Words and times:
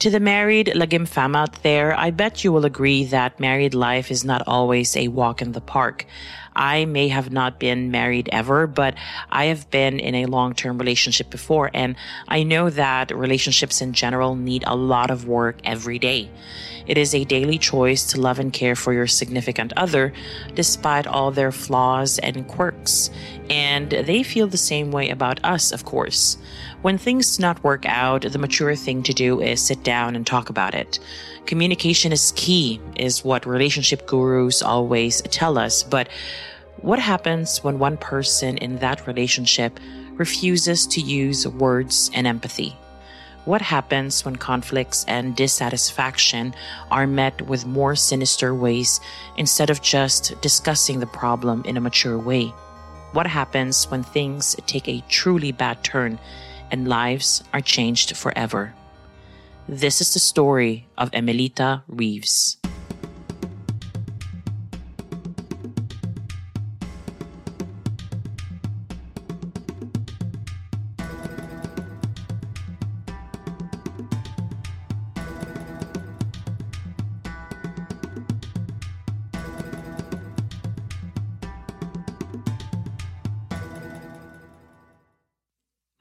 To 0.00 0.08
the 0.08 0.18
married 0.18 0.68
Lagim 0.68 1.06
fam 1.06 1.36
out 1.36 1.62
there, 1.62 1.94
I 1.94 2.10
bet 2.10 2.42
you 2.42 2.52
will 2.52 2.64
agree 2.64 3.04
that 3.04 3.38
married 3.38 3.74
life 3.74 4.10
is 4.10 4.24
not 4.24 4.42
always 4.46 4.96
a 4.96 5.08
walk 5.08 5.42
in 5.42 5.52
the 5.52 5.60
park. 5.60 6.06
I 6.56 6.86
may 6.86 7.08
have 7.08 7.30
not 7.30 7.60
been 7.60 7.90
married 7.90 8.30
ever, 8.32 8.66
but 8.66 8.94
I 9.30 9.44
have 9.52 9.70
been 9.70 10.00
in 10.00 10.14
a 10.14 10.24
long-term 10.24 10.78
relationship 10.78 11.28
before, 11.28 11.70
and 11.74 11.96
I 12.26 12.44
know 12.44 12.70
that 12.70 13.14
relationships 13.14 13.82
in 13.82 13.92
general 13.92 14.36
need 14.36 14.64
a 14.66 14.74
lot 14.74 15.10
of 15.10 15.28
work 15.28 15.58
every 15.64 15.98
day. 15.98 16.30
It 16.86 16.96
is 16.96 17.14
a 17.14 17.24
daily 17.24 17.58
choice 17.58 18.04
to 18.06 18.20
love 18.20 18.38
and 18.38 18.52
care 18.52 18.74
for 18.74 18.94
your 18.94 19.06
significant 19.06 19.74
other 19.76 20.14
despite 20.54 21.06
all 21.06 21.30
their 21.30 21.52
flaws 21.52 22.18
and 22.18 22.48
quirks. 22.48 23.10
And 23.50 23.90
they 23.90 24.22
feel 24.22 24.46
the 24.46 24.56
same 24.56 24.90
way 24.90 25.10
about 25.10 25.44
us, 25.44 25.72
of 25.72 25.84
course. 25.84 26.38
When 26.82 26.96
things 26.96 27.36
do 27.36 27.42
not 27.42 27.62
work 27.62 27.84
out, 27.84 28.22
the 28.22 28.38
mature 28.38 28.74
thing 28.74 29.02
to 29.02 29.12
do 29.12 29.42
is 29.42 29.60
sit 29.60 29.82
down 29.82 30.16
and 30.16 30.26
talk 30.26 30.48
about 30.48 30.74
it. 30.74 30.98
Communication 31.44 32.10
is 32.10 32.32
key, 32.36 32.80
is 32.96 33.22
what 33.22 33.44
relationship 33.44 34.06
gurus 34.06 34.62
always 34.62 35.20
tell 35.20 35.58
us. 35.58 35.82
But 35.82 36.08
what 36.78 36.98
happens 36.98 37.62
when 37.62 37.78
one 37.78 37.98
person 37.98 38.56
in 38.56 38.78
that 38.78 39.06
relationship 39.06 39.78
refuses 40.14 40.86
to 40.86 41.02
use 41.02 41.46
words 41.46 42.10
and 42.14 42.26
empathy? 42.26 42.74
What 43.44 43.60
happens 43.60 44.24
when 44.24 44.36
conflicts 44.36 45.04
and 45.06 45.36
dissatisfaction 45.36 46.54
are 46.90 47.06
met 47.06 47.42
with 47.42 47.66
more 47.66 47.94
sinister 47.94 48.54
ways 48.54 49.02
instead 49.36 49.68
of 49.68 49.82
just 49.82 50.40
discussing 50.40 51.00
the 51.00 51.06
problem 51.06 51.62
in 51.66 51.76
a 51.76 51.80
mature 51.82 52.18
way? 52.18 52.54
What 53.12 53.26
happens 53.26 53.90
when 53.90 54.02
things 54.02 54.56
take 54.66 54.88
a 54.88 55.04
truly 55.10 55.52
bad 55.52 55.84
turn 55.84 56.18
and 56.70 56.88
lives 56.88 57.42
are 57.52 57.60
changed 57.60 58.16
forever? 58.16 58.74
This 59.68 60.00
is 60.00 60.12
the 60.12 60.20
story 60.20 60.86
of 60.96 61.10
Emelita 61.12 61.82
Reeves. 61.88 62.59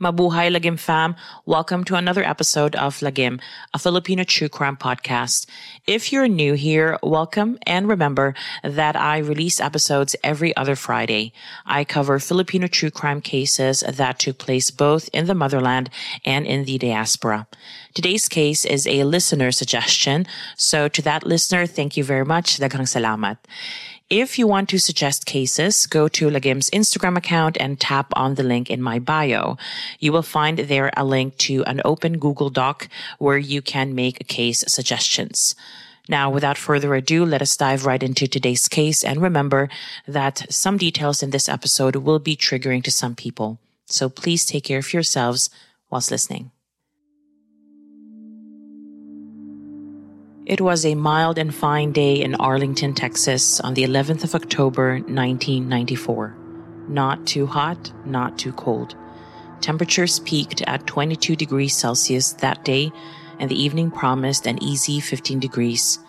Mabuhay 0.02 0.50
Lagim 0.50 0.80
fam. 0.80 1.14
Welcome 1.46 1.84
to 1.84 1.96
another 1.96 2.24
episode 2.24 2.74
of 2.78 3.00
Lagim, 3.00 3.42
a 3.74 3.80
Filipino 3.80 4.24
true 4.24 4.48
crime 4.48 4.78
podcast. 4.78 5.46
If 5.88 6.14
you're 6.14 6.30
new 6.30 6.54
here, 6.54 6.98
welcome 7.04 7.60
and 7.68 7.86
remember 7.86 8.34
that 8.64 8.96
I 8.96 9.18
release 9.18 9.60
episodes 9.60 10.16
every 10.24 10.56
other 10.56 10.78
Friday. 10.78 11.34
I 11.66 11.84
cover 11.84 12.18
Filipino 12.20 12.68
true 12.68 12.92
crime 12.92 13.20
cases 13.20 13.82
that 13.82 14.20
took 14.20 14.38
place 14.38 14.72
both 14.72 15.10
in 15.12 15.26
the 15.26 15.36
motherland 15.36 15.90
and 16.24 16.48
in 16.48 16.64
the 16.64 16.78
diaspora. 16.78 17.46
Today's 17.94 18.30
case 18.30 18.64
is 18.64 18.88
a 18.88 19.04
listener 19.04 19.52
suggestion. 19.52 20.26
So 20.56 20.88
to 20.88 21.02
that 21.02 21.26
listener, 21.26 21.66
thank 21.66 21.98
you 21.98 22.06
very 22.06 22.24
much. 22.24 22.58
Daghang 22.58 22.88
salamat. 22.88 23.36
If 24.10 24.40
you 24.40 24.48
want 24.48 24.70
to 24.70 24.80
suggest 24.80 25.28
cases, 25.28 25.86
go 25.86 26.08
to 26.08 26.32
Lagim's 26.32 26.72
Instagram 26.72 27.16
account 27.16 27.58
and 27.60 27.80
tap 27.80 28.12
on 28.16 28.34
the 28.34 28.42
link 28.42 28.68
in 28.68 28.82
my 28.82 28.98
bio. 28.98 29.56
You 30.00 30.12
will 30.12 30.24
find 30.24 30.58
there 30.58 30.90
a 30.98 31.06
link 31.06 31.38
to 31.46 31.64
an 31.66 31.80
open 31.86 32.18
Google 32.18 32.50
Doc 32.50 32.90
where 33.20 33.38
you 33.38 33.62
can 33.62 33.94
make 33.94 34.28
case 34.28 34.64
suggestions. 34.68 35.54
Now, 36.08 36.32
without 36.32 36.58
further 36.58 36.96
ado, 36.96 37.24
let 37.24 37.44
us 37.44 37.56
dive 37.56 37.86
right 37.86 38.02
into 38.02 38.28
today's 38.28 38.68
case 38.68 39.04
and 39.04 39.22
remember 39.22 39.70
that 40.08 40.52
some 40.52 40.78
details 40.78 41.22
in 41.22 41.30
this 41.30 41.48
episode 41.48 41.98
will 41.98 42.18
be 42.18 42.36
triggering 42.36 42.84
to 42.86 42.92
some 42.92 43.14
people. 43.14 43.60
So 43.86 44.10
please 44.10 44.44
take 44.44 44.64
care 44.64 44.80
of 44.80 44.92
yourselves 44.92 45.52
whilst 45.92 46.10
listening. 46.10 46.50
It 50.50 50.62
was 50.62 50.84
a 50.84 50.96
mild 50.96 51.38
and 51.38 51.54
fine 51.54 51.92
day 51.92 52.16
in 52.16 52.34
Arlington, 52.34 52.96
Texas 52.96 53.60
on 53.60 53.76
the 53.76 53.84
11th 53.84 54.24
of 54.24 54.34
October, 54.34 54.94
1994. 54.94 56.36
Not 56.88 57.28
too 57.28 57.46
hot, 57.46 57.94
not 58.04 58.40
too 58.40 58.52
cold. 58.54 58.96
Temperatures 59.62 60.22
peaked 60.22 60.64
at 60.64 60.88
22 60.88 61.36
degrees 61.36 61.76
Celsius 61.76 62.34
that 62.42 62.66
day, 62.66 62.92
and 63.38 63.48
the 63.48 63.62
evening 63.62 63.92
promised 63.92 64.48
an 64.48 64.58
easy 64.64 65.00
15 65.00 65.40
degrees. 65.40 66.00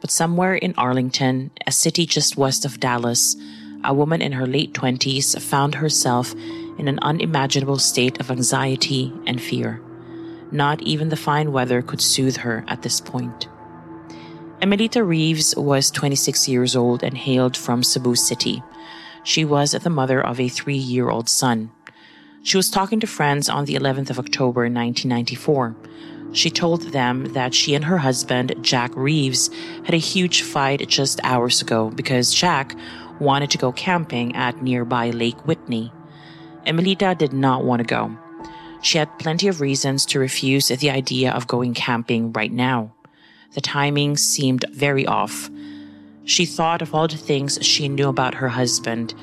But 0.00 0.10
somewhere 0.10 0.54
in 0.54 0.72
Arlington, 0.78 1.50
a 1.66 1.70
city 1.70 2.06
just 2.06 2.38
west 2.38 2.64
of 2.64 2.80
Dallas, 2.80 3.36
a 3.84 3.92
woman 3.92 4.22
in 4.22 4.32
her 4.32 4.46
late 4.46 4.72
20s 4.72 5.38
found 5.42 5.74
herself 5.74 6.32
in 6.78 6.88
an 6.88 6.98
unimaginable 7.02 7.78
state 7.78 8.18
of 8.18 8.30
anxiety 8.30 9.12
and 9.26 9.42
fear. 9.42 9.82
Not 10.50 10.80
even 10.80 11.10
the 11.10 11.16
fine 11.16 11.52
weather 11.52 11.82
could 11.82 12.00
soothe 12.00 12.38
her 12.38 12.64
at 12.66 12.80
this 12.80 12.98
point. 12.98 13.46
Emelita 14.64 15.04
Reeves 15.04 15.54
was 15.56 15.90
26 15.90 16.48
years 16.48 16.74
old 16.74 17.02
and 17.02 17.18
hailed 17.18 17.54
from 17.54 17.82
Cebu 17.82 18.14
City. 18.14 18.62
She 19.22 19.44
was 19.44 19.72
the 19.72 19.90
mother 19.90 20.24
of 20.24 20.40
a 20.40 20.48
three 20.48 20.78
year 20.78 21.10
old 21.10 21.28
son. 21.28 21.70
She 22.42 22.56
was 22.56 22.70
talking 22.70 22.98
to 23.00 23.06
friends 23.06 23.50
on 23.50 23.66
the 23.66 23.74
11th 23.74 24.08
of 24.08 24.18
October 24.18 24.62
1994. 24.62 25.76
She 26.32 26.48
told 26.48 26.80
them 26.80 27.34
that 27.34 27.52
she 27.52 27.74
and 27.74 27.84
her 27.84 27.98
husband, 27.98 28.54
Jack 28.62 28.96
Reeves, 28.96 29.50
had 29.84 29.92
a 29.92 29.98
huge 29.98 30.40
fight 30.40 30.88
just 30.88 31.20
hours 31.24 31.60
ago 31.60 31.90
because 31.90 32.32
Jack 32.32 32.74
wanted 33.20 33.50
to 33.50 33.58
go 33.58 33.70
camping 33.70 34.34
at 34.34 34.62
nearby 34.62 35.10
Lake 35.10 35.46
Whitney. 35.46 35.92
Emelita 36.64 37.14
did 37.18 37.34
not 37.34 37.64
want 37.64 37.80
to 37.80 37.84
go. 37.84 38.16
She 38.80 38.96
had 38.96 39.18
plenty 39.18 39.46
of 39.46 39.60
reasons 39.60 40.06
to 40.06 40.18
refuse 40.18 40.68
the 40.68 40.88
idea 40.88 41.32
of 41.32 41.48
going 41.48 41.74
camping 41.74 42.32
right 42.32 42.50
now. 42.50 42.93
The 43.54 43.60
timing 43.60 44.16
seemed 44.16 44.64
very 44.72 45.06
off. 45.06 45.48
She 46.24 46.44
thought 46.44 46.82
of 46.82 46.94
all 46.94 47.08
the 47.08 47.16
things 47.16 47.58
she 47.62 47.88
knew 47.88 48.08
about 48.08 48.34
her 48.34 48.48
husband, 48.48 49.14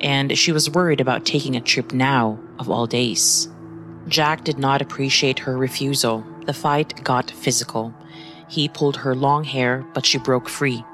and 0.00 0.38
she 0.38 0.52
was 0.52 0.70
worried 0.70 1.00
about 1.00 1.26
taking 1.26 1.56
a 1.56 1.60
trip 1.60 1.92
now, 1.92 2.38
of 2.58 2.70
all 2.70 2.86
days. 2.86 3.48
Jack 4.08 4.44
did 4.44 4.58
not 4.58 4.80
appreciate 4.80 5.40
her 5.40 5.56
refusal. 5.56 6.24
The 6.46 6.54
fight 6.54 7.02
got 7.04 7.30
physical. 7.30 7.94
He 8.48 8.68
pulled 8.68 8.96
her 8.98 9.14
long 9.14 9.44
hair, 9.44 9.86
but 9.94 10.06
she 10.06 10.18
broke 10.18 10.48
free. 10.48 10.84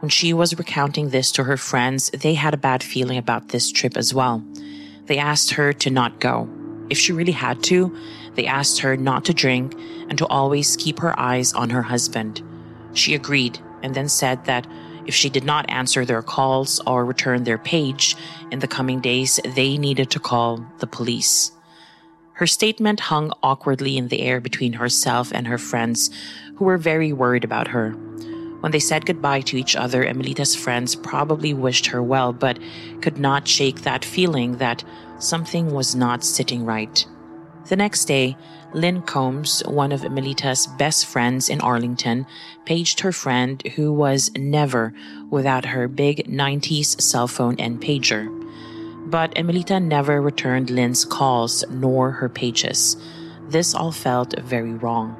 When 0.00 0.08
she 0.08 0.32
was 0.32 0.56
recounting 0.56 1.10
this 1.10 1.32
to 1.32 1.44
her 1.44 1.56
friends, 1.56 2.10
they 2.10 2.34
had 2.34 2.54
a 2.54 2.58
bad 2.58 2.82
feeling 2.82 3.18
about 3.18 3.48
this 3.48 3.72
trip 3.72 3.96
as 3.96 4.14
well. 4.14 4.44
They 5.06 5.18
asked 5.18 5.52
her 5.52 5.72
to 5.72 5.90
not 5.90 6.20
go. 6.20 6.48
If 6.88 6.98
she 6.98 7.12
really 7.12 7.32
had 7.32 7.62
to, 7.64 7.94
they 8.38 8.46
asked 8.46 8.78
her 8.78 8.96
not 8.96 9.24
to 9.24 9.34
drink 9.34 9.74
and 10.08 10.16
to 10.16 10.26
always 10.28 10.76
keep 10.76 11.00
her 11.00 11.18
eyes 11.18 11.52
on 11.54 11.70
her 11.70 11.82
husband. 11.82 12.40
She 12.94 13.16
agreed 13.16 13.58
and 13.82 13.96
then 13.96 14.08
said 14.08 14.44
that 14.44 14.64
if 15.06 15.14
she 15.14 15.28
did 15.28 15.42
not 15.42 15.68
answer 15.68 16.04
their 16.04 16.22
calls 16.22 16.80
or 16.86 17.04
return 17.04 17.42
their 17.42 17.58
page 17.58 18.14
in 18.52 18.60
the 18.60 18.68
coming 18.68 19.00
days, 19.00 19.40
they 19.56 19.76
needed 19.76 20.10
to 20.10 20.20
call 20.20 20.64
the 20.78 20.86
police. 20.86 21.50
Her 22.34 22.46
statement 22.46 23.00
hung 23.00 23.32
awkwardly 23.42 23.98
in 23.98 24.06
the 24.06 24.22
air 24.22 24.40
between 24.40 24.74
herself 24.74 25.32
and 25.34 25.48
her 25.48 25.58
friends, 25.58 26.08
who 26.54 26.64
were 26.64 26.78
very 26.78 27.12
worried 27.12 27.42
about 27.42 27.66
her. 27.66 27.90
When 28.60 28.70
they 28.70 28.78
said 28.78 29.04
goodbye 29.04 29.40
to 29.42 29.56
each 29.56 29.74
other, 29.74 30.04
Emelita's 30.04 30.54
friends 30.54 30.94
probably 30.94 31.54
wished 31.54 31.86
her 31.86 32.04
well, 32.04 32.32
but 32.32 32.60
could 33.00 33.18
not 33.18 33.48
shake 33.48 33.82
that 33.82 34.04
feeling 34.04 34.58
that 34.58 34.84
something 35.18 35.72
was 35.72 35.96
not 35.96 36.22
sitting 36.22 36.64
right. 36.64 37.04
The 37.68 37.76
next 37.76 38.06
day, 38.06 38.34
Lynn 38.72 39.02
Combs, 39.02 39.60
one 39.66 39.92
of 39.92 40.02
Emelita's 40.02 40.66
best 40.66 41.04
friends 41.04 41.50
in 41.50 41.60
Arlington, 41.60 42.26
paged 42.64 43.00
her 43.00 43.12
friend 43.12 43.62
who 43.76 43.92
was 43.92 44.30
never 44.36 44.94
without 45.28 45.66
her 45.66 45.86
big 45.86 46.26
90s 46.28 46.98
cell 46.98 47.28
phone 47.28 47.56
and 47.58 47.78
pager. 47.78 48.26
But 49.10 49.36
Emelita 49.36 49.80
never 49.80 50.22
returned 50.22 50.70
Lynn's 50.70 51.04
calls 51.04 51.62
nor 51.68 52.10
her 52.10 52.30
pages. 52.30 52.96
This 53.48 53.74
all 53.74 53.92
felt 53.92 54.38
very 54.40 54.72
wrong. 54.72 55.16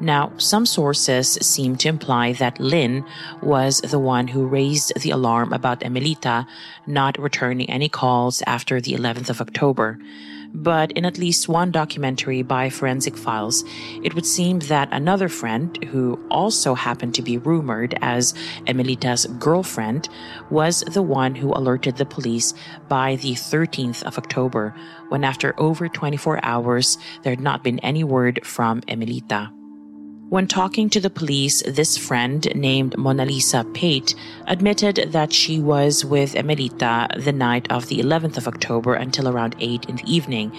Now, 0.00 0.32
some 0.36 0.66
sources 0.66 1.38
seem 1.40 1.76
to 1.76 1.88
imply 1.88 2.32
that 2.34 2.60
Lynn 2.60 3.06
was 3.40 3.80
the 3.80 3.98
one 3.98 4.28
who 4.28 4.46
raised 4.46 4.92
the 5.00 5.12
alarm 5.12 5.52
about 5.54 5.82
Emelita 5.82 6.46
not 6.86 7.18
returning 7.18 7.70
any 7.70 7.88
calls 7.88 8.42
after 8.46 8.82
the 8.82 8.92
11th 8.92 9.30
of 9.30 9.40
October. 9.40 9.98
But 10.54 10.92
in 10.92 11.04
at 11.04 11.18
least 11.18 11.48
one 11.48 11.72
documentary 11.72 12.42
by 12.42 12.70
Forensic 12.70 13.16
Files, 13.16 13.64
it 14.04 14.14
would 14.14 14.24
seem 14.24 14.60
that 14.60 14.88
another 14.92 15.28
friend, 15.28 15.76
who 15.86 16.18
also 16.30 16.74
happened 16.74 17.14
to 17.16 17.22
be 17.22 17.38
rumored 17.38 17.98
as 18.00 18.34
Emelita's 18.66 19.26
girlfriend, 19.40 20.08
was 20.50 20.82
the 20.82 21.02
one 21.02 21.34
who 21.34 21.52
alerted 21.52 21.96
the 21.96 22.06
police 22.06 22.54
by 22.88 23.16
the 23.16 23.32
13th 23.32 24.04
of 24.04 24.16
October, 24.16 24.74
when 25.08 25.24
after 25.24 25.58
over 25.60 25.88
24 25.88 26.44
hours, 26.44 26.98
there 27.22 27.32
had 27.32 27.40
not 27.40 27.64
been 27.64 27.80
any 27.80 28.04
word 28.04 28.46
from 28.46 28.80
Emelita. 28.86 29.50
When 30.34 30.48
talking 30.48 30.90
to 30.90 30.98
the 30.98 31.10
police, 31.10 31.62
this 31.62 31.96
friend 31.96 32.44
named 32.56 32.98
Mona 32.98 33.24
Lisa 33.24 33.62
Pate 33.72 34.16
admitted 34.48 35.12
that 35.12 35.32
she 35.32 35.60
was 35.60 36.04
with 36.04 36.34
Emelita 36.34 37.06
the 37.16 37.30
night 37.30 37.70
of 37.70 37.86
the 37.86 38.00
11th 38.00 38.36
of 38.38 38.48
October 38.48 38.94
until 38.94 39.28
around 39.28 39.54
8 39.60 39.84
in 39.84 39.94
the 39.94 40.12
evening, 40.12 40.50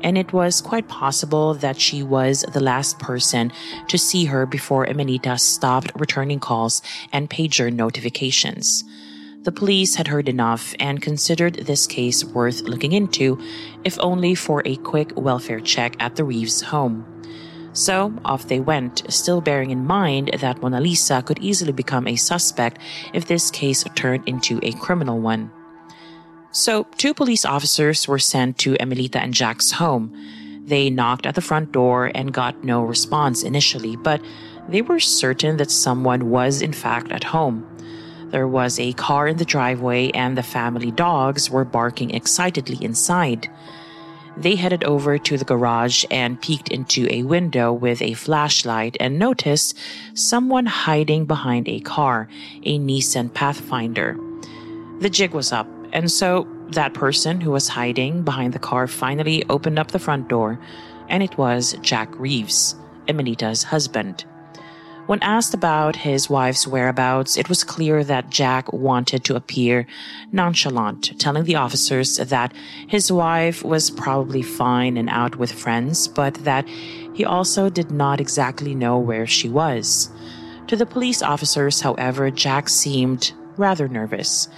and 0.00 0.16
it 0.16 0.32
was 0.32 0.60
quite 0.60 0.86
possible 0.86 1.54
that 1.54 1.80
she 1.80 2.04
was 2.04 2.42
the 2.52 2.60
last 2.60 3.00
person 3.00 3.50
to 3.88 3.98
see 3.98 4.26
her 4.26 4.46
before 4.46 4.86
Emelita 4.86 5.38
stopped 5.38 5.90
returning 5.96 6.38
calls 6.38 6.80
and 7.12 7.28
pager 7.28 7.72
notifications. 7.72 8.84
The 9.42 9.50
police 9.50 9.96
had 9.96 10.06
heard 10.06 10.28
enough 10.28 10.72
and 10.78 11.02
considered 11.02 11.66
this 11.66 11.88
case 11.88 12.24
worth 12.24 12.60
looking 12.60 12.92
into, 12.92 13.40
if 13.82 13.98
only 13.98 14.36
for 14.36 14.62
a 14.64 14.76
quick 14.76 15.10
welfare 15.16 15.58
check 15.58 15.96
at 15.98 16.14
the 16.14 16.22
Reeves 16.22 16.62
home. 16.62 17.04
So 17.76 18.10
off 18.24 18.48
they 18.48 18.58
went, 18.58 19.02
still 19.12 19.42
bearing 19.42 19.70
in 19.70 19.84
mind 19.86 20.30
that 20.40 20.62
Mona 20.62 20.80
Lisa 20.80 21.20
could 21.20 21.38
easily 21.40 21.72
become 21.72 22.08
a 22.08 22.16
suspect 22.16 22.78
if 23.12 23.26
this 23.26 23.50
case 23.50 23.84
turned 23.94 24.26
into 24.26 24.58
a 24.62 24.72
criminal 24.72 25.20
one. 25.20 25.50
So, 26.52 26.84
two 26.96 27.12
police 27.12 27.44
officers 27.44 28.08
were 28.08 28.18
sent 28.18 28.56
to 28.60 28.76
Emelita 28.80 29.20
and 29.20 29.34
Jack's 29.34 29.72
home. 29.72 30.10
They 30.64 30.88
knocked 30.88 31.26
at 31.26 31.34
the 31.34 31.42
front 31.42 31.70
door 31.70 32.10
and 32.14 32.32
got 32.32 32.64
no 32.64 32.82
response 32.82 33.42
initially, 33.42 33.94
but 33.96 34.22
they 34.70 34.80
were 34.80 34.98
certain 34.98 35.58
that 35.58 35.70
someone 35.70 36.30
was 36.30 36.62
in 36.62 36.72
fact 36.72 37.12
at 37.12 37.24
home. 37.24 37.66
There 38.30 38.48
was 38.48 38.80
a 38.80 38.94
car 38.94 39.28
in 39.28 39.36
the 39.36 39.44
driveway, 39.44 40.08
and 40.12 40.36
the 40.36 40.42
family 40.42 40.92
dogs 40.92 41.50
were 41.50 41.66
barking 41.66 42.12
excitedly 42.12 42.82
inside. 42.82 43.50
They 44.36 44.54
headed 44.56 44.84
over 44.84 45.16
to 45.16 45.38
the 45.38 45.44
garage 45.44 46.04
and 46.10 46.40
peeked 46.40 46.68
into 46.68 47.08
a 47.10 47.22
window 47.22 47.72
with 47.72 48.02
a 48.02 48.14
flashlight 48.14 48.96
and 49.00 49.18
noticed 49.18 49.78
someone 50.14 50.66
hiding 50.66 51.24
behind 51.24 51.68
a 51.68 51.80
car, 51.80 52.28
a 52.62 52.78
Nissan 52.78 53.32
Pathfinder. 53.32 54.18
The 55.00 55.10
jig 55.10 55.32
was 55.32 55.52
up, 55.52 55.68
and 55.92 56.10
so 56.10 56.46
that 56.68 56.92
person 56.92 57.40
who 57.40 57.50
was 57.50 57.68
hiding 57.68 58.24
behind 58.24 58.52
the 58.52 58.58
car 58.58 58.86
finally 58.86 59.42
opened 59.48 59.78
up 59.78 59.92
the 59.92 59.98
front 59.98 60.28
door, 60.28 60.60
and 61.08 61.22
it 61.22 61.38
was 61.38 61.76
Jack 61.80 62.18
Reeves, 62.18 62.74
Emelita's 63.08 63.62
husband. 63.62 64.24
When 65.06 65.22
asked 65.22 65.54
about 65.54 65.94
his 65.94 66.28
wife's 66.28 66.66
whereabouts, 66.66 67.36
it 67.36 67.48
was 67.48 67.62
clear 67.62 68.02
that 68.02 68.28
Jack 68.28 68.72
wanted 68.72 69.22
to 69.24 69.36
appear 69.36 69.86
nonchalant, 70.32 71.20
telling 71.20 71.44
the 71.44 71.54
officers 71.54 72.16
that 72.16 72.52
his 72.88 73.12
wife 73.12 73.64
was 73.64 73.88
probably 73.88 74.42
fine 74.42 74.96
and 74.96 75.08
out 75.08 75.36
with 75.36 75.52
friends, 75.52 76.08
but 76.08 76.34
that 76.42 76.68
he 76.68 77.24
also 77.24 77.70
did 77.70 77.92
not 77.92 78.20
exactly 78.20 78.74
know 78.74 78.98
where 78.98 79.28
she 79.28 79.48
was. 79.48 80.10
To 80.66 80.74
the 80.74 80.86
police 80.86 81.22
officers, 81.22 81.80
however, 81.80 82.28
Jack 82.32 82.68
seemed 82.68 83.32
rather 83.56 83.86
nervous. 83.86 84.48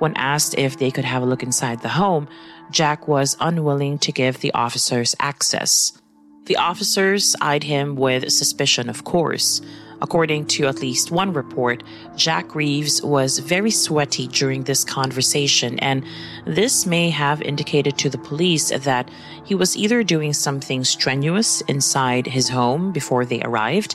When 0.00 0.14
asked 0.16 0.54
if 0.58 0.76
they 0.76 0.90
could 0.90 1.06
have 1.06 1.22
a 1.22 1.26
look 1.26 1.42
inside 1.42 1.80
the 1.80 1.88
home, 1.88 2.28
Jack 2.70 3.08
was 3.08 3.38
unwilling 3.40 3.98
to 4.00 4.12
give 4.12 4.40
the 4.40 4.52
officers 4.52 5.14
access. 5.18 5.98
The 6.44 6.56
officers 6.56 7.34
eyed 7.40 7.64
him 7.64 7.96
with 7.96 8.30
suspicion, 8.30 8.90
of 8.90 9.04
course. 9.04 9.62
According 10.02 10.46
to 10.46 10.66
at 10.66 10.80
least 10.80 11.10
one 11.10 11.32
report, 11.32 11.82
Jack 12.16 12.54
Reeves 12.54 13.02
was 13.02 13.38
very 13.38 13.70
sweaty 13.70 14.26
during 14.28 14.64
this 14.64 14.84
conversation, 14.84 15.78
and 15.78 16.04
this 16.46 16.86
may 16.86 17.10
have 17.10 17.40
indicated 17.42 17.96
to 17.98 18.10
the 18.10 18.18
police 18.18 18.70
that 18.70 19.10
he 19.44 19.54
was 19.54 19.76
either 19.76 20.02
doing 20.02 20.32
something 20.32 20.84
strenuous 20.84 21.60
inside 21.62 22.26
his 22.26 22.48
home 22.48 22.92
before 22.92 23.24
they 23.24 23.40
arrived, 23.42 23.94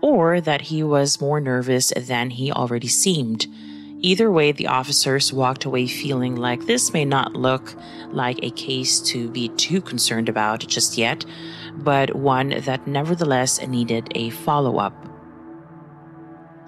or 0.00 0.40
that 0.40 0.62
he 0.62 0.82
was 0.82 1.20
more 1.20 1.40
nervous 1.40 1.92
than 1.96 2.30
he 2.30 2.52
already 2.52 2.88
seemed. 2.88 3.46
Either 4.02 4.30
way, 4.30 4.50
the 4.50 4.66
officers 4.66 5.30
walked 5.30 5.66
away 5.66 5.86
feeling 5.86 6.34
like 6.34 6.64
this 6.64 6.94
may 6.94 7.04
not 7.04 7.36
look 7.36 7.74
like 8.12 8.38
a 8.42 8.50
case 8.52 8.98
to 8.98 9.28
be 9.28 9.48
too 9.50 9.80
concerned 9.82 10.28
about 10.28 10.60
just 10.66 10.96
yet, 10.96 11.24
but 11.76 12.16
one 12.16 12.48
that 12.64 12.86
nevertheless 12.86 13.60
needed 13.66 14.08
a 14.14 14.30
follow 14.30 14.78
up. 14.78 15.09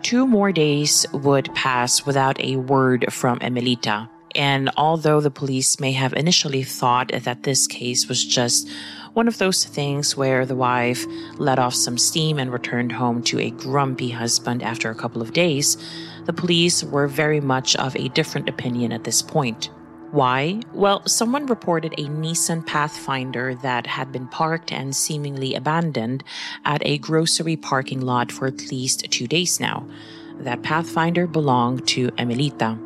Two 0.02 0.26
more 0.26 0.50
days 0.50 1.06
would 1.12 1.54
pass 1.54 2.04
without 2.04 2.42
a 2.42 2.56
word 2.56 3.12
from 3.12 3.38
Emelita. 3.40 4.08
And 4.34 4.70
although 4.76 5.20
the 5.20 5.30
police 5.30 5.78
may 5.78 5.92
have 5.92 6.12
initially 6.14 6.64
thought 6.64 7.12
that 7.12 7.44
this 7.44 7.66
case 7.66 8.08
was 8.08 8.24
just 8.24 8.68
one 9.12 9.28
of 9.28 9.38
those 9.38 9.64
things 9.64 10.16
where 10.16 10.46
the 10.46 10.56
wife 10.56 11.06
let 11.36 11.58
off 11.58 11.74
some 11.74 11.98
steam 11.98 12.38
and 12.38 12.50
returned 12.50 12.92
home 12.92 13.22
to 13.24 13.38
a 13.38 13.50
grumpy 13.50 14.08
husband 14.08 14.62
after 14.62 14.90
a 14.90 14.94
couple 14.94 15.20
of 15.20 15.34
days, 15.34 15.76
the 16.24 16.32
police 16.32 16.82
were 16.82 17.06
very 17.06 17.40
much 17.40 17.76
of 17.76 17.94
a 17.94 18.08
different 18.08 18.48
opinion 18.48 18.90
at 18.90 19.04
this 19.04 19.20
point. 19.20 19.70
Why? 20.12 20.60
Well, 20.74 21.00
someone 21.06 21.46
reported 21.46 21.94
a 21.96 22.04
Nissan 22.04 22.66
Pathfinder 22.66 23.54
that 23.62 23.86
had 23.86 24.12
been 24.12 24.28
parked 24.28 24.70
and 24.70 24.94
seemingly 24.94 25.54
abandoned 25.54 26.22
at 26.66 26.84
a 26.84 26.98
grocery 26.98 27.56
parking 27.56 28.02
lot 28.02 28.30
for 28.30 28.46
at 28.46 28.70
least 28.70 29.10
two 29.10 29.26
days 29.26 29.58
now. 29.58 29.88
That 30.36 30.62
Pathfinder 30.62 31.26
belonged 31.26 31.88
to 31.88 32.10
Emelita. 32.18 32.78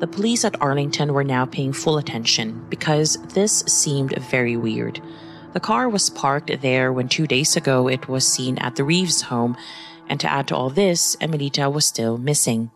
The 0.00 0.06
police 0.06 0.44
at 0.44 0.60
Arlington 0.60 1.14
were 1.14 1.24
now 1.24 1.46
paying 1.46 1.72
full 1.72 1.96
attention 1.96 2.62
because 2.68 3.16
this 3.32 3.60
seemed 3.60 4.12
very 4.18 4.54
weird. 4.54 5.00
The 5.54 5.60
car 5.60 5.88
was 5.88 6.10
parked 6.10 6.60
there 6.60 6.92
when 6.92 7.08
two 7.08 7.26
days 7.26 7.56
ago 7.56 7.88
it 7.88 8.06
was 8.06 8.28
seen 8.28 8.58
at 8.58 8.76
the 8.76 8.84
Reeves 8.84 9.22
home, 9.22 9.56
and 10.10 10.20
to 10.20 10.30
add 10.30 10.48
to 10.48 10.56
all 10.56 10.68
this, 10.68 11.16
Emelita 11.22 11.70
was 11.70 11.86
still 11.86 12.18
missing. 12.18 12.70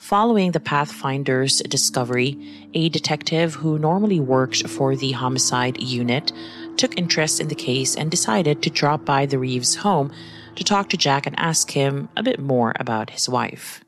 Following 0.00 0.52
the 0.52 0.60
Pathfinder's 0.60 1.58
discovery, 1.58 2.66
a 2.72 2.88
detective 2.88 3.54
who 3.56 3.78
normally 3.78 4.18
worked 4.18 4.66
for 4.66 4.96
the 4.96 5.12
homicide 5.12 5.78
unit 5.78 6.32
took 6.78 6.98
interest 6.98 7.38
in 7.38 7.48
the 7.48 7.54
case 7.54 7.96
and 7.96 8.10
decided 8.10 8.62
to 8.62 8.70
drop 8.70 9.04
by 9.04 9.26
the 9.26 9.38
Reeves 9.38 9.74
home 9.76 10.10
to 10.56 10.64
talk 10.64 10.88
to 10.88 10.96
Jack 10.96 11.26
and 11.26 11.38
ask 11.38 11.70
him 11.70 12.08
a 12.16 12.22
bit 12.22 12.40
more 12.40 12.72
about 12.80 13.10
his 13.10 13.28
wife. 13.28 13.84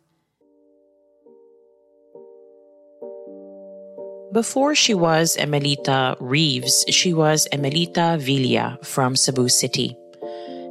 Before 4.32 4.74
she 4.74 4.92
was 4.92 5.36
Emelita 5.36 6.18
Reeves, 6.20 6.84
she 6.90 7.14
was 7.14 7.46
Emelita 7.52 8.18
Villa 8.20 8.78
from 8.82 9.16
Cebu 9.16 9.48
City. 9.48 9.96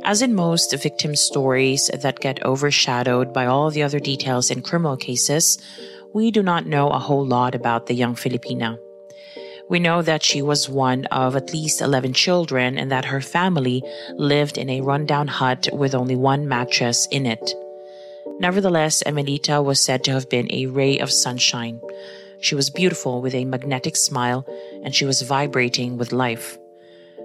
As 0.03 0.22
in 0.22 0.34
most 0.34 0.75
victim 0.81 1.15
stories 1.15 1.89
that 1.93 2.20
get 2.20 2.43
overshadowed 2.43 3.34
by 3.34 3.46
all 3.46 3.70
the 3.70 3.84
other 3.84 4.00
details 4.00 4.50
in 4.50 4.63
criminal 4.63 4.98
cases, 4.98 5.60
we 6.13 6.31
do 6.31 6.41
not 6.41 6.65
know 6.65 6.89
a 6.89 7.00
whole 7.00 7.25
lot 7.25 7.53
about 7.53 7.86
the 7.86 7.93
young 7.93 8.15
Filipina. 8.15 8.79
We 9.70 9.79
know 9.79 10.01
that 10.01 10.24
she 10.24 10.41
was 10.41 10.67
one 10.67 11.05
of 11.05 11.36
at 11.36 11.53
least 11.53 11.81
11 11.81 12.13
children 12.13 12.77
and 12.77 12.91
that 12.91 13.05
her 13.05 13.22
family 13.22 13.84
lived 14.15 14.58
in 14.58 14.70
a 14.70 14.81
rundown 14.81 15.27
hut 15.27 15.70
with 15.72 15.93
only 15.93 16.15
one 16.15 16.48
mattress 16.48 17.08
in 17.12 17.25
it. 17.25 17.53
Nevertheless, 18.39 19.03
Emelita 19.03 19.62
was 19.62 19.79
said 19.79 20.03
to 20.05 20.12
have 20.12 20.29
been 20.29 20.51
a 20.51 20.65
ray 20.65 20.98
of 20.98 21.12
sunshine. 21.12 21.79
She 22.41 22.55
was 22.55 22.72
beautiful 22.72 23.22
with 23.22 23.36
a 23.36 23.46
magnetic 23.46 23.96
smile 23.96 24.46
and 24.84 24.96
she 24.96 25.05
was 25.05 25.22
vibrating 25.22 25.98
with 25.98 26.12
life. 26.12 26.58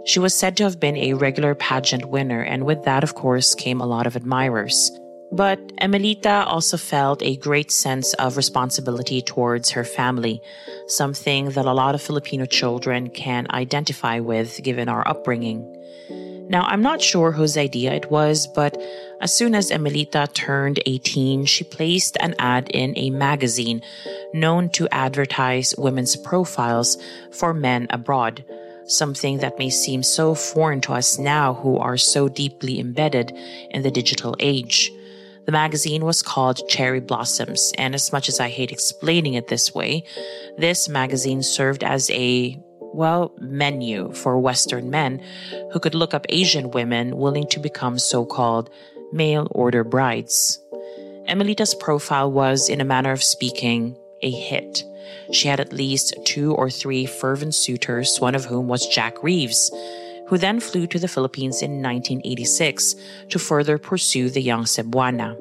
She 0.07 0.21
was 0.21 0.35
said 0.35 0.57
to 0.57 0.63
have 0.63 0.79
been 0.79 0.97
a 0.97 1.15
regular 1.15 1.57
pageant 1.57 2.05
winner, 2.05 2.41
and 2.41 2.65
with 2.65 2.85
that, 2.85 3.03
of 3.03 3.17
course, 3.17 3.57
came 3.57 3.81
a 3.81 3.87
lot 3.87 4.07
of 4.07 4.15
admirers. 4.15 4.93
But 5.33 5.59
Emelita 5.83 6.45
also 6.47 6.77
felt 6.77 7.25
a 7.25 7.37
great 7.37 7.73
sense 7.73 8.15
of 8.15 8.37
responsibility 8.37 9.21
towards 9.21 9.71
her 9.71 9.83
family, 9.83 10.41
something 10.87 11.51
that 11.51 11.67
a 11.67 11.73
lot 11.73 11.97
of 11.97 12.03
Filipino 12.03 12.47
children 12.47 13.11
can 13.11 13.49
identify 13.51 14.21
with 14.21 14.63
given 14.63 14.89
our 14.89 15.07
upbringing. 15.09 15.73
Now, 16.49 16.63
I'm 16.63 16.83
not 16.83 17.03
sure 17.03 17.33
whose 17.33 17.59
idea 17.59 17.93
it 17.93 18.09
was, 18.09 18.47
but 18.47 18.81
as 19.21 19.37
soon 19.37 19.57
as 19.57 19.73
Emelita 19.73 20.29
turned 20.33 20.79
18, 20.87 21.47
she 21.47 21.65
placed 21.65 22.17
an 22.21 22.37
ad 22.39 22.69
in 22.71 22.97
a 22.97 23.11
magazine 23.11 23.83
known 24.33 24.69
to 24.71 24.87
advertise 24.93 25.75
women's 25.77 26.15
profiles 26.15 26.97
for 27.33 27.53
men 27.53 27.89
abroad 27.91 28.45
something 28.87 29.39
that 29.39 29.59
may 29.59 29.71
seem 29.71 30.03
so 30.03 30.35
foreign 30.35 30.81
to 30.83 30.93
us 30.93 31.19
now 31.19 31.55
who 31.55 31.77
are 31.79 31.97
so 31.97 32.29
deeply 32.29 32.81
embedded 32.81 33.33
in 33.71 33.83
the 33.83 33.91
digital 33.91 34.37
age. 34.39 34.91
The 35.47 35.53
magazine 35.53 36.05
was 36.05 36.23
called 36.23 36.69
Cherry 36.69 37.01
Blossoms, 37.01 37.73
and 37.79 37.95
as 37.95 38.13
much 38.13 38.29
as 38.29 38.41
I 38.41 38.49
hate 38.49 38.73
explaining 38.73 39.35
it 39.35 39.49
this 39.49 39.75
way, 39.75 40.05
this 40.59 40.89
magazine 40.89 41.43
served 41.43 41.85
as 41.85 42.11
a 42.11 42.61
well, 42.97 43.33
menu 43.39 44.13
for 44.13 44.39
Western 44.41 44.91
men 44.91 45.23
who 45.73 45.79
could 45.79 45.95
look 45.95 46.15
up 46.15 46.27
Asian 46.31 46.71
women 46.71 47.17
willing 47.17 47.47
to 47.49 47.61
become 47.61 47.99
so 47.99 48.25
called 48.25 48.71
mail 49.13 49.47
order 49.51 49.85
brides. 49.85 50.59
Emelita's 51.27 51.75
profile 51.75 52.31
was, 52.31 52.69
in 52.69 52.81
a 52.81 52.85
manner 52.85 53.13
of 53.13 53.23
speaking, 53.23 53.97
a 54.23 54.31
hit. 54.31 54.83
She 55.33 55.49
had 55.49 55.61
at 55.61 55.73
least 55.73 56.15
two 56.25 56.55
or 56.55 56.71
three 56.71 57.07
fervent 57.07 57.55
suitors, 57.55 58.19
one 58.19 58.35
of 58.35 58.45
whom 58.45 58.69
was 58.69 58.87
Jack 58.87 59.23
Reeves, 59.23 59.71
who 60.29 60.39
then 60.39 60.61
flew 60.61 60.87
to 60.89 60.99
the 60.99 61.09
Philippines 61.09 61.63
in 61.63 61.83
1986 61.83 62.95
to 63.31 63.39
further 63.39 63.79
pursue 63.79 64.29
the 64.29 64.43
young 64.43 64.65
Cebuana. 64.65 65.37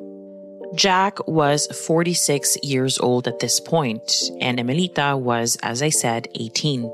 Jack 0.75 1.25
was 1.27 1.67
46 1.67 2.57
years 2.63 2.99
old 2.99 3.27
at 3.27 3.39
this 3.39 3.59
point, 3.59 4.11
and 4.41 4.59
Emelita 4.59 5.15
was, 5.15 5.57
as 5.63 5.81
I 5.81 5.89
said, 5.89 6.27
18. 6.35 6.91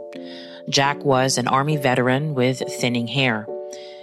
Jack 0.70 1.04
was 1.04 1.38
an 1.38 1.48
army 1.48 1.78
veteran 1.78 2.36
with 2.36 2.60
thinning 2.80 3.08
hair. 3.08 3.48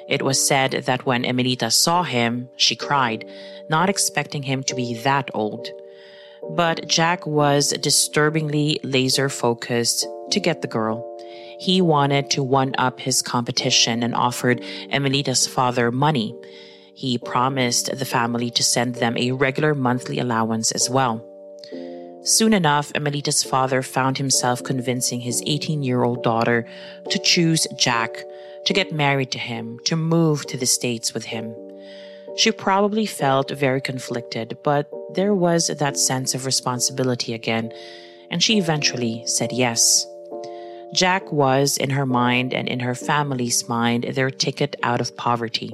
It 0.08 0.22
was 0.22 0.44
said 0.44 0.72
that 0.86 1.06
when 1.06 1.24
Emelita 1.24 1.70
saw 1.70 2.02
him, 2.02 2.48
she 2.56 2.74
cried, 2.74 3.24
not 3.68 3.90
expecting 3.90 4.42
him 4.42 4.62
to 4.64 4.74
be 4.74 4.94
that 5.04 5.30
old. 5.34 5.68
But 6.50 6.88
Jack 6.88 7.26
was 7.26 7.70
disturbingly 7.70 8.80
laser 8.82 9.28
focused 9.28 10.06
to 10.30 10.40
get 10.40 10.62
the 10.62 10.68
girl. 10.68 11.04
He 11.60 11.80
wanted 11.80 12.30
to 12.30 12.42
one 12.42 12.74
up 12.78 13.00
his 13.00 13.22
competition 13.22 14.02
and 14.02 14.14
offered 14.14 14.62
Emelita's 14.90 15.46
father 15.46 15.90
money. 15.90 16.34
He 16.94 17.18
promised 17.18 17.96
the 17.96 18.04
family 18.04 18.50
to 18.50 18.62
send 18.62 18.96
them 18.96 19.16
a 19.16 19.32
regular 19.32 19.74
monthly 19.74 20.18
allowance 20.18 20.72
as 20.72 20.88
well. 20.88 21.24
Soon 22.22 22.52
enough, 22.52 22.92
Emelita's 22.94 23.42
father 23.42 23.82
found 23.82 24.18
himself 24.18 24.62
convincing 24.62 25.20
his 25.20 25.42
18 25.46 25.82
year 25.82 26.02
old 26.02 26.22
daughter 26.22 26.66
to 27.10 27.18
choose 27.20 27.66
Jack, 27.76 28.22
to 28.66 28.72
get 28.72 28.92
married 28.92 29.30
to 29.32 29.38
him, 29.38 29.78
to 29.84 29.96
move 29.96 30.44
to 30.46 30.56
the 30.56 30.66
States 30.66 31.14
with 31.14 31.24
him. 31.24 31.54
She 32.36 32.52
probably 32.52 33.06
felt 33.06 33.50
very 33.50 33.80
conflicted, 33.80 34.58
but 34.62 34.90
there 35.14 35.34
was 35.34 35.68
that 35.68 35.96
sense 35.96 36.34
of 36.34 36.46
responsibility 36.46 37.34
again, 37.34 37.72
and 38.30 38.42
she 38.42 38.58
eventually 38.58 39.22
said 39.26 39.52
yes. 39.52 40.06
Jack 40.94 41.30
was, 41.32 41.76
in 41.76 41.90
her 41.90 42.06
mind 42.06 42.54
and 42.54 42.68
in 42.68 42.80
her 42.80 42.94
family's 42.94 43.68
mind, 43.68 44.04
their 44.04 44.30
ticket 44.30 44.76
out 44.82 45.00
of 45.00 45.16
poverty. 45.16 45.70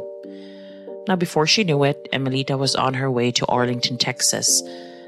Now, 1.06 1.16
before 1.16 1.46
she 1.46 1.64
knew 1.64 1.84
it, 1.84 2.08
Emelita 2.12 2.56
was 2.56 2.74
on 2.74 2.94
her 2.94 3.10
way 3.10 3.30
to 3.32 3.46
Arlington, 3.46 3.98
Texas, 3.98 4.62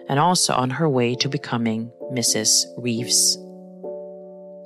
and 0.09 0.19
also 0.19 0.55
on 0.55 0.71
her 0.71 0.89
way 0.89 1.15
to 1.17 1.29
becoming 1.29 1.91
Mrs. 2.13 2.67
Reeves. 2.77 3.39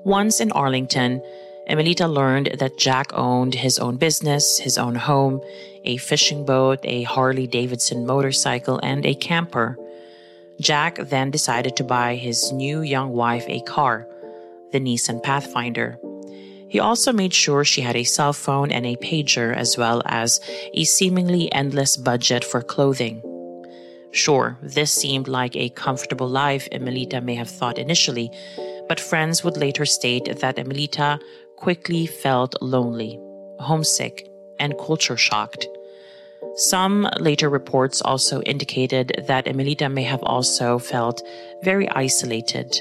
Once 0.04 0.40
in 0.40 0.50
Arlington, 0.52 1.22
Emelita 1.66 2.08
learned 2.08 2.56
that 2.58 2.78
Jack 2.78 3.12
owned 3.12 3.54
his 3.54 3.78
own 3.78 3.96
business, 3.96 4.58
his 4.58 4.78
own 4.78 4.94
home, 4.94 5.40
a 5.84 5.96
fishing 5.98 6.44
boat, 6.44 6.80
a 6.84 7.02
Harley 7.04 7.46
Davidson 7.46 8.06
motorcycle, 8.06 8.80
and 8.82 9.06
a 9.06 9.14
camper. 9.14 9.76
Jack 10.60 10.96
then 10.96 11.30
decided 11.30 11.76
to 11.76 11.84
buy 11.84 12.16
his 12.16 12.52
new 12.52 12.82
young 12.82 13.10
wife 13.12 13.44
a 13.48 13.60
car, 13.60 14.06
the 14.72 14.80
Nissan 14.80 15.22
Pathfinder. 15.22 15.98
He 16.68 16.78
also 16.78 17.12
made 17.12 17.34
sure 17.34 17.64
she 17.64 17.80
had 17.80 17.96
a 17.96 18.04
cell 18.04 18.32
phone 18.32 18.70
and 18.70 18.86
a 18.86 18.96
pager, 18.96 19.54
as 19.54 19.76
well 19.76 20.02
as 20.06 20.40
a 20.74 20.84
seemingly 20.84 21.52
endless 21.52 21.96
budget 21.96 22.44
for 22.44 22.62
clothing. 22.62 23.22
Sure, 24.12 24.58
this 24.62 24.92
seemed 24.92 25.28
like 25.28 25.56
a 25.56 25.70
comfortable 25.70 26.28
life, 26.28 26.68
Emelita 26.72 27.20
may 27.20 27.34
have 27.34 27.48
thought 27.48 27.78
initially, 27.78 28.30
but 28.88 29.00
friends 29.00 29.44
would 29.44 29.56
later 29.56 29.86
state 29.86 30.40
that 30.40 30.58
Emelita 30.58 31.20
quickly 31.60 32.06
felt 32.06 32.54
lonely, 32.62 33.20
homesick, 33.58 34.26
and 34.58 34.78
culture 34.78 35.16
shocked. 35.16 35.66
Some 36.56 37.06
later 37.18 37.50
reports 37.50 38.00
also 38.00 38.40
indicated 38.42 39.24
that 39.28 39.46
Emelita 39.46 39.88
may 39.88 40.02
have 40.04 40.22
also 40.22 40.78
felt 40.78 41.22
very 41.62 41.88
isolated. 41.90 42.80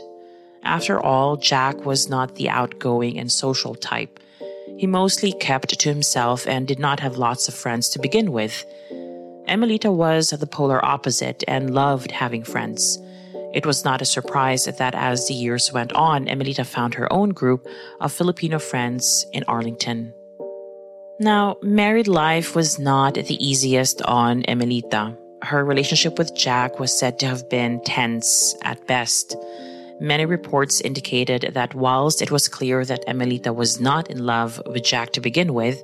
After 0.63 1.00
all, 1.00 1.36
Jack 1.36 1.86
was 1.86 2.09
not 2.09 2.36
the 2.36 2.50
outgoing 2.50 3.19
and 3.19 3.31
social 3.31 3.75
type. 3.75 4.19
He 4.77 4.88
mostly 4.88 5.33
kept 5.33 5.77
to 5.77 5.89
himself 5.89 6.48
and 6.48 6.65
did 6.65 6.79
not 6.79 7.01
have 7.01 7.17
lots 7.17 7.48
of 7.50 7.53
friends 7.53 7.89
to 7.89 8.00
begin 8.00 8.31
with. 8.31 8.65
Emelita 9.48 9.91
was 9.91 10.29
the 10.29 10.48
polar 10.48 10.83
opposite 10.86 11.43
and 11.48 11.74
loved 11.75 12.12
having 12.12 12.43
friends. 12.43 12.98
It 13.51 13.65
was 13.65 13.84
not 13.84 14.01
a 14.01 14.06
surprise 14.06 14.65
that 14.65 14.94
as 14.94 15.27
the 15.27 15.34
years 15.34 15.74
went 15.74 15.91
on, 15.94 16.27
Emelita 16.27 16.63
found 16.63 16.94
her 16.94 17.12
own 17.12 17.29
group 17.29 17.68
of 18.00 18.13
Filipino 18.13 18.60
friends 18.60 19.25
in 19.34 19.44
Arlington. 19.48 20.13
Now, 21.20 21.58
married 21.63 22.08
life 22.08 22.56
was 22.56 22.77
not 22.77 23.15
the 23.15 23.44
easiest 23.46 24.01
on 24.03 24.44
Emelita. 24.48 25.18
Her 25.41 25.65
relationship 25.65 26.20
with 26.20 26.36
Jack 26.36 26.79
was 26.79 26.98
said 26.98 27.18
to 27.20 27.27
have 27.27 27.50
been 27.50 27.82
tense 27.84 28.56
at 28.62 28.86
best. 28.86 29.36
Many 30.00 30.25
reports 30.25 30.79
indicated 30.79 31.51
that 31.56 31.74
whilst 31.74 32.22
it 32.22 32.32
was 32.32 32.48
clear 32.48 32.86
that 32.86 33.03
Emelita 33.08 33.51
was 33.51 33.82
not 33.82 34.10
in 34.10 34.25
love 34.25 34.62
with 34.65 34.84
Jack 34.84 35.12
to 35.13 35.22
begin 35.22 35.53
with, 35.53 35.82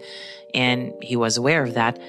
and 0.53 0.93
he 1.01 1.15
was 1.15 1.36
aware 1.36 1.63
of 1.63 1.74
that, 1.74 2.00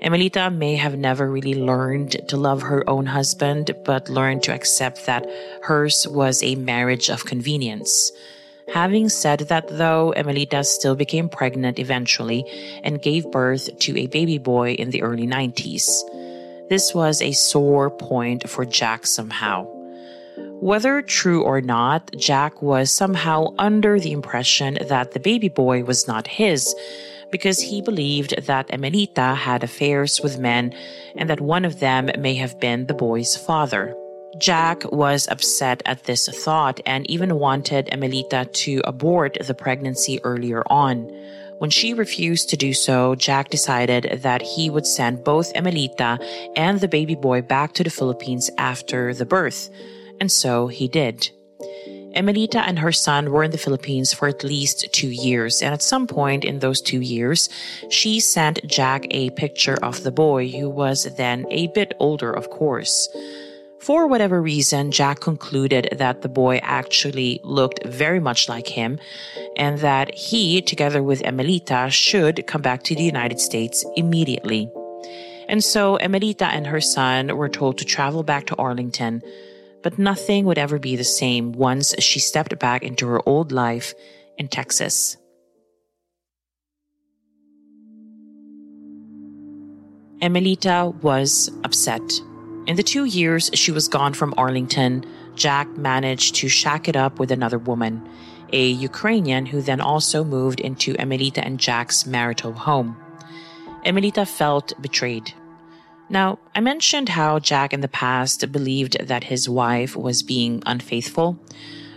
Emelita 0.00 0.50
may 0.50 0.76
have 0.76 0.98
never 0.98 1.30
really 1.30 1.54
learned 1.54 2.28
to 2.28 2.36
love 2.36 2.62
her 2.62 2.88
own 2.88 3.06
husband, 3.06 3.70
but 3.84 4.08
learned 4.08 4.42
to 4.44 4.54
accept 4.54 5.06
that 5.06 5.26
hers 5.62 6.06
was 6.08 6.42
a 6.42 6.54
marriage 6.56 7.08
of 7.08 7.24
convenience. 7.24 8.12
Having 8.72 9.08
said 9.10 9.40
that, 9.48 9.68
though, 9.68 10.12
Emelita 10.12 10.64
still 10.64 10.96
became 10.96 11.28
pregnant 11.28 11.78
eventually 11.78 12.44
and 12.82 13.00
gave 13.00 13.30
birth 13.30 13.78
to 13.80 13.96
a 13.96 14.08
baby 14.08 14.38
boy 14.38 14.72
in 14.72 14.90
the 14.90 15.02
early 15.02 15.26
90s. 15.26 15.88
This 16.68 16.92
was 16.92 17.22
a 17.22 17.32
sore 17.32 17.90
point 17.90 18.50
for 18.50 18.64
Jack 18.64 19.06
somehow. 19.06 19.66
Whether 20.60 21.00
true 21.02 21.44
or 21.44 21.60
not, 21.60 22.10
Jack 22.16 22.60
was 22.60 22.90
somehow 22.90 23.54
under 23.58 24.00
the 24.00 24.12
impression 24.12 24.78
that 24.88 25.12
the 25.12 25.20
baby 25.20 25.48
boy 25.48 25.84
was 25.84 26.08
not 26.08 26.26
his 26.26 26.74
because 27.30 27.60
he 27.60 27.82
believed 27.82 28.34
that 28.46 28.70
Emelita 28.70 29.34
had 29.34 29.62
affairs 29.62 30.20
with 30.20 30.38
men 30.38 30.74
and 31.16 31.28
that 31.28 31.40
one 31.40 31.64
of 31.64 31.80
them 31.80 32.10
may 32.18 32.34
have 32.34 32.58
been 32.60 32.86
the 32.86 32.94
boy's 32.94 33.36
father. 33.36 33.94
Jack 34.38 34.90
was 34.92 35.28
upset 35.28 35.82
at 35.86 36.04
this 36.04 36.28
thought 36.28 36.80
and 36.84 37.08
even 37.10 37.38
wanted 37.38 37.88
Emelita 37.92 38.48
to 38.52 38.82
abort 38.84 39.38
the 39.46 39.54
pregnancy 39.54 40.20
earlier 40.24 40.62
on. 40.68 41.08
When 41.58 41.70
she 41.70 41.94
refused 41.94 42.50
to 42.50 42.56
do 42.56 42.74
so, 42.74 43.14
Jack 43.14 43.48
decided 43.48 44.20
that 44.22 44.42
he 44.42 44.68
would 44.68 44.86
send 44.86 45.24
both 45.24 45.54
Emelita 45.54 46.18
and 46.54 46.80
the 46.80 46.88
baby 46.88 47.14
boy 47.14 47.40
back 47.40 47.72
to 47.74 47.84
the 47.84 47.90
Philippines 47.90 48.50
after 48.58 49.14
the 49.14 49.24
birth. 49.24 49.70
And 50.20 50.30
so 50.30 50.66
he 50.66 50.86
did. 50.86 51.30
Emelita 52.16 52.66
and 52.66 52.78
her 52.78 52.92
son 52.92 53.30
were 53.30 53.44
in 53.44 53.50
the 53.50 53.58
Philippines 53.58 54.12
for 54.12 54.26
at 54.26 54.42
least 54.42 54.92
two 54.92 55.08
years, 55.08 55.62
and 55.62 55.74
at 55.74 55.82
some 55.82 56.06
point 56.06 56.44
in 56.44 56.58
those 56.58 56.80
two 56.80 57.00
years, 57.00 57.48
she 57.90 58.20
sent 58.20 58.66
Jack 58.66 59.06
a 59.10 59.30
picture 59.30 59.78
of 59.82 60.02
the 60.02 60.10
boy, 60.10 60.48
who 60.48 60.70
was 60.70 61.04
then 61.16 61.46
a 61.50 61.66
bit 61.68 61.94
older, 62.00 62.32
of 62.32 62.50
course. 62.50 63.08
For 63.80 64.06
whatever 64.06 64.42
reason, 64.42 64.90
Jack 64.90 65.20
concluded 65.20 65.90
that 65.92 66.22
the 66.22 66.28
boy 66.28 66.56
actually 66.62 67.40
looked 67.44 67.84
very 67.86 68.18
much 68.18 68.48
like 68.48 68.66
him 68.66 68.98
and 69.56 69.78
that 69.78 70.12
he, 70.14 70.60
together 70.60 71.02
with 71.02 71.22
Emelita, 71.22 71.88
should 71.90 72.46
come 72.46 72.62
back 72.62 72.82
to 72.84 72.94
the 72.96 73.04
United 73.04 73.38
States 73.38 73.84
immediately. 73.94 74.68
And 75.48 75.62
so 75.62 75.96
Emelita 75.98 76.46
and 76.46 76.66
her 76.66 76.80
son 76.80 77.36
were 77.36 77.48
told 77.48 77.78
to 77.78 77.84
travel 77.84 78.24
back 78.24 78.46
to 78.46 78.56
Arlington, 78.56 79.22
but 79.86 80.00
nothing 80.00 80.44
would 80.44 80.58
ever 80.58 80.80
be 80.80 80.96
the 80.96 81.04
same 81.04 81.52
once 81.52 81.94
she 82.00 82.18
stepped 82.18 82.58
back 82.58 82.82
into 82.82 83.06
her 83.06 83.20
old 83.24 83.52
life 83.52 83.94
in 84.36 84.48
Texas. 84.48 85.16
Emelita 90.20 90.92
was 91.02 91.52
upset. 91.62 92.02
In 92.66 92.74
the 92.74 92.82
two 92.82 93.04
years 93.04 93.48
she 93.54 93.70
was 93.70 93.86
gone 93.86 94.12
from 94.12 94.34
Arlington, 94.36 95.04
Jack 95.36 95.68
managed 95.76 96.34
to 96.34 96.48
shack 96.48 96.88
it 96.88 96.96
up 96.96 97.20
with 97.20 97.30
another 97.30 97.58
woman, 97.58 98.02
a 98.52 98.66
Ukrainian 98.66 99.46
who 99.46 99.62
then 99.62 99.80
also 99.80 100.24
moved 100.24 100.58
into 100.58 101.00
Emelita 101.00 101.44
and 101.44 101.60
Jack's 101.60 102.04
marital 102.06 102.54
home. 102.54 102.96
Emelita 103.84 104.26
felt 104.26 104.72
betrayed. 104.82 105.32
Now, 106.08 106.38
I 106.54 106.60
mentioned 106.60 107.08
how 107.08 107.40
Jack 107.40 107.72
in 107.72 107.80
the 107.80 107.88
past 107.88 108.52
believed 108.52 108.96
that 109.08 109.24
his 109.24 109.48
wife 109.48 109.96
was 109.96 110.22
being 110.22 110.62
unfaithful. 110.64 111.38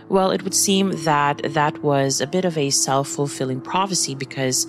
Well, 0.08 0.32
it 0.32 0.42
would 0.42 0.54
seem 0.54 0.90
that 1.04 1.40
that 1.54 1.82
was 1.84 2.20
a 2.20 2.26
bit 2.26 2.44
of 2.44 2.58
a 2.58 2.70
self 2.70 3.08
fulfilling 3.08 3.60
prophecy 3.60 4.16
because 4.16 4.66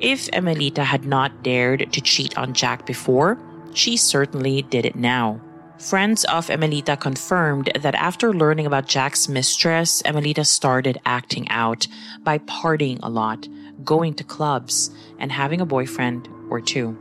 if 0.00 0.28
Emelita 0.30 0.82
had 0.82 1.04
not 1.04 1.44
dared 1.44 1.92
to 1.92 2.00
cheat 2.00 2.36
on 2.36 2.52
Jack 2.52 2.84
before, 2.86 3.38
she 3.74 3.96
certainly 3.96 4.62
did 4.62 4.84
it 4.84 4.96
now. 4.96 5.40
Friends 5.78 6.24
of 6.24 6.50
Emelita 6.50 6.96
confirmed 6.96 7.70
that 7.80 7.94
after 7.94 8.34
learning 8.34 8.66
about 8.66 8.88
Jack's 8.88 9.28
mistress, 9.28 10.02
Emelita 10.02 10.44
started 10.44 11.00
acting 11.06 11.48
out 11.48 11.86
by 12.22 12.38
partying 12.38 12.98
a 13.02 13.08
lot, 13.08 13.46
going 13.84 14.14
to 14.14 14.24
clubs, 14.24 14.90
and 15.18 15.30
having 15.30 15.60
a 15.60 15.66
boyfriend 15.66 16.28
or 16.50 16.60
two. 16.60 16.98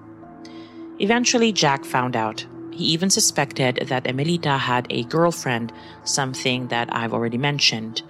Eventually, 1.00 1.51
Jack 1.53 1.86
found 1.86 2.15
out. 2.15 2.46
He 2.72 2.86
even 2.86 3.10
suspected 3.10 3.88
that 3.88 4.06
Emelita 4.06 4.58
had 4.58 4.86
a 4.89 5.03
girlfriend, 5.03 5.72
something 6.03 6.68
that 6.68 6.94
I've 6.94 7.13
already 7.13 7.38
mentioned. 7.38 8.01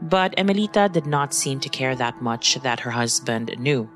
But 0.00 0.34
Emelita 0.38 0.90
did 0.92 1.06
not 1.06 1.34
seem 1.34 1.58
to 1.60 1.68
care 1.68 1.96
that 1.96 2.22
much 2.22 2.54
that 2.62 2.80
her 2.80 2.90
husband 2.90 3.54
knew. 3.58 3.90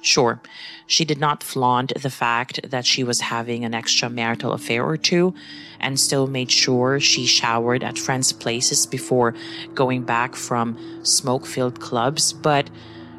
Sure, 0.00 0.40
she 0.86 1.04
did 1.04 1.18
not 1.18 1.44
flaunt 1.44 1.92
the 2.00 2.10
fact 2.10 2.58
that 2.68 2.84
she 2.84 3.04
was 3.04 3.20
having 3.20 3.64
an 3.64 3.72
extramarital 3.72 4.52
affair 4.52 4.84
or 4.84 4.96
two 4.96 5.32
and 5.78 5.98
still 5.98 6.26
made 6.26 6.50
sure 6.50 6.98
she 6.98 7.24
showered 7.24 7.84
at 7.84 7.98
friends' 7.98 8.32
places 8.32 8.84
before 8.84 9.34
going 9.74 10.02
back 10.02 10.34
from 10.34 10.76
smoke 11.04 11.46
filled 11.46 11.78
clubs, 11.78 12.32
but 12.32 12.68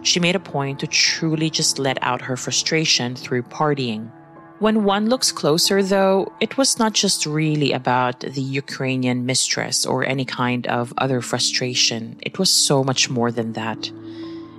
she 0.01 0.19
made 0.19 0.35
a 0.35 0.41
point 0.41 0.81
to 0.81 0.87
truly 0.87 1.49
just 1.49 1.79
let 1.79 1.97
out 2.01 2.21
her 2.21 2.35
frustration 2.35 3.15
through 3.15 3.43
partying. 3.43 4.11
When 4.59 4.83
one 4.83 5.09
looks 5.09 5.31
closer, 5.31 5.81
though, 5.83 6.31
it 6.39 6.57
was 6.57 6.77
not 6.79 6.93
just 6.93 7.25
really 7.25 7.73
about 7.73 8.19
the 8.21 8.41
Ukrainian 8.41 9.25
mistress 9.25 9.85
or 9.85 10.05
any 10.05 10.25
kind 10.25 10.67
of 10.67 10.93
other 10.97 11.21
frustration. 11.21 12.17
It 12.21 12.37
was 12.39 12.49
so 12.49 12.83
much 12.83 13.09
more 13.09 13.31
than 13.31 13.53
that. 13.53 13.91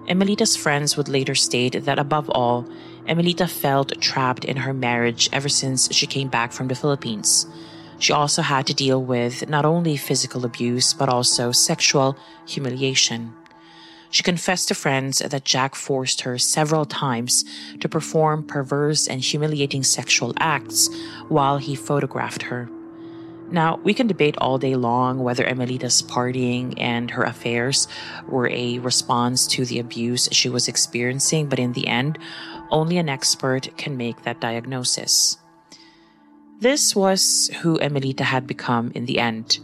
Emelita's 0.06 0.56
friends 0.56 0.96
would 0.96 1.08
later 1.08 1.34
state 1.34 1.84
that 1.84 1.98
above 1.98 2.28
all, 2.30 2.66
Emelita 3.06 3.46
felt 3.46 3.98
trapped 4.00 4.44
in 4.44 4.56
her 4.58 4.74
marriage 4.74 5.30
ever 5.32 5.48
since 5.48 5.90
she 5.94 6.06
came 6.06 6.28
back 6.28 6.52
from 6.52 6.68
the 6.68 6.74
Philippines. 6.74 7.46
She 7.98 8.12
also 8.12 8.42
had 8.42 8.66
to 8.66 8.74
deal 8.74 9.02
with 9.02 9.48
not 9.48 9.64
only 9.64 9.96
physical 9.96 10.44
abuse, 10.44 10.92
but 10.92 11.08
also 11.08 11.52
sexual 11.52 12.18
humiliation. 12.46 13.32
She 14.14 14.22
confessed 14.22 14.68
to 14.68 14.76
friends 14.76 15.18
that 15.18 15.44
Jack 15.44 15.74
forced 15.74 16.20
her 16.20 16.38
several 16.38 16.84
times 16.84 17.44
to 17.80 17.88
perform 17.88 18.44
perverse 18.44 19.08
and 19.08 19.20
humiliating 19.20 19.82
sexual 19.82 20.32
acts 20.38 20.88
while 21.26 21.58
he 21.58 21.74
photographed 21.74 22.42
her. 22.42 22.70
Now, 23.50 23.80
we 23.82 23.92
can 23.92 24.06
debate 24.06 24.36
all 24.38 24.56
day 24.56 24.76
long 24.76 25.18
whether 25.18 25.42
Emelita's 25.44 26.00
partying 26.00 26.74
and 26.78 27.10
her 27.10 27.24
affairs 27.24 27.88
were 28.28 28.48
a 28.50 28.78
response 28.78 29.48
to 29.48 29.64
the 29.64 29.80
abuse 29.80 30.28
she 30.30 30.48
was 30.48 30.68
experiencing, 30.68 31.48
but 31.48 31.58
in 31.58 31.72
the 31.72 31.88
end, 31.88 32.16
only 32.70 32.98
an 32.98 33.08
expert 33.08 33.76
can 33.76 33.96
make 33.96 34.22
that 34.22 34.40
diagnosis. 34.40 35.38
This 36.60 36.94
was 36.94 37.50
who 37.62 37.78
Emelita 37.78 38.22
had 38.22 38.46
become 38.46 38.92
in 38.94 39.06
the 39.06 39.18
end. 39.18 39.58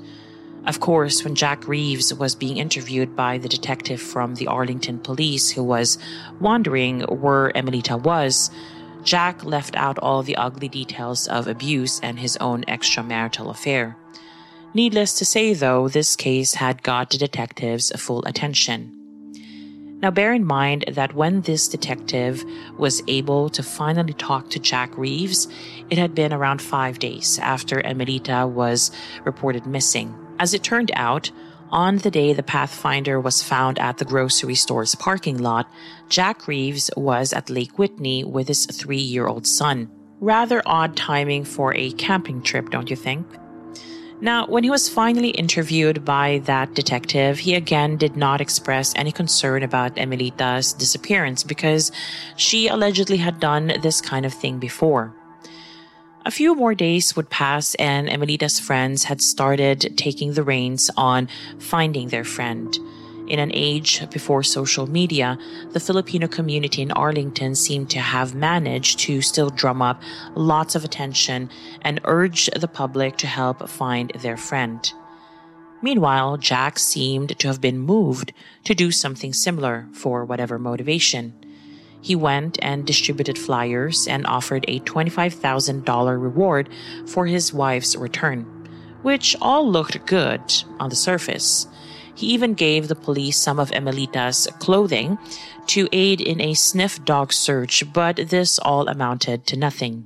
Of 0.67 0.81
course, 0.81 1.25
when 1.25 1.35
Jack 1.35 1.67
Reeves 1.67 2.13
was 2.13 2.35
being 2.35 2.59
interviewed 2.59 3.17
by 3.17 3.39
the 3.39 3.49
detective 3.49 4.01
from 4.01 4.35
the 4.35 4.47
Arlington 4.47 4.99
police 4.99 5.51
who 5.51 5.65
was 5.65 5.99
wondering 6.39 7.01
where 7.01 7.51
Emelita 7.55 7.97
was, 7.97 8.51
Jack 9.03 9.43
left 9.43 9.75
out 9.77 9.99
all 10.01 10.23
the 10.23 10.37
ugly 10.37 10.69
details 10.69 11.27
of 11.27 11.49
abuse 11.49 11.99
and 12.01 12.19
his 12.19 12.37
own 12.37 12.63
extramarital 12.65 13.51
affair. 13.51 13.97
Needless 14.75 15.15
to 15.15 15.25
say, 15.25 15.55
though, 15.55 15.89
this 15.89 16.15
case 16.15 16.55
had 16.55 16.83
got 16.83 17.11
the 17.11 17.19
detectives 17.19 17.91
full 17.99 18.23
attention. 18.25 18.97
Now, 20.03 20.11
bear 20.11 20.33
in 20.33 20.47
mind 20.47 20.85
that 20.89 21.15
when 21.15 21.41
this 21.41 21.69
detective 21.69 22.45
was 22.79 23.03
able 23.09 23.49
to 23.51 23.63
finally 23.63 24.15
talk 24.15 24.49
to 24.51 24.59
Jack 24.59 24.97
Reeves, 24.97 25.49
it 25.91 25.99
had 25.99 26.15
been 26.15 26.33
around 26.33 26.63
five 26.63 26.99
days 26.99 27.39
after 27.39 27.81
Emelita 27.81 28.47
was 28.47 28.91
reported 29.25 29.67
missing. 29.67 30.15
As 30.41 30.55
it 30.55 30.63
turned 30.63 30.91
out, 30.95 31.31
on 31.71 31.99
the 31.99 32.11
day 32.11 32.33
the 32.33 32.43
Pathfinder 32.43 33.21
was 33.21 33.43
found 33.43 33.79
at 33.79 33.99
the 33.99 34.07
grocery 34.07 34.55
store's 34.55 34.95
parking 34.95 35.37
lot, 35.37 35.71
Jack 36.09 36.49
Reeves 36.49 36.91
was 36.97 37.35
at 37.35 37.51
Lake 37.51 37.79
Whitney 37.79 38.25
with 38.25 38.49
his 38.49 38.65
three 38.65 38.97
year 38.97 39.27
old 39.27 39.47
son. 39.47 39.91
Rather 40.19 40.63
odd 40.65 40.97
timing 40.97 41.45
for 41.45 41.75
a 41.75 41.93
camping 41.93 42.41
trip, 42.41 42.71
don't 42.71 42.89
you 42.89 42.97
think? 42.97 43.27
Now, 44.23 44.47
when 44.47 44.65
he 44.65 44.71
was 44.71 44.89
finally 44.89 45.31
interviewed 45.31 46.07
by 46.07 46.41
that 46.45 46.73
detective, 46.75 47.39
he 47.39 47.55
again 47.55 47.99
did 47.99 48.17
not 48.17 48.41
express 48.41 48.95
any 48.97 49.13
concern 49.13 49.63
about 49.63 49.99
Emelita's 49.99 50.73
disappearance 50.73 51.45
because 51.45 51.93
she 52.37 52.69
allegedly 52.69 53.19
had 53.19 53.41
done 53.41 53.75
this 53.83 54.01
kind 54.01 54.25
of 54.25 54.33
thing 54.33 54.59
before. 54.59 55.15
A 56.23 56.31
few 56.31 56.55
more 56.55 56.75
days 56.75 57.17
would 57.17 57.31
pass, 57.31 57.75
and 57.77 58.07
Emelita's 58.07 58.61
friends 58.61 59.05
had 59.05 59.23
started 59.23 59.97
taking 59.97 60.35
the 60.35 60.43
reins 60.43 60.91
on 60.95 61.29
finding 61.59 62.09
their 62.09 62.25
friend. 62.25 62.79
In 63.27 63.39
an 63.39 63.51
age 63.55 64.03
before 64.11 64.43
social 64.43 64.87
media, 64.87 65.39
the 65.71 65.81
Filipino 65.81 66.29
community 66.29 66.83
in 66.83 66.93
Arlington 66.93 67.55
seemed 67.55 67.89
to 67.91 68.01
have 68.01 68.35
managed 68.35 68.99
to 69.01 69.23
still 69.23 69.49
drum 69.49 69.81
up 69.81 70.03
lots 70.35 70.75
of 70.75 70.85
attention 70.85 71.49
and 71.81 72.03
urge 72.05 72.51
the 72.55 72.69
public 72.69 73.17
to 73.17 73.27
help 73.27 73.67
find 73.67 74.13
their 74.21 74.37
friend. 74.37 74.93
Meanwhile, 75.81 76.37
Jack 76.37 76.79
seemed 76.79 77.39
to 77.39 77.49
have 77.49 77.63
been 77.63 77.79
moved 77.79 78.35
to 78.65 78.75
do 78.75 78.91
something 78.91 79.33
similar 79.33 79.89
for 79.95 80.27
whatever 80.27 80.59
motivation. 80.59 81.40
He 82.03 82.15
went 82.15 82.59
and 82.63 82.87
distributed 82.87 83.39
flyers 83.39 84.07
and 84.07 84.27
offered 84.27 84.65
a 84.69 84.81
$25,000 84.81 86.23
reward 86.23 86.69
for 87.07 87.27
his 87.27 87.53
wife's 87.53 87.97
return, 87.97 88.47
which 89.03 89.37
all 89.41 89.71
looked 89.71 90.07
good 90.07 90.41
on 90.79 90.89
the 90.89 90.97
surface. 90.97 91.67
He 92.15 92.29
even 92.29 92.55
gave 92.55 92.89
the 92.89 92.95
police 92.95 93.39
some 93.39 93.59
of 93.59 93.73
Emelita's 93.73 94.49
clothing 94.59 95.19
to 95.69 95.89
aid 95.93 96.21
in 96.21 96.41
a 96.41 96.55
sniff 96.55 97.05
dog 97.05 97.33
search, 97.33 97.85
but 97.93 98.17
this 98.17 98.59
all 98.59 98.89
amounted 98.89 99.47
to 99.47 99.57
nothing. 99.57 100.05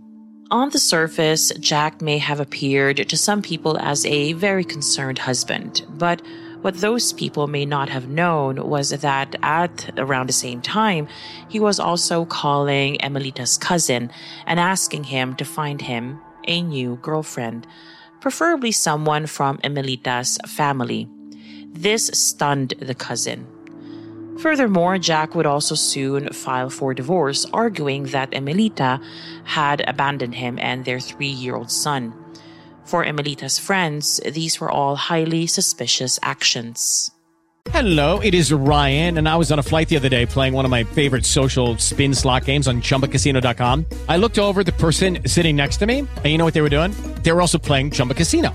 On 0.51 0.71
the 0.71 0.79
surface, 0.79 1.53
Jack 1.59 2.01
may 2.01 2.19
have 2.19 2.39
appeared 2.39 3.09
to 3.09 3.17
some 3.17 3.43
people 3.43 3.77
as 3.79 4.05
a 4.05 4.35
very 4.35 4.63
concerned 4.63 5.19
husband, 5.19 5.85
but 5.89 6.23
what 6.65 6.81
those 6.81 7.13
people 7.13 7.47
may 7.47 7.67
not 7.67 7.91
have 7.91 8.09
known 8.09 8.57
was 8.57 8.89
that 8.89 9.37
at 9.43 9.91
around 9.99 10.31
the 10.31 10.33
same 10.33 10.63
time, 10.63 11.07
he 11.47 11.61
was 11.61 11.79
also 11.79 12.25
calling 12.25 12.97
Emelita's 13.03 13.59
cousin 13.59 14.11
and 14.47 14.59
asking 14.59 15.05
him 15.05 15.37
to 15.37 15.45
find 15.45 15.83
him 15.83 16.19
a 16.49 16.63
new 16.63 16.97
girlfriend, 17.03 17.67
preferably 18.19 18.73
someone 18.73 19.27
from 19.27 19.61
Emelita's 19.63 20.39
family. 20.47 21.07
This 21.69 22.07
stunned 22.15 22.73
the 22.81 22.95
cousin. 22.95 23.47
Furthermore, 24.39 24.97
Jack 24.97 25.35
would 25.35 25.45
also 25.45 25.75
soon 25.75 26.33
file 26.33 26.71
for 26.71 26.95
divorce, 26.95 27.45
arguing 27.53 28.05
that 28.05 28.33
Emelita 28.33 29.03
had 29.45 29.85
abandoned 29.87 30.37
him 30.37 30.59
and 30.59 30.87
their 30.87 30.99
three 30.99 31.29
year 31.29 31.57
old 31.57 31.71
son. 31.71 32.24
For 32.85 33.05
Emelita's 33.05 33.59
friends, 33.59 34.21
these 34.31 34.61
were 34.61 34.71
all 34.71 34.97
highly 34.97 35.47
suspicious 35.47 36.19
actions. 36.23 37.11
Hello, 37.71 38.21
it 38.21 38.35
is 38.35 38.53
Ryan, 38.53 39.17
and 39.17 39.27
I 39.27 39.37
was 39.37 39.51
on 39.51 39.59
a 39.59 39.63
flight 39.63 39.89
the 39.89 39.97
other 39.97 40.11
day 40.11 40.27
playing 40.27 40.53
one 40.53 40.67
of 40.67 40.71
my 40.71 40.85
favorite 40.85 41.25
social 41.25 41.79
spin 41.79 42.15
slot 42.15 42.45
games 42.45 42.69
on 42.69 42.83
chumbacasino.com. 42.83 43.87
I 44.09 44.19
looked 44.19 44.39
over 44.39 44.63
the 44.63 44.73
person 44.73 45.27
sitting 45.27 45.57
next 45.57 45.79
to 45.79 45.87
me, 45.87 46.01
and 46.01 46.27
you 46.27 46.37
know 46.37 46.45
what 46.45 46.53
they 46.55 46.61
were 46.61 46.69
doing? 46.69 46.93
They 47.23 47.33
were 47.33 47.41
also 47.41 47.59
playing 47.59 47.93
Chumba 47.93 48.15
Casino. 48.15 48.55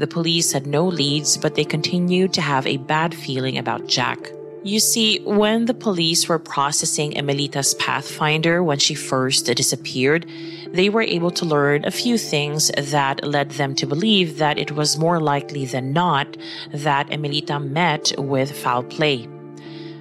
The 0.00 0.06
police 0.06 0.50
had 0.50 0.66
no 0.66 0.86
leads, 0.86 1.36
but 1.36 1.56
they 1.56 1.64
continued 1.64 2.32
to 2.32 2.40
have 2.40 2.66
a 2.66 2.78
bad 2.78 3.14
feeling 3.14 3.58
about 3.58 3.86
Jack. 3.86 4.32
You 4.64 4.80
see, 4.80 5.20
when 5.24 5.66
the 5.66 5.74
police 5.74 6.26
were 6.26 6.38
processing 6.38 7.12
Emelita's 7.18 7.74
Pathfinder 7.74 8.64
when 8.64 8.78
she 8.78 8.94
first 8.94 9.44
disappeared, 9.44 10.24
they 10.72 10.88
were 10.88 11.02
able 11.02 11.30
to 11.32 11.44
learn 11.44 11.84
a 11.84 11.90
few 11.90 12.16
things 12.16 12.70
that 12.78 13.22
led 13.22 13.50
them 13.50 13.74
to 13.74 13.86
believe 13.86 14.38
that 14.38 14.58
it 14.58 14.72
was 14.72 14.96
more 14.96 15.20
likely 15.20 15.66
than 15.66 15.92
not 15.92 16.34
that 16.72 17.12
Emelita 17.12 17.60
met 17.60 18.14
with 18.16 18.56
foul 18.56 18.84
play. 18.84 19.28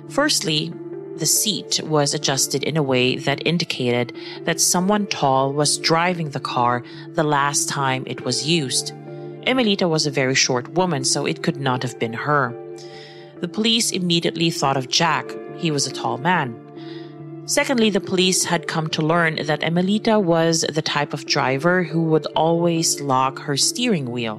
Firstly, 0.08 0.72
the 1.18 1.26
seat 1.26 1.82
was 1.84 2.14
adjusted 2.14 2.64
in 2.64 2.78
a 2.78 2.84
way 2.84 3.18
that 3.18 3.46
indicated 3.46 4.16
that 4.46 4.62
someone 4.62 5.06
tall 5.08 5.52
was 5.52 5.78
driving 5.78 6.30
the 6.30 6.40
car 6.40 6.84
the 7.10 7.26
last 7.26 7.68
time 7.68 8.06
it 8.08 8.24
was 8.24 8.48
used. 8.48 8.94
Emelita 9.50 9.88
was 9.88 10.06
a 10.06 10.12
very 10.12 10.36
short 10.36 10.68
woman, 10.76 11.04
so 11.04 11.26
it 11.26 11.42
could 11.42 11.58
not 11.58 11.82
have 11.82 11.98
been 11.98 12.14
her. 12.14 12.54
The 13.42 13.48
police 13.48 13.92
immediately 13.92 14.52
thought 14.52 14.78
of 14.78 14.90
Jack. 14.90 15.26
He 15.58 15.72
was 15.72 15.88
a 15.88 15.92
tall 15.92 16.20
man. 16.20 16.54
Secondly, 17.48 17.90
the 17.90 18.00
police 18.00 18.44
had 18.44 18.68
come 18.68 18.92
to 18.92 19.02
learn 19.02 19.44
that 19.48 19.64
Emelita 19.64 20.20
was 20.20 20.62
the 20.72 20.84
type 20.84 21.16
of 21.16 21.26
driver 21.26 21.82
who 21.82 22.04
would 22.04 22.28
always 22.36 23.02
lock 23.02 23.40
her 23.40 23.58
steering 23.58 24.12
wheel. 24.12 24.38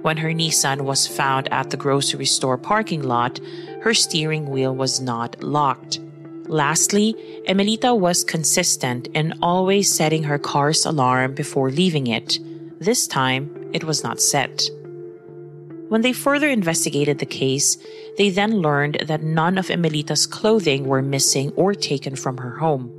When 0.00 0.16
her 0.16 0.30
Nissan 0.30 0.86
was 0.86 1.06
found 1.06 1.52
at 1.52 1.68
the 1.68 1.76
grocery 1.76 2.24
store 2.24 2.56
parking 2.56 3.02
lot, 3.02 3.38
her 3.82 3.92
steering 3.92 4.48
wheel 4.48 4.74
was 4.74 5.02
not 5.02 5.42
locked. 5.42 6.00
Lastly, 6.46 7.14
Emelita 7.46 7.94
was 7.94 8.24
consistent 8.24 9.08
in 9.08 9.34
always 9.42 9.94
setting 9.94 10.22
her 10.22 10.38
car's 10.38 10.86
alarm 10.86 11.34
before 11.34 11.70
leaving 11.70 12.06
it. 12.06 12.38
This 12.78 13.06
time, 13.06 13.59
it 13.72 13.84
was 13.84 14.02
not 14.02 14.20
set. 14.20 14.68
When 15.88 16.02
they 16.02 16.12
further 16.12 16.48
investigated 16.48 17.18
the 17.18 17.26
case, 17.26 17.76
they 18.16 18.30
then 18.30 18.58
learned 18.58 19.02
that 19.06 19.22
none 19.22 19.58
of 19.58 19.70
Emelita's 19.70 20.26
clothing 20.26 20.84
were 20.84 21.02
missing 21.02 21.52
or 21.56 21.74
taken 21.74 22.14
from 22.14 22.38
her 22.38 22.56
home. 22.58 22.96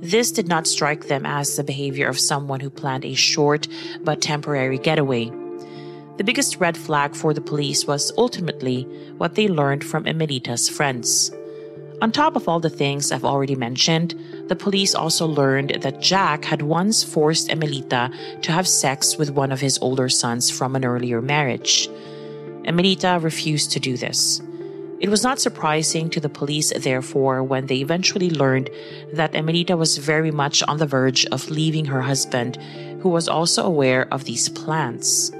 This 0.00 0.32
did 0.32 0.48
not 0.48 0.66
strike 0.66 1.08
them 1.08 1.26
as 1.26 1.56
the 1.56 1.64
behavior 1.64 2.08
of 2.08 2.18
someone 2.18 2.60
who 2.60 2.70
planned 2.70 3.04
a 3.04 3.14
short 3.14 3.68
but 4.02 4.20
temporary 4.20 4.78
getaway. 4.78 5.30
The 6.16 6.24
biggest 6.24 6.56
red 6.56 6.76
flag 6.76 7.14
for 7.14 7.34
the 7.34 7.40
police 7.40 7.86
was 7.86 8.12
ultimately 8.16 8.82
what 9.18 9.34
they 9.34 9.48
learned 9.48 9.82
from 9.84 10.06
Emelita's 10.06 10.68
friends. 10.68 11.32
On 12.00 12.12
top 12.12 12.36
of 12.36 12.48
all 12.48 12.60
the 12.60 12.70
things 12.70 13.12
I've 13.12 13.24
already 13.24 13.54
mentioned, 13.54 14.14
the 14.48 14.56
police 14.56 14.94
also 14.94 15.26
learned 15.26 15.78
that 15.80 16.00
Jack 16.00 16.44
had 16.44 16.62
once 16.62 17.02
forced 17.02 17.50
Emelita 17.50 18.10
to 18.42 18.52
have 18.52 18.68
sex 18.68 19.16
with 19.16 19.30
one 19.30 19.50
of 19.50 19.60
his 19.60 19.78
older 19.78 20.08
sons 20.08 20.50
from 20.50 20.76
an 20.76 20.84
earlier 20.84 21.22
marriage. 21.22 21.88
Emelita 22.64 23.18
refused 23.22 23.72
to 23.72 23.80
do 23.80 23.96
this. 23.96 24.42
It 25.00 25.08
was 25.08 25.22
not 25.22 25.40
surprising 25.40 26.08
to 26.10 26.20
the 26.20 26.28
police, 26.28 26.72
therefore, 26.74 27.42
when 27.42 27.66
they 27.66 27.78
eventually 27.78 28.30
learned 28.30 28.70
that 29.12 29.34
Emelita 29.34 29.76
was 29.76 29.98
very 29.98 30.30
much 30.30 30.62
on 30.62 30.78
the 30.78 30.86
verge 30.86 31.26
of 31.26 31.50
leaving 31.50 31.86
her 31.86 32.02
husband, 32.02 32.56
who 33.00 33.08
was 33.08 33.28
also 33.28 33.64
aware 33.64 34.06
of 34.12 34.24
these 34.24 34.48
plans. 34.48 35.32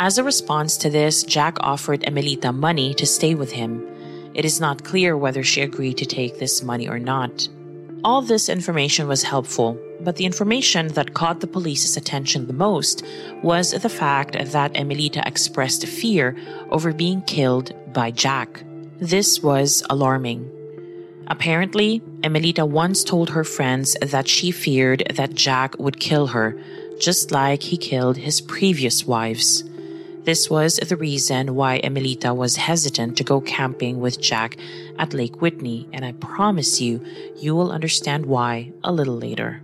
As 0.00 0.18
a 0.18 0.24
response 0.24 0.76
to 0.78 0.90
this, 0.90 1.22
Jack 1.22 1.56
offered 1.60 2.04
Emelita 2.04 2.52
money 2.52 2.94
to 2.94 3.06
stay 3.06 3.34
with 3.34 3.52
him. 3.52 3.86
It 4.34 4.44
is 4.44 4.60
not 4.60 4.84
clear 4.84 5.16
whether 5.16 5.42
she 5.42 5.62
agreed 5.62 5.98
to 5.98 6.06
take 6.06 6.38
this 6.38 6.62
money 6.62 6.88
or 6.88 6.98
not. 6.98 7.48
All 8.04 8.22
this 8.22 8.48
information 8.48 9.08
was 9.08 9.22
helpful, 9.22 9.78
but 10.00 10.16
the 10.16 10.26
information 10.26 10.88
that 10.88 11.14
caught 11.14 11.40
the 11.40 11.46
police's 11.46 11.96
attention 11.96 12.46
the 12.46 12.52
most 12.52 13.02
was 13.42 13.72
the 13.72 13.88
fact 13.88 14.36
that 14.38 14.76
Emelita 14.76 15.22
expressed 15.26 15.86
fear 15.86 16.36
over 16.70 16.92
being 16.92 17.22
killed 17.22 17.72
by 17.92 18.10
Jack. 18.10 18.64
This 18.98 19.42
was 19.42 19.82
alarming. 19.90 20.50
Apparently, 21.26 22.02
Emelita 22.22 22.64
once 22.64 23.02
told 23.02 23.30
her 23.30 23.44
friends 23.44 23.96
that 24.00 24.28
she 24.28 24.50
feared 24.52 25.02
that 25.16 25.34
Jack 25.34 25.76
would 25.78 25.98
kill 25.98 26.28
her, 26.28 26.56
just 27.00 27.30
like 27.32 27.62
he 27.62 27.76
killed 27.76 28.16
his 28.16 28.40
previous 28.40 29.04
wives. 29.06 29.64
This 30.26 30.50
was 30.50 30.78
the 30.78 30.96
reason 30.96 31.54
why 31.54 31.76
Emelita 31.84 32.34
was 32.34 32.56
hesitant 32.56 33.16
to 33.16 33.22
go 33.22 33.40
camping 33.40 34.00
with 34.00 34.20
Jack 34.20 34.56
at 34.98 35.14
Lake 35.14 35.40
Whitney, 35.40 35.88
and 35.92 36.04
I 36.04 36.14
promise 36.18 36.80
you, 36.80 37.00
you 37.36 37.54
will 37.54 37.70
understand 37.70 38.26
why 38.26 38.72
a 38.82 38.90
little 38.90 39.14
later. 39.14 39.62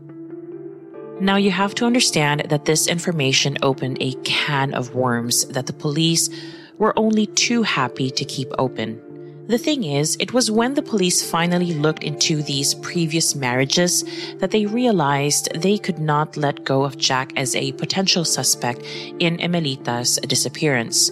Now, 1.18 1.34
you 1.34 1.50
have 1.50 1.74
to 1.74 1.84
understand 1.84 2.46
that 2.48 2.64
this 2.64 2.86
information 2.86 3.58
opened 3.60 3.98
a 4.00 4.14
can 4.22 4.72
of 4.72 4.94
worms 4.94 5.46
that 5.46 5.66
the 5.66 5.72
police 5.72 6.30
were 6.78 6.96
only 6.96 7.26
too 7.26 7.64
happy 7.64 8.08
to 8.12 8.24
keep 8.24 8.52
open. 8.56 9.02
The 9.48 9.58
thing 9.58 9.82
is, 9.82 10.16
it 10.20 10.32
was 10.32 10.52
when 10.52 10.74
the 10.74 10.82
police 10.82 11.28
finally 11.28 11.74
looked 11.74 12.04
into 12.04 12.42
these 12.42 12.74
previous 12.74 13.34
marriages 13.34 14.04
that 14.38 14.52
they 14.52 14.66
realized 14.66 15.48
they 15.54 15.78
could 15.78 15.98
not 15.98 16.36
let 16.36 16.64
go 16.64 16.84
of 16.84 16.96
Jack 16.96 17.32
as 17.36 17.56
a 17.56 17.72
potential 17.72 18.24
suspect 18.24 18.82
in 19.18 19.40
Emelita's 19.40 20.20
disappearance. 20.28 21.10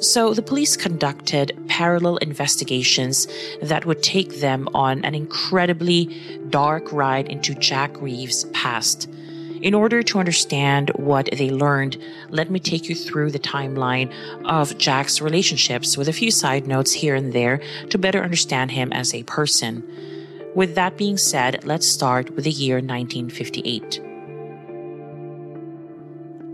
So 0.00 0.32
the 0.32 0.42
police 0.42 0.76
conducted 0.76 1.52
parallel 1.68 2.16
investigations 2.16 3.28
that 3.60 3.84
would 3.84 4.02
take 4.02 4.40
them 4.40 4.68
on 4.74 5.04
an 5.04 5.14
incredibly 5.14 6.06
dark 6.48 6.90
ride 6.92 7.28
into 7.28 7.54
Jack 7.54 8.00
Reeves' 8.00 8.44
past. 8.52 9.06
In 9.66 9.74
order 9.74 10.00
to 10.00 10.20
understand 10.20 10.90
what 10.94 11.28
they 11.32 11.50
learned, 11.50 11.96
let 12.28 12.52
me 12.52 12.60
take 12.60 12.88
you 12.88 12.94
through 12.94 13.32
the 13.32 13.40
timeline 13.40 14.12
of 14.44 14.78
Jack's 14.78 15.20
relationships 15.20 15.96
with 15.96 16.08
a 16.08 16.12
few 16.12 16.30
side 16.30 16.68
notes 16.68 16.92
here 16.92 17.16
and 17.16 17.32
there 17.32 17.60
to 17.90 17.98
better 17.98 18.22
understand 18.22 18.70
him 18.70 18.92
as 18.92 19.12
a 19.12 19.24
person. 19.24 19.82
With 20.54 20.76
that 20.76 20.96
being 20.96 21.16
said, 21.16 21.64
let's 21.64 21.84
start 21.84 22.30
with 22.36 22.44
the 22.44 22.50
year 22.52 22.76
1958. 22.76 24.00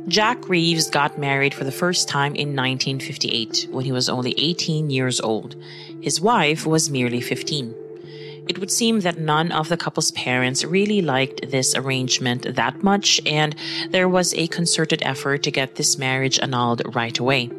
Jack 0.08 0.48
Reeves 0.48 0.88
got 0.88 1.18
married 1.18 1.52
for 1.52 1.64
the 1.64 1.70
first 1.70 2.08
time 2.08 2.34
in 2.34 2.56
1958 2.56 3.68
when 3.72 3.84
he 3.84 3.92
was 3.92 4.08
only 4.08 4.34
18 4.38 4.88
years 4.88 5.20
old. 5.20 5.54
His 6.00 6.18
wife 6.18 6.64
was 6.64 6.88
merely 6.88 7.20
15. 7.20 7.74
It 8.48 8.58
would 8.58 8.70
seem 8.70 9.00
that 9.00 9.18
none 9.18 9.52
of 9.52 9.68
the 9.68 9.76
couple's 9.76 10.10
parents 10.12 10.64
really 10.64 11.00
liked 11.00 11.50
this 11.50 11.74
arrangement 11.74 12.54
that 12.56 12.82
much, 12.82 13.20
and 13.24 13.54
there 13.90 14.08
was 14.08 14.34
a 14.34 14.48
concerted 14.48 15.02
effort 15.02 15.42
to 15.44 15.50
get 15.50 15.76
this 15.76 15.96
marriage 15.96 16.38
annulled 16.40 16.82
right 16.94 17.16
away. 17.18 17.50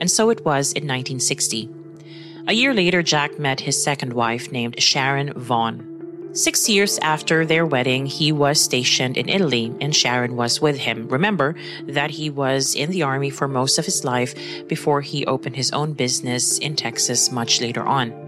And 0.00 0.10
so 0.10 0.30
it 0.30 0.44
was 0.44 0.72
in 0.72 0.86
1960. 0.86 1.68
A 2.46 2.52
year 2.52 2.72
later, 2.72 3.02
Jack 3.02 3.38
met 3.38 3.60
his 3.60 3.82
second 3.82 4.12
wife 4.12 4.52
named 4.52 4.80
Sharon 4.80 5.32
Vaughn. 5.34 5.84
Six 6.32 6.68
years 6.68 6.98
after 6.98 7.44
their 7.44 7.66
wedding, 7.66 8.06
he 8.06 8.32
was 8.32 8.60
stationed 8.60 9.16
in 9.16 9.28
Italy 9.28 9.74
and 9.80 9.96
Sharon 9.96 10.36
was 10.36 10.60
with 10.60 10.76
him. 10.76 11.08
Remember 11.08 11.56
that 11.84 12.10
he 12.10 12.30
was 12.30 12.74
in 12.74 12.90
the 12.90 13.02
army 13.02 13.30
for 13.30 13.48
most 13.48 13.78
of 13.78 13.86
his 13.86 14.04
life 14.04 14.34
before 14.68 15.00
he 15.00 15.26
opened 15.26 15.56
his 15.56 15.72
own 15.72 15.94
business 15.94 16.58
in 16.58 16.76
Texas 16.76 17.32
much 17.32 17.60
later 17.60 17.82
on. 17.82 18.27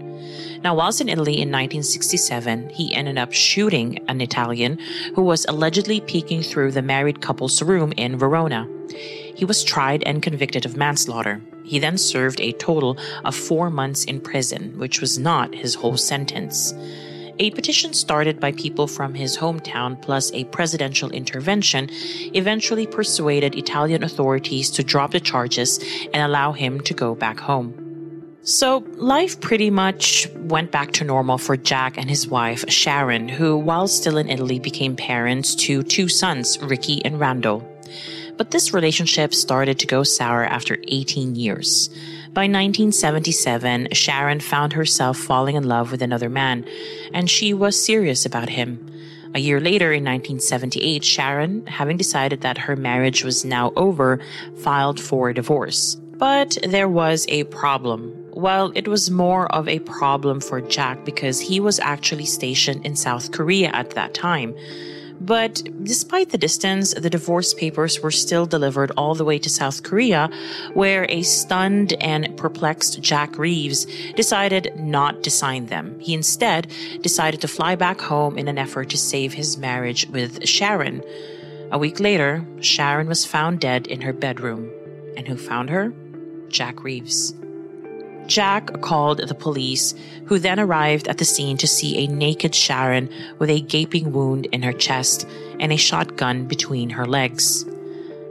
Now, 0.63 0.75
whilst 0.75 1.01
in 1.01 1.09
Italy 1.09 1.33
in 1.33 1.49
1967, 1.49 2.69
he 2.69 2.93
ended 2.93 3.17
up 3.17 3.33
shooting 3.33 3.97
an 4.07 4.21
Italian 4.21 4.77
who 5.15 5.23
was 5.23 5.45
allegedly 5.45 6.01
peeking 6.01 6.43
through 6.43 6.71
the 6.71 6.83
married 6.83 7.21
couple's 7.21 7.61
room 7.63 7.93
in 7.97 8.17
Verona. 8.17 8.67
He 9.35 9.43
was 9.43 9.63
tried 9.63 10.03
and 10.03 10.21
convicted 10.21 10.65
of 10.65 10.77
manslaughter. 10.77 11.41
He 11.63 11.79
then 11.79 11.97
served 11.97 12.39
a 12.39 12.51
total 12.53 12.97
of 13.25 13.35
four 13.35 13.71
months 13.71 14.03
in 14.03 14.21
prison, 14.21 14.77
which 14.77 15.01
was 15.01 15.17
not 15.17 15.55
his 15.55 15.73
whole 15.73 15.97
sentence. 15.97 16.75
A 17.39 17.49
petition 17.51 17.93
started 17.93 18.39
by 18.39 18.51
people 18.51 18.85
from 18.85 19.15
his 19.15 19.35
hometown 19.37 19.99
plus 19.99 20.31
a 20.33 20.43
presidential 20.45 21.09
intervention 21.09 21.89
eventually 22.35 22.85
persuaded 22.85 23.55
Italian 23.55 24.03
authorities 24.03 24.69
to 24.71 24.83
drop 24.83 25.09
the 25.09 25.19
charges 25.19 25.79
and 26.13 26.21
allow 26.21 26.51
him 26.51 26.81
to 26.81 26.93
go 26.93 27.15
back 27.15 27.39
home. 27.39 27.80
So, 28.43 28.83
life 28.95 29.39
pretty 29.39 29.69
much 29.69 30.27
went 30.33 30.71
back 30.71 30.93
to 30.93 31.03
normal 31.03 31.37
for 31.37 31.55
Jack 31.55 31.95
and 31.95 32.09
his 32.09 32.27
wife, 32.27 32.65
Sharon, 32.67 33.29
who, 33.29 33.55
while 33.55 33.87
still 33.87 34.17
in 34.17 34.29
Italy, 34.29 34.57
became 34.57 34.95
parents 34.95 35.53
to 35.55 35.83
two 35.83 36.07
sons, 36.07 36.57
Ricky 36.59 37.05
and 37.05 37.19
Randall. 37.19 37.61
But 38.37 38.49
this 38.49 38.73
relationship 38.73 39.35
started 39.35 39.77
to 39.77 39.85
go 39.85 40.01
sour 40.01 40.43
after 40.43 40.79
18 40.87 41.35
years. 41.35 41.89
By 42.33 42.47
1977, 42.47 43.89
Sharon 43.91 44.39
found 44.39 44.73
herself 44.73 45.17
falling 45.17 45.55
in 45.55 45.67
love 45.67 45.91
with 45.91 46.01
another 46.01 46.29
man, 46.29 46.65
and 47.13 47.29
she 47.29 47.53
was 47.53 47.79
serious 47.79 48.25
about 48.25 48.49
him. 48.49 48.91
A 49.35 49.39
year 49.39 49.59
later, 49.59 49.93
in 49.93 50.03
1978, 50.03 51.03
Sharon, 51.03 51.67
having 51.67 51.95
decided 51.95 52.41
that 52.41 52.57
her 52.57 52.75
marriage 52.75 53.23
was 53.23 53.45
now 53.45 53.71
over, 53.75 54.19
filed 54.57 54.99
for 54.99 55.31
divorce. 55.31 55.93
But 56.17 56.57
there 56.67 56.89
was 56.89 57.27
a 57.29 57.43
problem. 57.45 58.20
Well, 58.41 58.71
it 58.73 58.87
was 58.87 59.11
more 59.11 59.45
of 59.53 59.67
a 59.67 59.77
problem 59.81 60.41
for 60.41 60.61
Jack 60.61 61.05
because 61.05 61.39
he 61.39 61.59
was 61.59 61.79
actually 61.79 62.25
stationed 62.25 62.83
in 62.83 62.95
South 62.95 63.31
Korea 63.31 63.69
at 63.69 63.91
that 63.91 64.15
time. 64.15 64.55
But 65.19 65.61
despite 65.83 66.31
the 66.31 66.39
distance, 66.39 66.95
the 66.95 67.11
divorce 67.11 67.53
papers 67.53 67.99
were 67.99 68.09
still 68.09 68.47
delivered 68.47 68.93
all 68.97 69.13
the 69.13 69.23
way 69.23 69.37
to 69.37 69.47
South 69.47 69.83
Korea, 69.83 70.27
where 70.73 71.05
a 71.07 71.21
stunned 71.21 71.93
and 72.01 72.35
perplexed 72.35 72.99
Jack 72.99 73.37
Reeves 73.37 73.85
decided 74.15 74.73
not 74.75 75.21
to 75.21 75.29
sign 75.29 75.67
them. 75.67 75.99
He 75.99 76.15
instead 76.15 76.65
decided 77.01 77.41
to 77.41 77.47
fly 77.47 77.75
back 77.75 78.01
home 78.01 78.39
in 78.39 78.47
an 78.47 78.57
effort 78.57 78.89
to 78.89 78.97
save 78.97 79.33
his 79.33 79.59
marriage 79.59 80.07
with 80.07 80.47
Sharon. 80.47 81.03
A 81.71 81.77
week 81.77 81.99
later, 81.99 82.43
Sharon 82.59 83.07
was 83.07 83.23
found 83.23 83.59
dead 83.59 83.85
in 83.85 84.01
her 84.01 84.13
bedroom. 84.13 84.71
And 85.15 85.27
who 85.27 85.37
found 85.37 85.69
her? 85.69 85.93
Jack 86.49 86.83
Reeves. 86.83 87.35
Jack 88.31 88.79
called 88.79 89.17
the 89.17 89.35
police, 89.35 89.93
who 90.25 90.39
then 90.39 90.57
arrived 90.57 91.09
at 91.09 91.17
the 91.17 91.25
scene 91.25 91.57
to 91.57 91.67
see 91.67 91.97
a 91.97 92.07
naked 92.07 92.55
Sharon 92.55 93.09
with 93.39 93.49
a 93.49 93.59
gaping 93.59 94.13
wound 94.13 94.45
in 94.53 94.61
her 94.63 94.71
chest 94.71 95.27
and 95.59 95.73
a 95.73 95.77
shotgun 95.77 96.45
between 96.45 96.91
her 96.91 97.05
legs. 97.05 97.65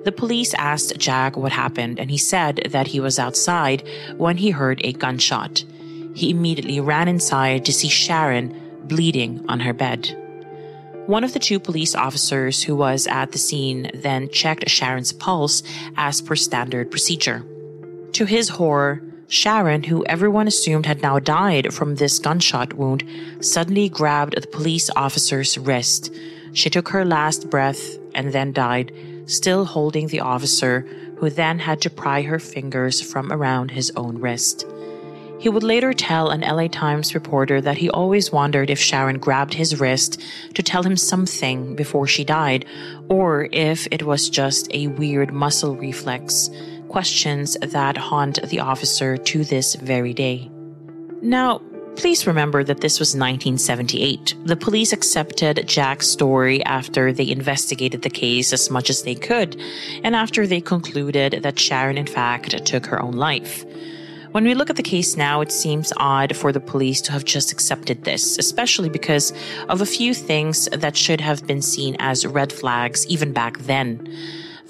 The 0.05 0.13
police 0.17 0.55
asked 0.55 0.97
Jack 0.97 1.37
what 1.37 1.53
happened, 1.53 2.01
and 2.01 2.11
he 2.11 2.17
said 2.17 2.69
that 2.71 2.87
he 2.87 2.99
was 2.99 3.19
outside 3.19 3.87
when 4.17 4.39
he 4.39 4.49
heard 4.49 4.81
a 4.83 4.95
gunshot. 4.95 5.67
He 6.15 6.31
immediately 6.31 6.81
ran 6.81 7.07
inside 7.07 7.67
to 7.67 7.73
see 7.75 7.89
Sharon 7.89 8.59
bleeding 8.85 9.45
on 9.51 9.61
her 9.61 9.75
bed. 9.75 10.17
One 11.05 11.25
of 11.25 11.35
the 11.35 11.39
two 11.39 11.61
police 11.61 11.95
officers 11.95 12.63
who 12.63 12.75
was 12.75 13.07
at 13.07 13.33
the 13.33 13.39
scene 13.39 13.91
then 13.93 14.31
checked 14.31 14.71
Sharon's 14.71 15.13
pulse 15.13 15.63
as 15.99 16.23
per 16.23 16.37
standard 16.37 16.91
procedure. 16.91 17.45
To 18.13 18.25
his 18.25 18.49
horror, 18.49 19.03
Sharon, 19.31 19.85
who 19.85 20.05
everyone 20.07 20.49
assumed 20.49 20.87
had 20.87 21.03
now 21.03 21.21
died 21.21 21.73
from 21.73 21.95
this 21.95 22.19
gunshot 22.19 22.73
wound, 22.73 23.05
suddenly 23.39 23.89
grabbed 23.89 24.35
the 24.35 24.49
police 24.49 24.91
officer's 24.97 25.57
wrist. 25.57 26.13
She 26.53 26.69
took 26.69 26.89
her 26.89 27.05
last 27.05 27.49
breath 27.49 27.97
and 28.13 28.33
then 28.33 28.53
died, 28.53 28.93
still 29.27 29.65
holding 29.65 30.09
the 30.09 30.19
officer, 30.19 30.81
who 31.19 31.31
then 31.31 31.61
had 31.61 31.81
to 31.83 31.91
pry 31.91 32.23
her 32.23 32.41
fingers 32.41 33.01
from 33.01 33.31
around 33.31 33.71
his 33.71 33.93
own 33.95 34.19
wrist. 34.19 34.67
He 35.39 35.49
would 35.49 35.63
later 35.63 35.93
tell 35.93 36.31
an 36.31 36.41
LA 36.41 36.67
Times 36.67 37.15
reporter 37.15 37.61
that 37.61 37.79
he 37.79 37.89
always 37.89 38.33
wondered 38.33 38.69
if 38.69 38.81
Sharon 38.81 39.19
grabbed 39.19 39.55
his 39.55 39.79
wrist 39.79 40.21
to 40.55 40.63
tell 40.63 40.83
him 40.83 40.97
something 40.97 41.77
before 41.77 42.09
she 42.09 42.25
died, 42.25 42.65
or 43.09 43.49
if 43.53 43.87
it 43.93 44.03
was 44.03 44.29
just 44.29 44.75
a 44.75 44.89
weird 44.89 45.33
muscle 45.33 45.77
reflex 45.77 46.51
questions 46.91 47.57
that 47.63 47.97
haunt 47.97 48.43
the 48.51 48.61
officer 48.61 49.17
to 49.17 49.45
this 49.45 49.75
very 49.77 50.13
day. 50.13 50.51
Now, 51.23 51.61
Please 51.97 52.27
remember 52.27 52.65
that 52.65 52.81
this 52.81 52.99
was 52.99 53.11
1978. 53.11 54.35
The 54.45 54.57
police 54.57 54.93
accepted 54.93 55.67
Jack's 55.67 56.07
story 56.07 56.65
after 56.65 57.13
they 57.13 57.29
investigated 57.29 58.01
the 58.01 58.09
case 58.09 58.55
as 58.55 58.71
much 58.71 58.89
as 58.89 59.03
they 59.03 59.15
could, 59.15 59.61
and 60.03 60.17
after 60.17 60.47
they 60.47 60.63
concluded 60.63 61.41
that 61.43 61.59
Sharon, 61.59 61.99
in 61.99 62.07
fact, 62.07 62.65
took 62.65 62.87
her 62.87 63.03
own 63.03 63.15
life. 63.15 63.67
When 64.33 64.45
we 64.45 64.55
look 64.55 64.71
at 64.71 64.77
the 64.77 64.83
case 64.83 65.17
now, 65.17 65.41
it 65.41 65.53
seems 65.53 65.93
odd 65.97 66.37
for 66.37 66.53
the 66.53 66.61
police 66.61 67.03
to 67.03 67.13
have 67.13 67.25
just 67.25 67.53
accepted 67.53 68.05
this, 68.05 68.39
especially 68.39 68.89
because 68.89 69.33
of 69.69 69.83
a 69.83 69.87
few 69.87 70.15
things 70.15 70.69
that 70.73 70.97
should 70.97 71.21
have 71.21 71.47
been 71.47 71.61
seen 71.61 71.97
as 71.99 72.25
red 72.25 72.53
flags 72.53 73.07
even 73.09 73.33
back 73.33 73.59
then. 73.59 74.09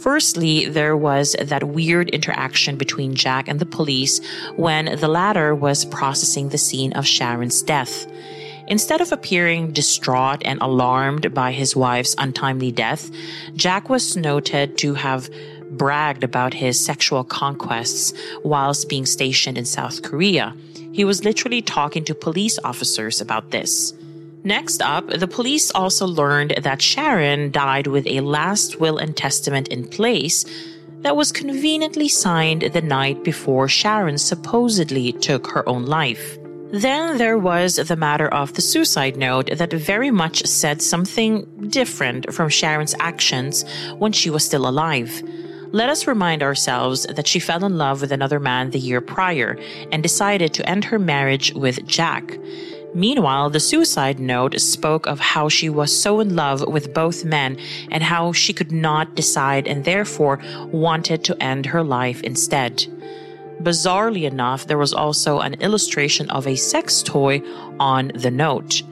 Firstly, 0.01 0.65
there 0.65 0.97
was 0.97 1.37
that 1.39 1.69
weird 1.69 2.09
interaction 2.09 2.77
between 2.77 3.15
Jack 3.15 3.49
and 3.49 3.61
the 3.61 3.67
police 3.67 4.19
when 4.57 4.87
the 4.99 5.09
latter 5.09 5.55
was 5.55 5.85
processing 5.85 6.49
the 6.49 6.57
scene 6.59 6.95
of 6.95 7.07
Sharon's 7.07 7.61
death. 7.61 8.07
Instead 8.67 9.03
of 9.03 9.13
appearing 9.13 9.73
distraught 9.73 10.41
and 10.45 10.59
alarmed 10.63 11.35
by 11.35 11.53
his 11.53 11.77
wife's 11.77 12.15
untimely 12.17 12.73
death, 12.73 13.11
Jack 13.57 13.91
was 13.91 14.17
noted 14.17 14.79
to 14.79 14.95
have 14.95 15.29
bragged 15.71 16.25
about 16.25 16.55
his 16.55 16.83
sexual 16.83 17.23
conquests 17.23 18.15
whilst 18.43 18.89
being 18.89 19.05
stationed 19.05 19.59
in 19.59 19.67
South 19.67 20.01
Korea. 20.01 20.57
He 20.93 21.05
was 21.05 21.25
literally 21.25 21.61
talking 21.61 22.05
to 22.05 22.15
police 22.15 22.59
officers 22.65 23.21
about 23.21 23.51
this. 23.51 23.93
Next 24.43 24.81
up, 24.81 25.07
the 25.09 25.29
police 25.29 25.71
also 25.71 26.07
learned 26.07 26.55
that 26.63 26.81
Sharon 26.81 27.51
died 27.51 27.87
with 27.87 28.07
a 28.07 28.21
last 28.21 28.81
will 28.81 28.97
and 28.97 29.15
testament 29.15 29.69
in 29.69 29.87
place 29.87 30.45
that 31.03 31.17
was 31.17 31.33
conveniently 31.33 32.09
signed 32.09 32.63
the 32.63 32.81
night 32.81 33.23
before 33.23 33.69
Sharon 33.69 34.19
supposedly 34.19 35.13
took 35.13 35.47
her 35.49 35.69
own 35.69 35.87
life. 35.87 36.39
Then 36.73 37.19
there 37.19 37.37
was 37.37 37.77
the 37.77 37.97
matter 37.97 38.29
of 38.29 38.55
the 38.55 38.63
suicide 38.63 39.17
note 39.17 39.51
that 39.51 39.73
very 39.73 40.11
much 40.11 40.47
said 40.47 40.81
something 40.81 41.45
different 41.69 42.33
from 42.33 42.49
Sharon's 42.49 42.95
actions 43.01 43.65
when 43.99 44.13
she 44.13 44.31
was 44.31 44.45
still 44.45 44.69
alive. 44.69 45.23
Let 45.73 45.89
us 45.89 46.07
remind 46.07 46.43
ourselves 46.43 47.05
that 47.07 47.27
she 47.27 47.41
fell 47.41 47.65
in 47.65 47.77
love 47.77 48.01
with 48.01 48.13
another 48.13 48.41
man 48.41 48.71
the 48.71 48.79
year 48.79 49.01
prior 49.01 49.59
and 49.93 50.03
decided 50.03 50.55
to 50.55 50.69
end 50.69 50.85
her 50.85 50.99
marriage 50.99 51.53
with 51.55 51.85
Jack. 51.87 52.39
Meanwhile, 52.95 53.51
the 53.51 53.61
suicide 53.61 54.19
note 54.19 54.61
spoke 54.61 55.07
of 55.07 55.21
how 55.21 55.49
she 55.49 55.69
was 55.69 55.97
so 55.97 56.21
in 56.21 56.35
love 56.35 56.67
with 56.67 56.93
both 56.93 57.25
men 57.25 57.57
and 57.91 58.03
how 58.03 58.33
she 58.33 58.53
could 58.53 58.73
not 58.73 59.15
decide 59.15 59.69
and 59.69 59.85
therefore 59.85 60.41
wanted 60.73 61.23
to 61.25 61.41
end 61.43 61.67
her 61.67 61.85
life 61.85 62.21
instead. 62.23 62.87
Bizarrely 63.63 64.25
enough, 64.25 64.67
there 64.67 64.79
was 64.79 64.95
also 64.95 65.41
an 65.41 65.55
illustration 65.55 66.31
of 66.31 66.47
a 66.47 66.57
sex 66.57 67.03
toy 67.03 67.43
on 67.79 68.11
the 68.15 68.31
note. 68.31 68.83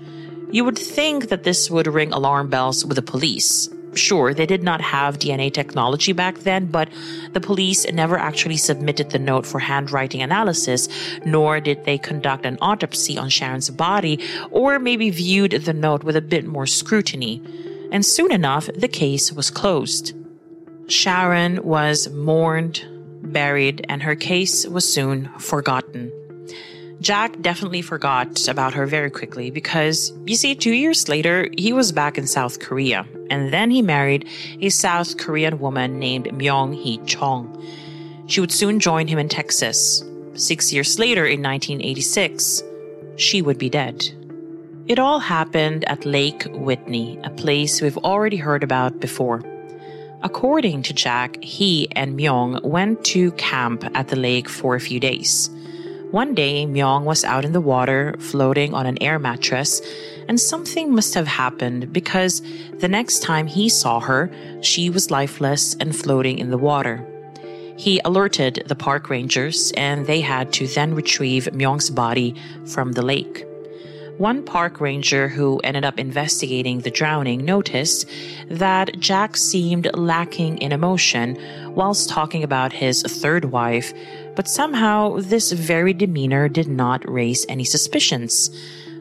You 0.50 0.64
would 0.64 0.78
think 0.78 1.28
that 1.30 1.42
this 1.42 1.70
would 1.70 1.86
ring 1.86 2.12
alarm 2.12 2.48
bells 2.50 2.84
with 2.84 2.96
the 2.96 3.02
police, 3.02 3.68
Sure, 3.98 4.32
they 4.32 4.46
did 4.46 4.62
not 4.62 4.80
have 4.80 5.18
DNA 5.18 5.52
technology 5.52 6.12
back 6.12 6.38
then, 6.38 6.66
but 6.66 6.88
the 7.32 7.40
police 7.40 7.84
never 7.90 8.16
actually 8.16 8.56
submitted 8.56 9.10
the 9.10 9.18
note 9.18 9.44
for 9.44 9.58
handwriting 9.58 10.22
analysis, 10.22 10.88
nor 11.24 11.58
did 11.58 11.84
they 11.84 11.98
conduct 11.98 12.46
an 12.46 12.58
autopsy 12.62 13.18
on 13.18 13.28
Sharon's 13.28 13.70
body, 13.70 14.20
or 14.50 14.78
maybe 14.78 15.10
viewed 15.10 15.50
the 15.50 15.72
note 15.72 16.04
with 16.04 16.14
a 16.14 16.22
bit 16.22 16.46
more 16.46 16.66
scrutiny. 16.66 17.42
And 17.90 18.06
soon 18.06 18.30
enough, 18.30 18.70
the 18.74 18.88
case 18.88 19.32
was 19.32 19.50
closed. 19.50 20.14
Sharon 20.86 21.64
was 21.64 22.08
mourned, 22.10 22.84
buried, 23.22 23.84
and 23.88 24.02
her 24.04 24.14
case 24.14 24.66
was 24.66 24.90
soon 24.90 25.28
forgotten. 25.38 26.12
Jack 27.00 27.40
definitely 27.40 27.82
forgot 27.82 28.48
about 28.48 28.74
her 28.74 28.84
very 28.84 29.10
quickly 29.10 29.50
because, 29.50 30.12
you 30.26 30.34
see, 30.34 30.54
two 30.54 30.72
years 30.72 31.08
later, 31.08 31.48
he 31.56 31.72
was 31.72 31.92
back 31.92 32.18
in 32.18 32.26
South 32.26 32.58
Korea, 32.58 33.06
and 33.30 33.52
then 33.52 33.70
he 33.70 33.82
married 33.82 34.26
a 34.60 34.68
South 34.68 35.16
Korean 35.16 35.60
woman 35.60 36.00
named 36.00 36.26
Myung 36.26 36.74
Hee 36.74 36.98
Chong. 37.06 37.46
She 38.26 38.40
would 38.40 38.50
soon 38.50 38.80
join 38.80 39.06
him 39.06 39.18
in 39.18 39.28
Texas. 39.28 40.02
Six 40.34 40.72
years 40.72 40.98
later, 40.98 41.24
in 41.24 41.40
1986, 41.40 42.64
she 43.16 43.42
would 43.42 43.58
be 43.58 43.70
dead. 43.70 44.04
It 44.88 44.98
all 44.98 45.20
happened 45.20 45.84
at 45.88 46.04
Lake 46.04 46.46
Whitney, 46.50 47.20
a 47.22 47.30
place 47.30 47.80
we've 47.80 47.98
already 47.98 48.38
heard 48.38 48.64
about 48.64 48.98
before. 48.98 49.42
According 50.22 50.82
to 50.82 50.92
Jack, 50.92 51.40
he 51.44 51.88
and 51.92 52.18
Myung 52.18 52.60
went 52.64 53.04
to 53.06 53.30
camp 53.32 53.84
at 53.94 54.08
the 54.08 54.16
lake 54.16 54.48
for 54.48 54.74
a 54.74 54.80
few 54.80 54.98
days. 54.98 55.48
One 56.10 56.34
day, 56.34 56.64
Myung 56.64 57.04
was 57.04 57.22
out 57.22 57.44
in 57.44 57.52
the 57.52 57.60
water, 57.60 58.14
floating 58.18 58.72
on 58.72 58.86
an 58.86 58.96
air 59.02 59.18
mattress, 59.18 59.82
and 60.26 60.40
something 60.40 60.94
must 60.94 61.12
have 61.12 61.26
happened 61.26 61.92
because 61.92 62.40
the 62.78 62.88
next 62.88 63.22
time 63.22 63.46
he 63.46 63.68
saw 63.68 64.00
her, 64.00 64.30
she 64.62 64.88
was 64.88 65.10
lifeless 65.10 65.74
and 65.74 65.94
floating 65.94 66.38
in 66.38 66.48
the 66.48 66.56
water. 66.56 67.06
He 67.76 68.00
alerted 68.06 68.64
the 68.66 68.74
park 68.74 69.10
rangers, 69.10 69.70
and 69.76 70.06
they 70.06 70.22
had 70.22 70.50
to 70.54 70.66
then 70.66 70.94
retrieve 70.94 71.44
Myung's 71.52 71.90
body 71.90 72.34
from 72.64 72.92
the 72.92 73.02
lake. 73.02 73.44
One 74.18 74.42
park 74.42 74.80
ranger 74.80 75.28
who 75.28 75.60
ended 75.62 75.84
up 75.84 75.96
investigating 75.96 76.80
the 76.80 76.90
drowning 76.90 77.44
noticed 77.44 78.04
that 78.48 78.98
Jack 78.98 79.36
seemed 79.36 79.88
lacking 79.94 80.58
in 80.58 80.72
emotion 80.72 81.38
whilst 81.72 82.08
talking 82.08 82.42
about 82.42 82.72
his 82.72 83.02
third 83.02 83.44
wife, 83.44 83.92
but 84.38 84.46
somehow 84.46 85.16
this 85.18 85.50
very 85.50 85.92
demeanor 85.92 86.48
did 86.48 86.68
not 86.68 87.02
raise 87.10 87.44
any 87.48 87.64
suspicions. 87.64 88.50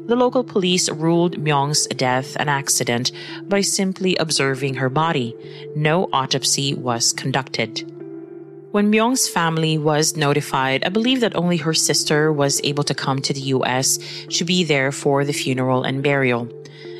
The 0.07 0.15
local 0.15 0.43
police 0.43 0.89
ruled 0.89 1.37
Myung's 1.37 1.85
death 1.85 2.35
an 2.37 2.49
accident 2.49 3.11
by 3.43 3.61
simply 3.61 4.15
observing 4.15 4.73
her 4.73 4.89
body. 4.89 5.35
No 5.75 6.09
autopsy 6.11 6.73
was 6.73 7.13
conducted. 7.13 7.85
When 8.71 8.91
Myung's 8.91 9.29
family 9.29 9.77
was 9.77 10.17
notified, 10.17 10.83
I 10.83 10.89
believe 10.89 11.19
that 11.19 11.35
only 11.35 11.57
her 11.57 11.75
sister 11.75 12.33
was 12.33 12.59
able 12.63 12.85
to 12.85 12.95
come 12.95 13.21
to 13.21 13.31
the 13.31 13.53
US 13.57 13.99
to 14.37 14.43
be 14.43 14.63
there 14.63 14.91
for 14.91 15.23
the 15.23 15.33
funeral 15.33 15.83
and 15.83 16.01
burial. 16.01 16.49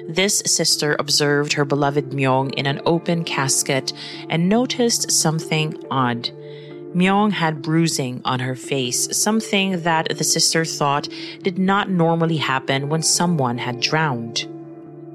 This 0.08 0.44
sister 0.46 0.96
observed 1.00 1.54
her 1.54 1.66
beloved 1.66 2.12
Myung 2.12 2.54
in 2.54 2.68
an 2.68 2.82
open 2.86 3.24
casket 3.24 3.94
and 4.30 4.48
noticed 4.48 5.10
something 5.10 5.84
odd. 5.90 6.30
Myung 6.96 7.32
had 7.32 7.62
bruising 7.62 8.22
on 8.26 8.40
her 8.40 8.56
face, 8.56 9.08
something 9.18 9.82
that 9.82 10.18
the 10.18 10.24
sister 10.24 10.66
thought 10.66 11.08
did 11.44 11.60
not 11.60 11.90
normally 11.90 12.38
happen 12.38 12.90
when 12.90 13.04
someone 13.04 13.58
had 13.58 13.80
drowned. 13.80 14.48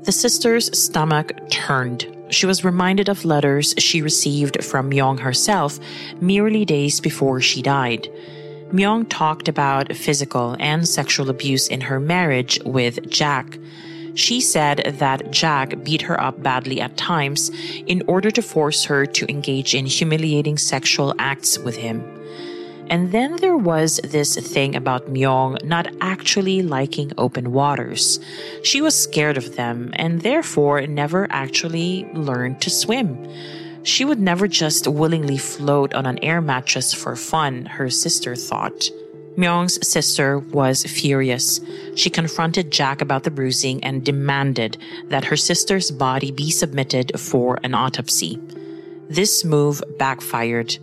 The 0.04 0.12
sister's 0.12 0.76
stomach 0.76 1.32
turned. 1.50 2.06
She 2.30 2.46
was 2.46 2.64
reminded 2.64 3.08
of 3.08 3.24
letters 3.24 3.74
she 3.78 4.02
received 4.02 4.64
from 4.64 4.90
Myung 4.90 5.20
herself 5.20 5.78
merely 6.20 6.64
days 6.64 6.98
before 6.98 7.40
she 7.40 7.62
died. 7.62 8.08
Myung 8.72 9.06
talked 9.08 9.48
about 9.48 9.94
physical 9.94 10.56
and 10.58 10.88
sexual 10.88 11.28
abuse 11.28 11.68
in 11.68 11.82
her 11.82 12.00
marriage 12.00 12.58
with 12.64 13.08
Jack. 13.11 13.58
She 14.14 14.40
said 14.40 14.96
that 14.98 15.31
Jack 15.31 15.83
beat 15.83 16.03
her 16.03 16.20
up 16.20 16.42
badly 16.42 16.81
at 16.81 16.96
times 16.96 17.51
in 17.87 18.03
order 18.07 18.31
to 18.31 18.42
force 18.42 18.85
her 18.85 19.07
to 19.07 19.31
engage 19.31 19.75
in 19.75 19.87
humiliating 19.87 20.59
sexual 20.59 21.14
acts 21.18 21.59
with 21.59 21.77
him. 21.77 22.03
And 22.90 23.11
then 23.11 23.37
there 23.37 23.57
was 23.57 24.01
this 24.05 24.37
thing 24.37 24.77
about 24.77 25.09
Myung 25.09 25.62
not 25.64 25.87
actually 26.03 26.61
liking 26.62 27.12
open 27.16 27.53
waters. 27.53 28.20
She 28.62 28.83
was 28.83 28.94
scared 28.94 29.38
of 29.38 29.57
them 29.57 29.92
and 29.94 30.20
therefore 30.20 30.87
never 30.87 31.27
actually 31.31 32.07
learned 32.12 32.61
to 32.61 32.70
swim. 32.70 33.16
She 33.83 34.05
would 34.05 34.20
never 34.20 34.46
just 34.46 34.87
willingly 34.87 35.38
float 35.38 35.94
on 35.94 36.07
an 36.07 36.18
air 36.22 36.40
mattress 36.40 36.92
for 36.92 37.16
fun, 37.16 37.64
her 37.64 37.88
sister 37.88 38.37
thought. 38.37 38.90
Myung's 39.37 39.87
sister 39.87 40.38
was 40.38 40.85
furious. 40.85 41.61
She 41.95 42.11
confronted 42.11 42.71
Jack 42.71 43.01
about 43.01 43.23
the 43.23 43.31
bruising 43.31 43.83
and 43.83 44.05
demanded 44.05 44.77
that 45.09 45.25
her 45.25 45.37
sister's 45.37 45.90
body 45.90 46.31
be 46.31 46.51
submitted 46.51 47.18
for 47.18 47.59
an 47.62 47.75
autopsy. 47.75 48.38
This 49.09 49.45
move 49.45 49.83
backfired. 49.99 50.77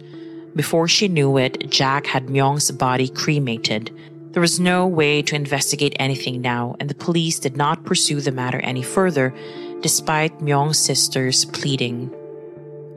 Before 0.56 0.88
she 0.88 1.08
knew 1.08 1.38
it, 1.38 1.70
Jack 1.70 2.08
had 2.08 2.30
Myung's 2.30 2.72
body 2.72 3.08
cremated. 3.08 3.96
There 4.32 4.42
was 4.42 4.60
no 4.60 4.88
way 4.88 5.22
to 5.24 5.36
investigate 5.36 5.96
anything 6.00 6.42
now, 6.42 6.76
and 6.80 6.90
the 6.90 6.96
police 6.96 7.40
did 7.40 7.56
not 7.56 7.86
pursue 7.86 8.20
the 8.20 8.32
matter 8.32 8.60
any 8.60 8.84
further, 8.84 9.34
despite 9.82 10.42
Myung's 10.42 10.80
sister's 10.80 11.46
pleading. 11.46 12.14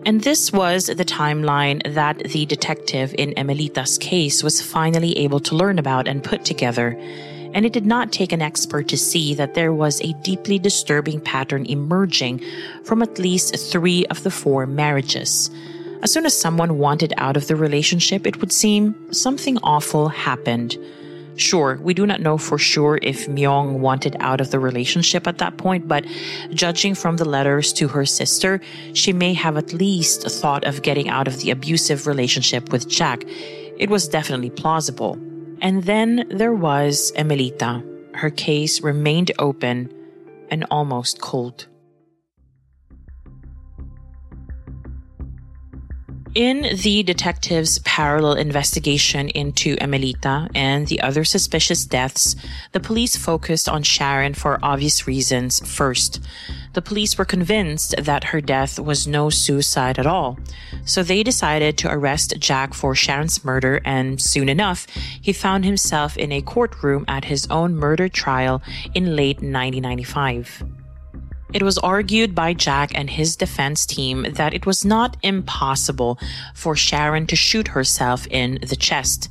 And 0.05 0.21
this 0.21 0.53
was 0.53 0.87
the 0.87 1.05
timeline 1.05 1.95
that 1.95 2.19
the 2.19 2.45
detective 2.47 3.15
in 3.17 3.35
Emelita's 3.37 3.99
case 3.99 4.43
was 4.43 4.61
finally 4.61 5.17
able 5.19 5.38
to 5.41 5.55
learn 5.55 5.79
about 5.79 6.09
and 6.09 6.25
put 6.25 6.45
together. 6.45 6.97
And 7.55 7.65
it 7.65 7.73
did 7.73 7.87
not 7.87 8.12
take 8.12 8.33
an 8.33 8.43
expert 8.43 8.88
to 8.88 8.99
see 8.99 9.35
that 9.35 9.55
there 9.55 9.73
was 9.73 10.01
a 10.01 10.12
deeply 10.23 10.59
disturbing 10.59 11.21
pattern 11.21 11.67
emerging 11.67 12.43
from 12.85 13.03
at 13.03 13.19
least 13.19 13.57
three 13.71 14.05
of 14.07 14.25
the 14.25 14.31
four 14.31 14.67
marriages. 14.67 15.51
As 16.03 16.11
soon 16.11 16.27
as 16.27 16.38
someone 16.38 16.79
wanted 16.79 17.12
out 17.17 17.37
of 17.37 17.47
the 17.47 17.55
relationship, 17.55 18.27
it 18.27 18.41
would 18.41 18.51
seem 18.51 18.97
something 19.12 19.57
awful 19.62 20.09
happened. 20.09 20.77
Sure, 21.37 21.79
we 21.83 21.95
do 21.95 22.07
not 22.07 22.21
know 22.21 22.37
for 22.37 22.59
sure 22.59 22.99
if 23.03 23.27
Myung 23.27 23.79
wanted 23.79 24.16
out 24.21 24.40
of 24.40 24.51
the 24.51 24.59
relationship 24.61 25.27
at 25.27 25.38
that 25.38 25.57
point, 25.57 25.88
but 25.88 26.05
judging 26.51 26.95
from 26.95 27.16
the 27.16 27.25
letters 27.25 27.73
to 27.75 27.88
her 27.88 28.05
sister, 28.05 28.61
she 28.92 29.12
may 29.12 29.33
have 29.33 29.57
at 29.57 29.73
least 29.73 30.29
thought 30.29 30.64
of 30.64 30.83
getting 30.83 31.09
out 31.09 31.27
of 31.27 31.40
the 31.40 31.51
abusive 31.51 32.07
relationship 32.07 32.71
with 32.71 32.88
Jack. 32.88 33.25
It 33.79 33.88
was 33.88 34.09
definitely 34.09 34.51
plausible. 34.51 35.18
And 35.61 35.85
then 35.85 36.27
there 36.29 36.53
was 36.53 37.12
Emelita. 37.16 37.83
Her 38.14 38.31
case 38.31 38.83
remained 38.83 39.33
open 39.38 39.92
and 40.51 40.66
almost 40.71 41.21
cold. 41.21 41.66
In 46.35 46.62
the 46.83 47.03
detective's 47.03 47.79
parallel 47.81 48.35
investigation 48.35 49.29
into 49.29 49.77
Emelita 49.83 50.49
and 50.55 50.87
the 50.87 51.03
other 51.03 51.25
suspicious 51.25 51.85
deaths, 51.85 52.37
the 52.73 52.81
police 52.81 53.16
focused 53.18 53.68
on 53.68 53.83
Sharon 53.83 54.33
for 54.33 54.59
obvious 54.62 55.07
reasons 55.07 55.61
first. 55.61 56.21
The 56.73 56.81
police 56.81 57.18
were 57.18 57.27
convinced 57.27 57.95
that 57.99 58.25
her 58.25 58.40
death 58.40 58.79
was 58.79 59.07
no 59.07 59.29
suicide 59.29 59.99
at 59.99 60.07
all, 60.07 60.38
so 60.87 61.03
they 61.03 61.23
decided 61.23 61.77
to 61.79 61.92
arrest 61.92 62.38
Jack 62.38 62.73
for 62.73 62.95
Sharon's 62.95 63.45
murder, 63.45 63.83
and 63.85 64.18
soon 64.18 64.49
enough, 64.49 64.87
he 65.21 65.35
found 65.35 65.66
himself 65.66 66.16
in 66.16 66.33
a 66.33 66.40
courtroom 66.40 67.05
at 67.09 67.27
his 67.27 67.47
own 67.51 67.77
murder 67.77 68.09
trial 68.09 68.62
in 68.95 69.16
late 69.16 69.42
1995. 69.42 70.82
It 71.55 71.62
was 71.62 71.77
argued 71.79 72.35
by 72.35 72.55
Jack 72.55 72.93
and 72.95 73.11
his 73.11 73.37
defense 73.37 73.85
team 73.85 74.27
that 74.33 74.55
it 74.55 74.65
was 74.65 74.85
not 74.85 75.19
impossible 75.23 76.19
for 76.55 76.75
Sharon 76.75 77.27
to 77.27 77.37
shoot 77.37 77.69
herself 77.69 78.27
in 78.29 78.59
the 78.67 78.77
chest. 78.77 79.29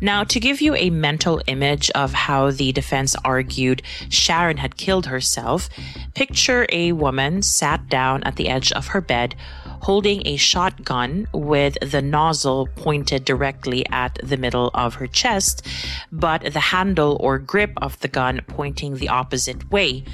Now, 0.00 0.22
to 0.24 0.38
give 0.38 0.60
you 0.60 0.74
a 0.74 0.90
mental 0.90 1.40
image 1.46 1.90
of 1.90 2.12
how 2.12 2.50
the 2.50 2.72
defense 2.72 3.16
argued 3.24 3.82
Sharon 4.10 4.58
had 4.58 4.76
killed 4.76 5.06
herself, 5.06 5.70
picture 6.14 6.66
a 6.70 6.92
woman 6.92 7.40
sat 7.40 7.88
down 7.88 8.22
at 8.24 8.36
the 8.36 8.48
edge 8.48 8.70
of 8.72 8.88
her 8.88 9.00
bed 9.00 9.34
holding 9.82 10.24
a 10.26 10.36
shotgun 10.36 11.26
with 11.32 11.76
the 11.82 12.00
nozzle 12.00 12.68
pointed 12.76 13.24
directly 13.24 13.84
at 13.90 14.16
the 14.22 14.36
middle 14.36 14.70
of 14.74 14.94
her 14.94 15.08
chest, 15.08 15.66
but 16.12 16.52
the 16.52 16.60
handle 16.60 17.16
or 17.20 17.38
grip 17.38 17.72
of 17.78 17.98
the 17.98 18.08
gun 18.08 18.40
pointing 18.46 18.94
the 18.96 19.08
opposite 19.08 19.70
way. 19.72 20.04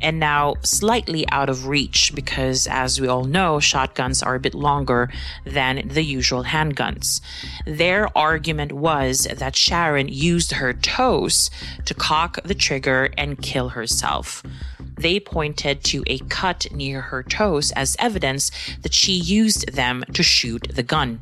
And 0.00 0.20
now 0.20 0.54
slightly 0.62 1.28
out 1.30 1.48
of 1.48 1.66
reach 1.66 2.14
because, 2.14 2.66
as 2.66 3.00
we 3.00 3.08
all 3.08 3.24
know, 3.24 3.60
shotguns 3.60 4.22
are 4.22 4.34
a 4.34 4.40
bit 4.40 4.54
longer 4.54 5.10
than 5.44 5.88
the 5.88 6.02
usual 6.02 6.44
handguns. 6.44 7.20
Their 7.66 8.16
argument 8.16 8.72
was 8.72 9.26
that 9.32 9.56
Sharon 9.56 10.08
used 10.08 10.52
her 10.52 10.72
toes 10.72 11.50
to 11.84 11.94
cock 11.94 12.38
the 12.44 12.54
trigger 12.54 13.10
and 13.16 13.40
kill 13.40 13.70
herself. 13.70 14.42
They 14.96 15.18
pointed 15.18 15.82
to 15.84 16.04
a 16.06 16.18
cut 16.18 16.70
near 16.72 17.00
her 17.00 17.22
toes 17.22 17.72
as 17.72 17.96
evidence 17.98 18.50
that 18.82 18.94
she 18.94 19.12
used 19.12 19.72
them 19.72 20.04
to 20.12 20.22
shoot 20.22 20.68
the 20.72 20.82
gun. 20.82 21.20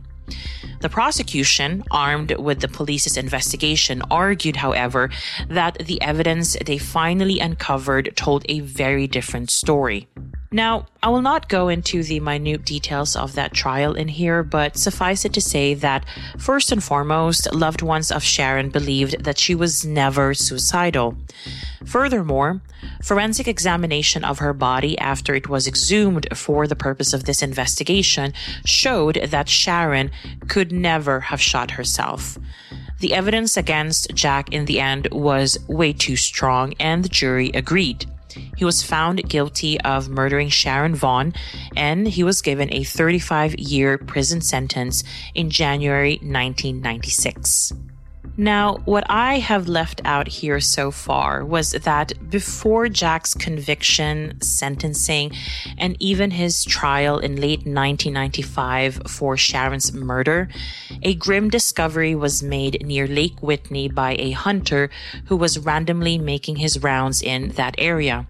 The 0.80 0.88
prosecution, 0.88 1.84
armed 1.90 2.32
with 2.38 2.60
the 2.60 2.68
police's 2.68 3.16
investigation, 3.16 4.02
argued, 4.10 4.56
however, 4.56 5.10
that 5.48 5.78
the 5.78 6.02
evidence 6.02 6.56
they 6.66 6.78
finally 6.78 7.38
uncovered 7.38 8.16
told 8.16 8.44
a 8.48 8.60
very 8.60 9.06
different 9.06 9.50
story. 9.50 10.08
Now, 10.52 10.84
I 11.02 11.08
will 11.08 11.22
not 11.22 11.48
go 11.48 11.68
into 11.68 12.02
the 12.02 12.20
minute 12.20 12.66
details 12.66 13.16
of 13.16 13.34
that 13.34 13.54
trial 13.54 13.94
in 13.94 14.08
here, 14.08 14.42
but 14.42 14.76
suffice 14.76 15.24
it 15.24 15.32
to 15.32 15.40
say 15.40 15.72
that, 15.72 16.04
first 16.38 16.70
and 16.70 16.84
foremost, 16.84 17.50
loved 17.54 17.80
ones 17.80 18.12
of 18.12 18.22
Sharon 18.22 18.68
believed 18.68 19.24
that 19.24 19.38
she 19.38 19.54
was 19.54 19.86
never 19.86 20.34
suicidal. 20.34 21.16
Furthermore, 21.86 22.60
forensic 23.02 23.48
examination 23.48 24.24
of 24.24 24.40
her 24.40 24.52
body 24.52 24.98
after 24.98 25.34
it 25.34 25.48
was 25.48 25.66
exhumed 25.66 26.26
for 26.36 26.66
the 26.66 26.76
purpose 26.76 27.14
of 27.14 27.24
this 27.24 27.42
investigation 27.42 28.34
showed 28.66 29.14
that 29.14 29.48
Sharon 29.48 30.10
could 30.48 30.70
never 30.70 31.20
have 31.20 31.40
shot 31.40 31.72
herself. 31.72 32.36
The 33.00 33.14
evidence 33.14 33.56
against 33.56 34.14
Jack 34.14 34.52
in 34.52 34.66
the 34.66 34.80
end 34.80 35.08
was 35.10 35.58
way 35.66 35.94
too 35.94 36.16
strong, 36.16 36.74
and 36.78 37.02
the 37.02 37.08
jury 37.08 37.50
agreed. 37.54 38.04
He 38.56 38.64
was 38.64 38.82
found 38.82 39.28
guilty 39.28 39.80
of 39.80 40.08
murdering 40.08 40.48
Sharon 40.48 40.94
Vaughn 40.94 41.32
and 41.76 42.06
he 42.06 42.24
was 42.24 42.42
given 42.42 42.72
a 42.72 42.84
35 42.84 43.56
year 43.56 43.98
prison 43.98 44.40
sentence 44.40 45.04
in 45.34 45.50
January 45.50 46.14
1996. 46.22 47.72
Now, 48.36 48.78
what 48.86 49.04
I 49.10 49.40
have 49.40 49.68
left 49.68 50.00
out 50.06 50.26
here 50.26 50.58
so 50.58 50.90
far 50.90 51.44
was 51.44 51.72
that 51.72 52.14
before 52.30 52.88
Jack's 52.88 53.34
conviction, 53.34 54.40
sentencing, 54.40 55.32
and 55.76 55.98
even 56.00 56.30
his 56.30 56.64
trial 56.64 57.18
in 57.18 57.36
late 57.36 57.66
1995 57.66 59.02
for 59.06 59.36
Sharon's 59.36 59.92
murder, 59.92 60.48
a 61.02 61.14
grim 61.14 61.50
discovery 61.50 62.14
was 62.14 62.42
made 62.42 62.86
near 62.86 63.06
Lake 63.06 63.38
Whitney 63.42 63.90
by 63.90 64.16
a 64.18 64.30
hunter 64.30 64.88
who 65.26 65.36
was 65.36 65.58
randomly 65.58 66.16
making 66.16 66.56
his 66.56 66.82
rounds 66.82 67.20
in 67.20 67.50
that 67.50 67.74
area. 67.76 68.26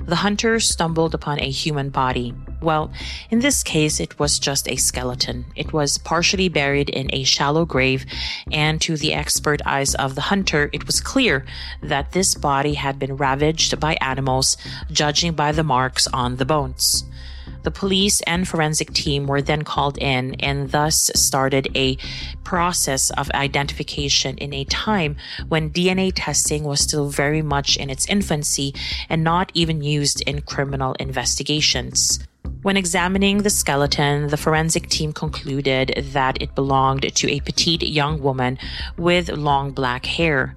The 0.00 0.16
hunter 0.16 0.60
stumbled 0.60 1.14
upon 1.14 1.40
a 1.40 1.50
human 1.50 1.88
body. 1.88 2.34
Well, 2.60 2.90
in 3.30 3.38
this 3.38 3.62
case, 3.62 4.00
it 4.00 4.18
was 4.18 4.38
just 4.38 4.68
a 4.68 4.74
skeleton. 4.76 5.44
It 5.54 5.72
was 5.72 5.96
partially 5.98 6.48
buried 6.48 6.90
in 6.90 7.08
a 7.12 7.22
shallow 7.22 7.64
grave, 7.64 8.04
and 8.50 8.80
to 8.80 8.96
the 8.96 9.14
expert 9.14 9.62
eyes 9.64 9.94
of 9.94 10.16
the 10.16 10.22
hunter, 10.22 10.68
it 10.72 10.86
was 10.86 11.00
clear 11.00 11.46
that 11.82 12.12
this 12.12 12.34
body 12.34 12.74
had 12.74 12.98
been 12.98 13.16
ravaged 13.16 13.78
by 13.78 13.96
animals, 14.00 14.56
judging 14.90 15.34
by 15.34 15.52
the 15.52 15.62
marks 15.62 16.08
on 16.08 16.36
the 16.36 16.44
bones. 16.44 17.04
The 17.62 17.70
police 17.70 18.20
and 18.22 18.46
forensic 18.46 18.92
team 18.92 19.26
were 19.26 19.42
then 19.42 19.62
called 19.62 19.98
in 19.98 20.34
and 20.36 20.70
thus 20.70 21.10
started 21.14 21.68
a 21.76 21.96
process 22.44 23.10
of 23.10 23.30
identification 23.32 24.38
in 24.38 24.52
a 24.54 24.64
time 24.64 25.16
when 25.48 25.70
DNA 25.70 26.12
testing 26.14 26.64
was 26.64 26.80
still 26.80 27.08
very 27.08 27.42
much 27.42 27.76
in 27.76 27.90
its 27.90 28.06
infancy 28.06 28.74
and 29.08 29.24
not 29.24 29.50
even 29.54 29.82
used 29.82 30.22
in 30.22 30.42
criminal 30.42 30.94
investigations. 30.94 32.20
When 32.68 32.76
examining 32.76 33.38
the 33.38 33.48
skeleton, 33.48 34.26
the 34.26 34.36
forensic 34.36 34.90
team 34.90 35.14
concluded 35.14 36.10
that 36.12 36.42
it 36.42 36.54
belonged 36.54 37.10
to 37.14 37.30
a 37.30 37.40
petite 37.40 37.82
young 37.82 38.20
woman 38.20 38.58
with 38.98 39.30
long 39.30 39.70
black 39.70 40.04
hair. 40.04 40.54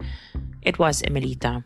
It 0.62 0.78
was 0.78 1.02
Emelita. 1.04 1.64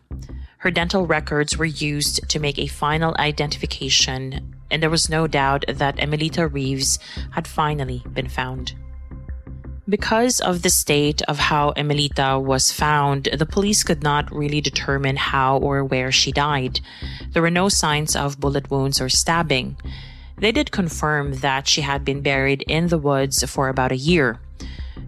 Her 0.58 0.70
dental 0.70 1.04
records 1.04 1.58
were 1.58 1.64
used 1.64 2.28
to 2.28 2.38
make 2.38 2.60
a 2.60 2.68
final 2.68 3.16
identification, 3.18 4.54
and 4.70 4.80
there 4.80 4.88
was 4.88 5.10
no 5.10 5.26
doubt 5.26 5.64
that 5.66 5.98
Emelita 5.98 6.46
Reeves 6.46 7.00
had 7.32 7.48
finally 7.48 8.04
been 8.12 8.28
found. 8.28 8.76
Because 9.88 10.38
of 10.38 10.62
the 10.62 10.70
state 10.70 11.22
of 11.22 11.38
how 11.38 11.70
Emelita 11.70 12.38
was 12.38 12.70
found, 12.70 13.28
the 13.36 13.46
police 13.46 13.82
could 13.82 14.04
not 14.04 14.32
really 14.32 14.60
determine 14.60 15.16
how 15.16 15.58
or 15.58 15.82
where 15.82 16.12
she 16.12 16.30
died. 16.30 16.78
There 17.32 17.42
were 17.42 17.50
no 17.50 17.68
signs 17.68 18.14
of 18.14 18.38
bullet 18.38 18.70
wounds 18.70 19.00
or 19.00 19.08
stabbing. 19.08 19.76
They 20.38 20.52
did 20.52 20.70
confirm 20.70 21.34
that 21.34 21.66
she 21.66 21.80
had 21.80 22.04
been 22.04 22.20
buried 22.20 22.62
in 22.68 22.88
the 22.88 22.98
woods 22.98 23.42
for 23.44 23.68
about 23.68 23.92
a 23.92 23.96
year. 23.96 24.38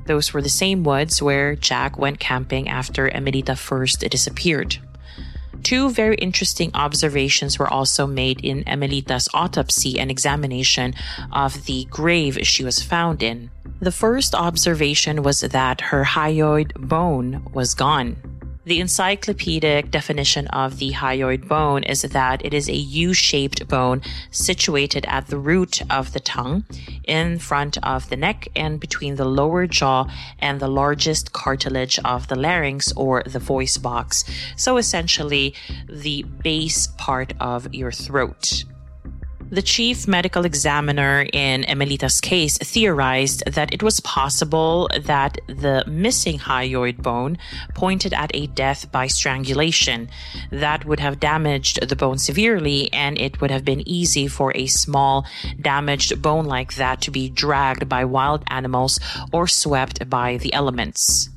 Those 0.07 0.33
were 0.33 0.41
the 0.41 0.49
same 0.49 0.85
woods 0.85 1.21
where 1.21 1.55
Jack 1.55 1.99
went 1.99 2.19
camping 2.19 2.69
after 2.69 3.09
Emelita 3.09 3.57
first 3.57 4.01
disappeared. 4.01 4.79
Two 5.63 5.91
very 5.91 6.17
interesting 6.17 6.71
observations 6.73 7.59
were 7.59 7.69
also 7.69 8.07
made 8.07 8.43
in 8.43 8.65
Emelita's 8.67 9.29
autopsy 9.35 9.99
and 9.99 10.11
examination 10.11 10.95
of 11.33 11.67
the 11.67 11.85
grave 11.91 12.39
she 12.47 12.65
was 12.65 12.83
found 12.83 13.23
in. 13.23 13.51
The 13.81 13.93
first 13.93 14.35
observation 14.35 15.23
was 15.23 15.41
that 15.41 15.81
her 15.93 16.05
hyoid 16.05 16.73
bone 16.75 17.45
was 17.53 17.75
gone. 17.75 18.17
The 18.69 18.81
encyclopedic 18.81 19.91
definition 19.91 20.47
of 20.49 20.77
the 20.77 20.93
hyoid 20.93 21.49
bone 21.49 21.85
is 21.85 22.03
that 22.03 22.45
it 22.45 22.53
is 22.53 22.69
a 22.69 22.77
U 22.77 23.15
shaped 23.15 23.67
bone 23.67 24.03
situated 24.31 25.07
at 25.09 25.29
the 25.29 25.39
root 25.39 25.81
of 25.91 26.13
the 26.13 26.21
tongue, 26.21 26.67
in 27.05 27.39
front 27.39 27.79
of 27.83 28.11
the 28.11 28.17
neck, 28.17 28.47
and 28.55 28.79
between 28.79 29.17
the 29.17 29.25
lower 29.25 29.67
jaw 29.67 30.05
and 30.39 30.61
the 30.61 30.69
largest 30.69 31.33
cartilage 31.33 31.99
of 32.01 32.29
the 32.29 32.37
larynx 32.37 32.93
or 32.93 33.23
the 33.23 33.39
voice 33.39 33.79
box. 33.79 34.27
So 34.55 34.77
essentially, 34.77 35.55
the 35.89 36.25
base 36.25 36.89
part 36.99 37.33
of 37.41 37.73
your 37.73 37.91
throat. 37.91 38.65
The 39.51 39.63
chief 39.63 40.07
medical 40.07 40.45
examiner 40.45 41.27
in 41.33 41.65
Emelita's 41.65 42.21
case 42.21 42.59
theorized 42.59 43.43
that 43.47 43.73
it 43.73 43.83
was 43.83 43.99
possible 44.01 44.91
that 45.01 45.39
the 45.47 45.85
missing 45.87 46.39
hyoid 46.39 47.03
bone 47.03 47.39
pointed 47.75 48.13
at 48.13 48.31
a 48.35 48.49
death 48.49 48.93
by 48.93 49.07
strangulation 49.07 50.11
that 50.51 50.85
would 50.85 51.01
have 51.01 51.19
damaged 51.19 51.89
the 51.89 51.97
bone 51.97 52.19
severely, 52.19 52.93
and 52.93 53.19
it 53.19 53.41
would 53.41 53.51
have 53.51 53.65
been 53.65 53.89
easy 53.89 54.29
for 54.29 54.53
a 54.55 54.67
small, 54.67 55.25
damaged 55.59 56.21
bone 56.21 56.45
like 56.45 56.75
that 56.75 57.01
to 57.01 57.11
be 57.11 57.31
dragged 57.31 57.89
by 57.89 58.05
wild 58.05 58.45
animals 58.49 59.01
or 59.33 59.47
swept 59.47 60.11
by 60.11 60.37
the 60.37 60.53
elements. 60.53 61.31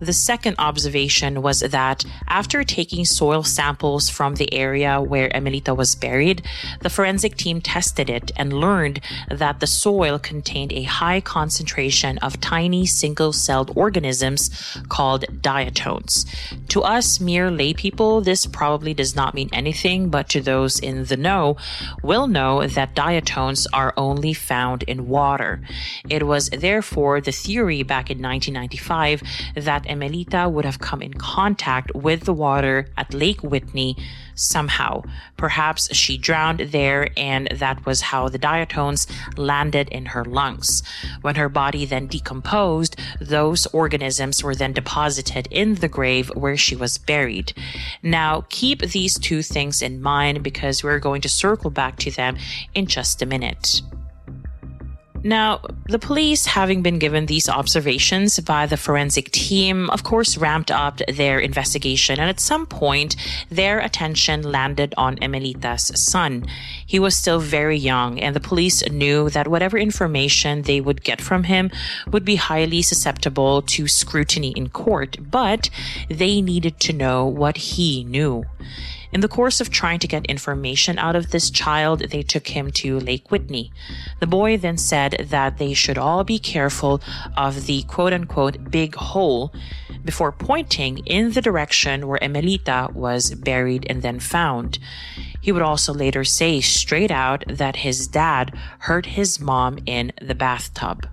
The 0.00 0.12
second 0.12 0.54
observation 0.58 1.42
was 1.42 1.60
that 1.60 2.04
after 2.28 2.62
taking 2.62 3.04
soil 3.04 3.42
samples 3.42 4.08
from 4.08 4.36
the 4.36 4.52
area 4.54 5.00
where 5.00 5.30
Emelita 5.34 5.74
was 5.74 5.96
buried, 5.96 6.42
the 6.80 6.90
forensic 6.90 7.36
team 7.36 7.60
tested 7.60 8.08
it 8.08 8.30
and 8.36 8.52
learned 8.52 9.00
that 9.28 9.58
the 9.58 9.66
soil 9.66 10.18
contained 10.20 10.72
a 10.72 10.84
high 10.84 11.20
concentration 11.20 12.18
of 12.18 12.40
tiny 12.40 12.86
single 12.86 13.32
celled 13.32 13.72
organisms 13.76 14.78
called 14.88 15.24
diatoms. 15.42 16.26
To 16.68 16.82
us, 16.82 17.18
mere 17.18 17.50
laypeople, 17.50 18.24
this 18.24 18.46
probably 18.46 18.94
does 18.94 19.16
not 19.16 19.34
mean 19.34 19.50
anything, 19.52 20.10
but 20.10 20.28
to 20.28 20.40
those 20.40 20.78
in 20.78 21.06
the 21.06 21.16
know, 21.16 21.56
will 22.02 22.28
know 22.28 22.66
that 22.68 22.94
diatoms 22.94 23.66
are 23.72 23.94
only 23.96 24.32
found 24.32 24.84
in 24.84 25.08
water. 25.08 25.60
It 26.08 26.24
was 26.24 26.50
therefore 26.50 27.20
the 27.20 27.32
theory 27.32 27.82
back 27.82 28.10
in 28.10 28.22
1995 28.22 29.22
that 29.56 29.87
Emelita 29.88 30.48
would 30.48 30.64
have 30.64 30.78
come 30.78 31.02
in 31.02 31.14
contact 31.14 31.94
with 31.94 32.24
the 32.24 32.34
water 32.34 32.86
at 32.96 33.14
Lake 33.14 33.42
Whitney 33.42 33.96
somehow. 34.34 35.02
Perhaps 35.36 35.94
she 35.94 36.16
drowned 36.16 36.60
there, 36.60 37.08
and 37.16 37.48
that 37.54 37.84
was 37.84 38.00
how 38.00 38.28
the 38.28 38.38
diatoms 38.38 39.06
landed 39.36 39.88
in 39.88 40.06
her 40.06 40.24
lungs. 40.24 40.82
When 41.22 41.34
her 41.34 41.48
body 41.48 41.84
then 41.84 42.06
decomposed, 42.06 42.96
those 43.20 43.66
organisms 43.66 44.42
were 44.42 44.54
then 44.54 44.72
deposited 44.72 45.48
in 45.50 45.76
the 45.76 45.88
grave 45.88 46.28
where 46.34 46.56
she 46.56 46.76
was 46.76 46.98
buried. 46.98 47.52
Now, 48.02 48.44
keep 48.48 48.80
these 48.80 49.18
two 49.18 49.42
things 49.42 49.82
in 49.82 50.00
mind 50.00 50.42
because 50.42 50.84
we're 50.84 50.98
going 50.98 51.20
to 51.22 51.28
circle 51.28 51.70
back 51.70 51.96
to 51.98 52.10
them 52.10 52.36
in 52.74 52.86
just 52.86 53.22
a 53.22 53.26
minute. 53.26 53.82
Now, 55.24 55.60
the 55.86 55.98
police, 55.98 56.46
having 56.46 56.82
been 56.82 56.98
given 56.98 57.26
these 57.26 57.48
observations 57.48 58.38
by 58.40 58.66
the 58.66 58.76
forensic 58.76 59.30
team, 59.30 59.90
of 59.90 60.04
course, 60.04 60.36
ramped 60.38 60.70
up 60.70 61.00
their 61.08 61.40
investigation, 61.40 62.20
and 62.20 62.30
at 62.30 62.40
some 62.40 62.66
point, 62.66 63.16
their 63.50 63.80
attention 63.80 64.42
landed 64.42 64.94
on 64.96 65.18
Emelita's 65.20 65.90
son. 66.00 66.46
He 66.86 66.98
was 66.98 67.16
still 67.16 67.40
very 67.40 67.76
young, 67.76 68.20
and 68.20 68.34
the 68.36 68.40
police 68.40 68.88
knew 68.88 69.28
that 69.30 69.48
whatever 69.48 69.76
information 69.76 70.62
they 70.62 70.80
would 70.80 71.02
get 71.02 71.20
from 71.20 71.44
him 71.44 71.70
would 72.10 72.24
be 72.24 72.36
highly 72.36 72.82
susceptible 72.82 73.62
to 73.62 73.88
scrutiny 73.88 74.52
in 74.56 74.68
court, 74.68 75.16
but 75.20 75.68
they 76.08 76.40
needed 76.40 76.78
to 76.80 76.92
know 76.92 77.26
what 77.26 77.56
he 77.56 78.04
knew. 78.04 78.44
In 79.10 79.20
the 79.22 79.28
course 79.28 79.60
of 79.60 79.70
trying 79.70 79.98
to 80.00 80.08
get 80.08 80.26
information 80.26 80.98
out 80.98 81.16
of 81.16 81.30
this 81.30 81.48
child, 81.50 82.10
they 82.10 82.22
took 82.22 82.48
him 82.48 82.70
to 82.72 83.00
Lake 83.00 83.30
Whitney. 83.30 83.72
The 84.20 84.26
boy 84.26 84.58
then 84.58 84.76
said 84.76 85.26
that 85.30 85.56
they 85.56 85.72
should 85.72 85.96
all 85.96 86.24
be 86.24 86.38
careful 86.38 87.00
of 87.36 87.66
the 87.66 87.82
quote 87.84 88.12
unquote 88.12 88.70
big 88.70 88.94
hole 88.94 89.52
before 90.04 90.32
pointing 90.32 90.98
in 91.06 91.32
the 91.32 91.40
direction 91.40 92.06
where 92.06 92.18
Emelita 92.20 92.90
was 92.92 93.34
buried 93.34 93.86
and 93.88 94.02
then 94.02 94.20
found. 94.20 94.78
He 95.40 95.52
would 95.52 95.62
also 95.62 95.94
later 95.94 96.24
say 96.24 96.60
straight 96.60 97.10
out 97.10 97.44
that 97.48 97.76
his 97.76 98.06
dad 98.08 98.56
hurt 98.80 99.06
his 99.06 99.40
mom 99.40 99.78
in 99.86 100.12
the 100.20 100.34
bathtub. 100.34 101.06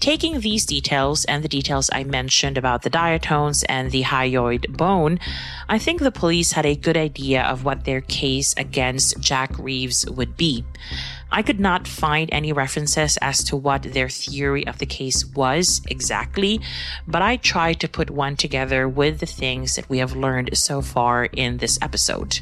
Taking 0.00 0.40
these 0.40 0.64
details 0.64 1.26
and 1.26 1.44
the 1.44 1.48
details 1.48 1.90
I 1.92 2.04
mentioned 2.04 2.56
about 2.56 2.80
the 2.80 2.88
diatoms 2.88 3.64
and 3.64 3.90
the 3.90 4.02
hyoid 4.02 4.74
bone, 4.74 5.20
I 5.68 5.78
think 5.78 6.00
the 6.00 6.10
police 6.10 6.52
had 6.52 6.64
a 6.64 6.74
good 6.74 6.96
idea 6.96 7.42
of 7.42 7.66
what 7.66 7.84
their 7.84 8.00
case 8.00 8.54
against 8.56 9.20
Jack 9.20 9.58
Reeves 9.58 10.08
would 10.08 10.38
be. 10.38 10.64
I 11.30 11.42
could 11.42 11.60
not 11.60 11.86
find 11.86 12.30
any 12.32 12.50
references 12.50 13.18
as 13.18 13.44
to 13.44 13.56
what 13.56 13.82
their 13.82 14.08
theory 14.08 14.66
of 14.66 14.78
the 14.78 14.86
case 14.86 15.26
was 15.26 15.82
exactly, 15.86 16.62
but 17.06 17.20
I 17.20 17.36
tried 17.36 17.78
to 17.80 17.88
put 17.88 18.10
one 18.10 18.36
together 18.36 18.88
with 18.88 19.20
the 19.20 19.26
things 19.26 19.76
that 19.76 19.90
we 19.90 19.98
have 19.98 20.16
learned 20.16 20.56
so 20.56 20.80
far 20.80 21.26
in 21.26 21.58
this 21.58 21.78
episode. 21.82 22.40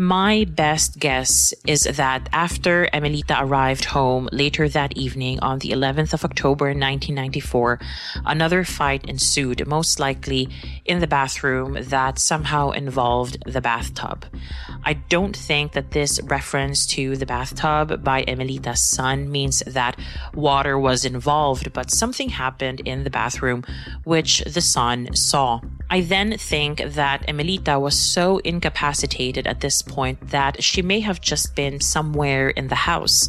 My 0.00 0.46
best 0.48 1.00
guess 1.00 1.52
is 1.66 1.82
that 1.82 2.28
after 2.32 2.88
Emelita 2.92 3.36
arrived 3.40 3.86
home 3.86 4.28
later 4.30 4.68
that 4.68 4.96
evening 4.96 5.40
on 5.40 5.58
the 5.58 5.70
11th 5.70 6.14
of 6.14 6.24
October 6.24 6.66
1994, 6.66 7.80
another 8.24 8.62
fight 8.62 9.04
ensued, 9.08 9.66
most 9.66 9.98
likely 9.98 10.50
in 10.84 11.00
the 11.00 11.08
bathroom 11.08 11.78
that 11.80 12.20
somehow 12.20 12.70
involved 12.70 13.42
the 13.44 13.60
bathtub. 13.60 14.24
I 14.84 14.92
don't 14.92 15.36
think 15.36 15.72
that 15.72 15.90
this 15.90 16.20
reference 16.22 16.86
to 16.94 17.16
the 17.16 17.26
bathtub 17.26 18.04
by 18.04 18.22
Emelita's 18.22 18.80
son 18.80 19.28
means 19.28 19.64
that 19.66 19.98
water 20.32 20.78
was 20.78 21.04
involved, 21.04 21.72
but 21.72 21.90
something 21.90 22.28
happened 22.28 22.82
in 22.84 23.02
the 23.02 23.10
bathroom 23.10 23.64
which 24.04 24.44
the 24.44 24.60
son 24.60 25.12
saw. 25.16 25.60
I 25.90 26.02
then 26.02 26.36
think 26.36 26.82
that 26.84 27.28
Emelita 27.28 27.80
was 27.80 27.98
so 27.98 28.38
incapacitated 28.38 29.46
at 29.46 29.60
this 29.60 29.82
point 29.88 30.30
that 30.30 30.62
she 30.62 30.82
may 30.82 31.00
have 31.00 31.20
just 31.20 31.56
been 31.56 31.80
somewhere 31.80 32.50
in 32.50 32.68
the 32.68 32.74
house. 32.74 33.28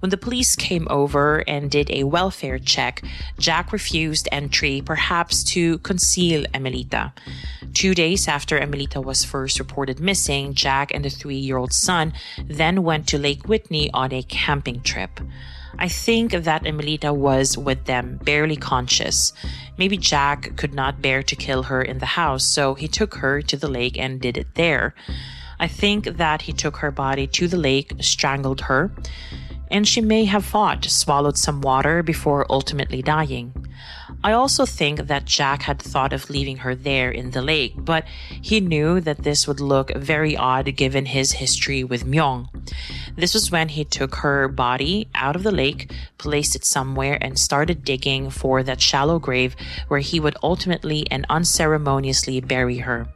When 0.00 0.08
the 0.08 0.16
police 0.16 0.56
came 0.56 0.88
over 0.88 1.44
and 1.46 1.70
did 1.70 1.90
a 1.90 2.04
welfare 2.04 2.58
check, 2.58 3.02
Jack 3.38 3.70
refused 3.70 4.28
entry, 4.32 4.82
perhaps 4.84 5.44
to 5.52 5.78
conceal 5.78 6.46
Emelita. 6.54 7.12
Two 7.74 7.94
days 7.94 8.26
after 8.26 8.58
Emelita 8.58 9.00
was 9.00 9.24
first 9.24 9.58
reported 9.58 10.00
missing, 10.00 10.54
Jack 10.54 10.90
and 10.94 11.04
the 11.04 11.10
three 11.10 11.36
year 11.36 11.58
old 11.58 11.74
son 11.74 12.14
then 12.42 12.82
went 12.82 13.06
to 13.08 13.18
Lake 13.18 13.46
Whitney 13.46 13.90
on 13.92 14.10
a 14.12 14.22
camping 14.22 14.80
trip. 14.80 15.20
I 15.78 15.88
think 15.88 16.32
that 16.32 16.66
Emelita 16.66 17.12
was 17.12 17.56
with 17.56 17.84
them, 17.84 18.18
barely 18.24 18.56
conscious. 18.56 19.32
Maybe 19.78 19.96
Jack 19.96 20.56
could 20.56 20.74
not 20.74 21.02
bear 21.02 21.22
to 21.22 21.36
kill 21.36 21.64
her 21.64 21.82
in 21.82 21.98
the 21.98 22.06
house, 22.06 22.44
so 22.44 22.74
he 22.74 22.88
took 22.88 23.16
her 23.16 23.40
to 23.42 23.56
the 23.56 23.68
lake 23.68 23.98
and 23.98 24.20
did 24.20 24.36
it 24.36 24.54
there. 24.54 24.94
I 25.60 25.68
think 25.68 26.16
that 26.16 26.42
he 26.42 26.54
took 26.54 26.78
her 26.78 26.90
body 26.90 27.26
to 27.26 27.46
the 27.46 27.58
lake, 27.58 27.92
strangled 28.00 28.62
her, 28.62 28.90
and 29.70 29.86
she 29.86 30.00
may 30.00 30.24
have 30.24 30.44
fought, 30.44 30.86
swallowed 30.86 31.36
some 31.36 31.60
water 31.60 32.02
before 32.02 32.46
ultimately 32.48 33.02
dying. 33.02 33.52
I 34.24 34.32
also 34.32 34.64
think 34.64 35.06
that 35.06 35.26
Jack 35.26 35.62
had 35.62 35.78
thought 35.78 36.14
of 36.14 36.30
leaving 36.30 36.56
her 36.58 36.74
there 36.74 37.10
in 37.10 37.32
the 37.32 37.42
lake, 37.42 37.74
but 37.76 38.04
he 38.40 38.60
knew 38.60 39.00
that 39.00 39.22
this 39.22 39.46
would 39.46 39.60
look 39.60 39.94
very 39.94 40.34
odd 40.34 40.74
given 40.76 41.04
his 41.04 41.32
history 41.32 41.84
with 41.84 42.06
Myung. 42.06 42.48
This 43.16 43.34
was 43.34 43.50
when 43.50 43.68
he 43.68 43.84
took 43.84 44.16
her 44.16 44.48
body 44.48 45.08
out 45.14 45.36
of 45.36 45.42
the 45.42 45.52
lake, 45.52 45.92
placed 46.16 46.56
it 46.56 46.64
somewhere, 46.64 47.18
and 47.20 47.38
started 47.38 47.84
digging 47.84 48.30
for 48.30 48.62
that 48.62 48.80
shallow 48.80 49.18
grave 49.18 49.54
where 49.88 50.00
he 50.00 50.20
would 50.20 50.36
ultimately 50.42 51.06
and 51.10 51.26
unceremoniously 51.28 52.40
bury 52.40 52.78
her. 52.78 53.06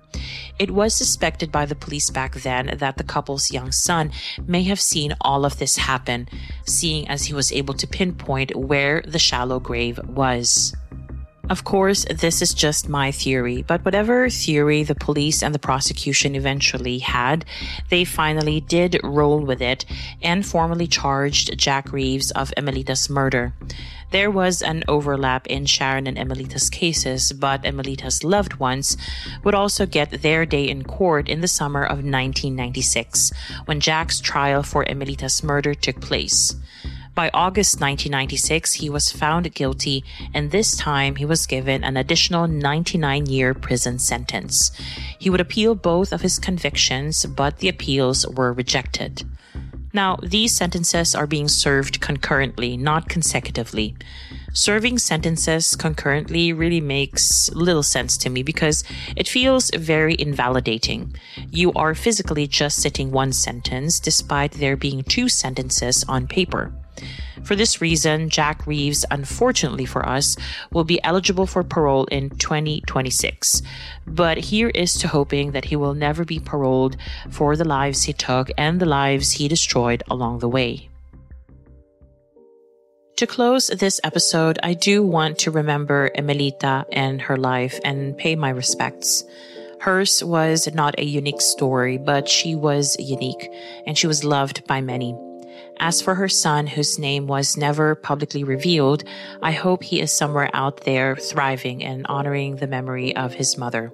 It 0.58 0.70
was 0.70 0.94
suspected 0.94 1.50
by 1.50 1.66
the 1.66 1.74
police 1.74 2.10
back 2.10 2.34
then 2.34 2.76
that 2.78 2.96
the 2.96 3.04
couple's 3.04 3.50
young 3.50 3.72
son 3.72 4.12
may 4.46 4.62
have 4.64 4.80
seen 4.80 5.14
all 5.20 5.44
of 5.44 5.58
this 5.58 5.76
happen, 5.76 6.28
seeing 6.66 7.08
as 7.08 7.24
he 7.24 7.34
was 7.34 7.52
able 7.52 7.74
to 7.74 7.86
pinpoint 7.86 8.54
where 8.54 9.02
the 9.06 9.18
shallow 9.18 9.58
grave 9.60 9.98
was. 10.06 10.74
Of 11.51 11.64
course, 11.64 12.07
this 12.07 12.40
is 12.40 12.55
just 12.55 12.88
my 12.88 13.12
theory, 13.12 13.62
but 13.62 13.84
whatever 13.84 14.30
theory 14.30 14.82
the 14.82 14.95
police 14.95 15.42
and 15.42 15.55
the 15.55 15.59
prosecution 15.59 16.34
eventually 16.34 17.01
had, 17.01 17.45
they 17.90 18.05
finally 18.05 18.61
did 18.61 18.99
roll 19.05 19.40
with 19.40 19.61
it 19.61 19.84
and 20.22 20.47
formally 20.47 20.86
charged 20.86 21.59
Jack 21.59 21.92
Reeves 21.92 22.30
of 22.30 22.53
Emelita's 22.57 23.11
murder. 23.11 23.53
There 24.11 24.30
was 24.30 24.62
an 24.62 24.84
overlap 24.88 25.47
in 25.49 25.66
Sharon 25.66 26.07
and 26.07 26.16
Emelita's 26.16 26.70
cases, 26.70 27.32
but 27.32 27.64
Emelita's 27.64 28.24
loved 28.24 28.55
ones 28.55 28.97
would 29.42 29.55
also 29.55 29.84
get 29.84 30.22
their 30.22 30.47
day 30.47 30.68
in 30.68 30.82
court 30.84 31.28
in 31.28 31.42
the 31.42 31.49
summer 31.49 31.82
of 31.82 31.99
1996, 31.99 33.32
when 33.66 33.80
Jack's 33.80 34.20
trial 34.20 34.62
for 34.62 34.84
Emelita's 34.84 35.42
murder 35.42 35.74
took 35.74 36.01
place. 36.01 36.57
By 37.14 37.30
August 37.32 37.80
1996, 37.80 38.72
he 38.72 38.90
was 38.90 39.12
found 39.12 39.54
guilty, 39.54 40.02
and 40.34 40.50
this 40.50 40.76
time 40.76 41.14
he 41.14 41.24
was 41.24 41.46
given 41.46 41.84
an 41.84 41.96
additional 41.96 42.48
99 42.48 43.26
year 43.26 43.54
prison 43.54 44.00
sentence. 44.00 44.72
He 45.20 45.30
would 45.30 45.40
appeal 45.40 45.76
both 45.76 46.12
of 46.12 46.22
his 46.22 46.40
convictions, 46.40 47.24
but 47.24 47.58
the 47.58 47.68
appeals 47.68 48.26
were 48.26 48.52
rejected. 48.52 49.22
Now, 49.92 50.18
these 50.24 50.56
sentences 50.56 51.14
are 51.14 51.28
being 51.28 51.46
served 51.46 52.00
concurrently, 52.00 52.76
not 52.76 53.08
consecutively. 53.08 53.94
Serving 54.52 54.98
sentences 54.98 55.76
concurrently 55.76 56.52
really 56.52 56.80
makes 56.80 57.48
little 57.52 57.84
sense 57.84 58.16
to 58.18 58.28
me 58.28 58.42
because 58.42 58.82
it 59.14 59.28
feels 59.28 59.70
very 59.70 60.16
invalidating. 60.18 61.14
You 61.52 61.72
are 61.74 61.94
physically 61.94 62.48
just 62.48 62.82
sitting 62.82 63.12
one 63.12 63.32
sentence 63.32 64.00
despite 64.00 64.52
there 64.52 64.76
being 64.76 65.04
two 65.04 65.28
sentences 65.28 66.04
on 66.08 66.26
paper. 66.26 66.72
For 67.42 67.57
this 67.57 67.80
reason, 67.80 68.30
Jack 68.30 68.66
Reeves, 68.66 69.05
unfortunately 69.11 69.84
for 69.84 70.09
us, 70.09 70.36
will 70.72 70.84
be 70.84 71.03
eligible 71.05 71.47
for 71.47 71.62
parole 71.62 72.05
in 72.07 72.30
2026. 72.30 73.62
But 74.07 74.38
here 74.38 74.70
is 74.70 74.95
to 74.99 75.09
hoping 75.09 75.53
that 75.53 75.66
he 75.66 75.76
will 75.76 75.95
never 75.95 76.24
be 76.24 76.38
paroled 76.38 76.97
for 77.30 77.57
the 77.57 77.64
lives 77.64 78.05
he 78.05 78.12
took 78.12 78.51
and 78.57 78.80
the 78.80 78.86
lives 78.86 79.32
he 79.32 79.49
destroyed 79.49 80.03
along 80.11 80.38
the 80.38 80.49
way. 80.49 80.88
To 83.18 83.26
close 83.28 83.68
this 83.68 84.01
episode, 84.03 84.59
I 84.62 84.74
do 84.74 85.03
want 85.03 85.38
to 85.40 85.53
remember 85.53 86.11
Emelita 86.16 86.84
and 86.90 87.22
her 87.22 87.36
life 87.36 87.78
and 87.84 88.18
pay 88.18 88.34
my 88.34 88.51
respects. 88.51 89.22
Hers 89.80 90.24
was 90.24 90.66
not 90.74 90.99
a 90.99 91.05
unique 91.05 91.40
story, 91.40 91.97
but 91.99 92.28
she 92.28 92.55
was 92.55 92.97
unique 92.99 93.51
and 93.86 93.97
she 93.97 94.09
was 94.09 94.24
loved 94.24 94.66
by 94.66 94.80
many. 94.80 95.14
As 95.78 96.00
for 96.00 96.14
her 96.14 96.28
son, 96.28 96.66
whose 96.66 96.98
name 96.98 97.26
was 97.26 97.57
never 97.57 97.94
publicly 97.94 98.44
revealed, 98.44 99.05
I 99.42 99.52
hope 99.52 99.82
he 99.82 100.00
is 100.00 100.12
somewhere 100.12 100.50
out 100.52 100.82
there 100.82 101.16
thriving 101.16 101.82
and 101.84 102.07
honoring 102.07 102.57
the 102.57 102.66
memory 102.66 103.14
of 103.16 103.34
his 103.34 103.59
mother. 103.59 103.92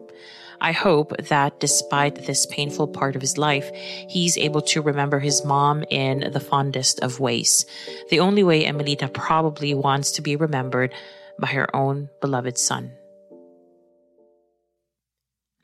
I 0.60 0.72
hope 0.72 1.16
that 1.16 1.58
despite 1.58 2.26
this 2.26 2.44
painful 2.46 2.88
part 2.88 3.16
of 3.16 3.22
his 3.22 3.38
life, 3.38 3.70
he's 3.74 4.36
able 4.36 4.60
to 4.62 4.82
remember 4.82 5.18
his 5.18 5.42
mom 5.44 5.84
in 5.88 6.30
the 6.32 6.40
fondest 6.40 7.00
of 7.00 7.18
ways. 7.18 7.64
The 8.10 8.20
only 8.20 8.42
way 8.42 8.66
Emelita 8.66 9.08
probably 9.08 9.72
wants 9.72 10.12
to 10.12 10.22
be 10.22 10.36
remembered 10.36 10.92
by 11.38 11.48
her 11.48 11.74
own 11.74 12.10
beloved 12.20 12.58
son. 12.58 12.92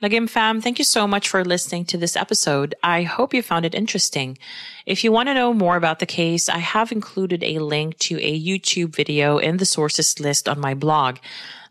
Lagim 0.07 0.31
fam, 0.31 0.61
thank 0.61 0.79
you 0.79 0.85
so 0.85 1.05
much 1.09 1.29
for 1.29 1.45
listening 1.45 1.85
to 1.87 1.99
this 1.99 2.15
episode. 2.15 2.77
I 2.81 3.03
hope 3.03 3.35
you 3.35 3.43
found 3.43 3.67
it 3.67 3.75
interesting. 3.75 4.39
If 4.87 5.03
you 5.03 5.11
want 5.11 5.29
to 5.29 5.35
know 5.35 5.53
more 5.53 5.75
about 5.75 5.99
the 5.99 6.07
case, 6.07 6.49
I 6.49 6.59
have 6.59 6.93
included 6.93 7.43
a 7.43 7.59
link 7.59 7.99
to 8.07 8.15
a 8.21 8.41
YouTube 8.41 8.95
video 8.95 9.39
in 9.39 9.57
the 9.57 9.67
sources 9.67 10.21
list 10.21 10.49
on 10.49 10.61
my 10.61 10.75
blog. 10.75 11.17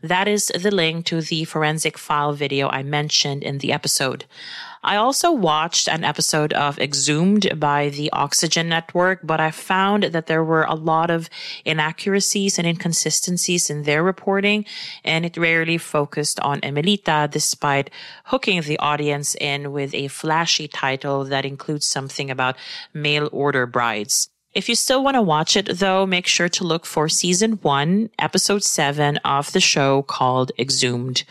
That 0.02 0.28
is 0.28 0.48
the 0.48 0.70
link 0.70 1.06
to 1.06 1.22
the 1.22 1.46
forensic 1.46 1.98
file 1.98 2.34
video 2.34 2.68
I 2.68 2.84
mentioned 2.84 3.42
in 3.42 3.60
the 3.60 3.72
episode. 3.72 4.26
I 4.86 4.98
also 4.98 5.32
watched 5.32 5.90
an 5.90 6.04
episode 6.04 6.54
of 6.54 6.78
Exhumed 6.78 7.60
by 7.60 7.90
the 7.90 8.12
Oxygen 8.12 8.70
Network, 8.70 9.20
but 9.24 9.40
I 9.40 9.50
found 9.50 10.04
that 10.04 10.28
there 10.28 10.44
were 10.44 10.62
a 10.62 10.76
lot 10.76 11.10
of 11.10 11.28
inaccuracies 11.66 12.60
and 12.60 12.68
inconsistencies 12.68 13.72
in 13.72 13.82
their 13.82 14.04
reporting, 14.04 14.64
and 15.04 15.26
it 15.26 15.38
rarely 15.38 15.80
focused 15.80 16.40
on 16.42 16.60
Emelita, 16.62 17.28
despite 17.32 17.90
hooking 18.26 18.62
the 18.62 18.78
audience 18.78 19.34
in 19.42 19.72
with 19.72 19.92
a 19.96 20.08
flashy 20.08 20.68
title 20.68 21.24
that 21.26 21.46
includes 21.46 21.88
something 21.88 22.30
about 22.30 22.56
mail 22.94 23.28
order 23.32 23.66
brides. 23.66 24.30
If 24.54 24.70
you 24.70 24.76
still 24.76 25.04
want 25.04 25.16
to 25.16 25.22
watch 25.24 25.58
it 25.58 25.80
though, 25.80 26.06
make 26.06 26.28
sure 26.28 26.48
to 26.50 26.64
look 26.64 26.86
for 26.86 27.10
season 27.10 27.54
one, 27.64 28.12
episode 28.20 28.64
seven 28.64 29.18
of 29.26 29.52
the 29.52 29.60
show 29.60 30.04
called 30.04 30.52
Exhumed. 30.60 31.24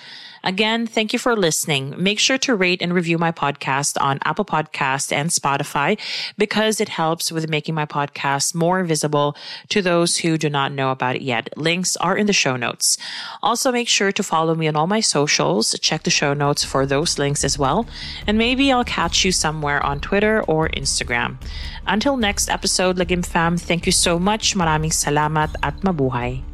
Again, 0.45 0.87
thank 0.87 1.13
you 1.13 1.19
for 1.19 1.35
listening. 1.35 1.95
Make 1.97 2.19
sure 2.19 2.37
to 2.39 2.55
rate 2.55 2.83
and 2.83 2.93
review 2.93 3.17
my 3.17 3.33
podcast 3.33 3.97
on 4.01 4.19
Apple 4.25 4.45
Podcast 4.45 5.11
and 5.11 5.31
Spotify 5.31 5.99
because 6.37 6.81
it 6.81 6.91
helps 6.91 7.33
with 7.33 7.49
making 7.49 7.75
my 7.75 7.87
podcast 7.87 8.55
more 8.55 8.85
visible 8.85 9.37
to 9.71 9.81
those 9.81 10.19
who 10.19 10.37
do 10.37 10.51
not 10.51 10.71
know 10.71 10.91
about 10.91 11.17
it 11.17 11.23
yet. 11.23 11.49
Links 11.57 11.97
are 11.97 12.17
in 12.17 12.27
the 12.27 12.33
show 12.33 12.57
notes. 12.57 12.99
Also, 13.43 13.73
make 13.73 13.89
sure 13.89 14.13
to 14.13 14.23
follow 14.23 14.55
me 14.55 14.69
on 14.69 14.77
all 14.77 14.87
my 14.87 15.01
socials. 15.01 15.75
Check 15.81 16.03
the 16.03 16.11
show 16.11 16.35
notes 16.35 16.63
for 16.63 16.85
those 16.85 17.19
links 17.19 17.43
as 17.43 17.59
well. 17.59 17.87
And 18.27 18.37
maybe 18.37 18.71
I'll 18.71 18.85
catch 18.85 19.25
you 19.25 19.33
somewhere 19.33 19.83
on 19.83 20.01
Twitter 20.01 20.43
or 20.43 20.69
Instagram. 20.69 21.37
Until 21.87 22.17
next 22.17 22.51
episode, 22.51 22.97
Lagim 22.97 23.25
Fam, 23.25 23.57
thank 23.57 23.87
you 23.87 23.93
so 23.93 24.19
much. 24.19 24.55
Maraming 24.55 24.93
salamat 24.93 25.57
at 25.63 25.81
mabuhay. 25.81 26.54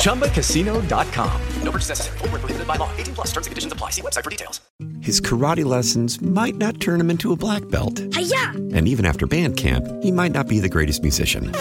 ChumbaCasino.com. 0.00 1.40
No 1.62 1.70
purchase 1.70 1.88
necessary. 1.90 2.18
Full 2.18 2.28
prohibited 2.28 2.66
by 2.66 2.76
law. 2.76 2.90
18 2.96 3.14
plus 3.14 3.28
terms 3.28 3.46
and 3.46 3.52
conditions 3.52 3.72
apply. 3.72 3.90
See 3.90 4.02
website 4.02 4.24
for 4.24 4.30
details. 4.30 4.60
His 5.00 5.20
karate 5.20 5.64
lessons 5.64 6.20
might 6.20 6.56
not 6.56 6.80
turn 6.80 7.00
him 7.00 7.10
into 7.10 7.32
a 7.32 7.36
black 7.36 7.68
belt. 7.68 7.98
Hiya! 8.14 8.50
And 8.74 8.88
even 8.88 9.06
after 9.06 9.26
band 9.26 9.56
camp, 9.56 9.86
he 10.02 10.10
might 10.10 10.32
not 10.32 10.48
be 10.48 10.58
the 10.58 10.68
greatest 10.68 11.02
musician. 11.02 11.52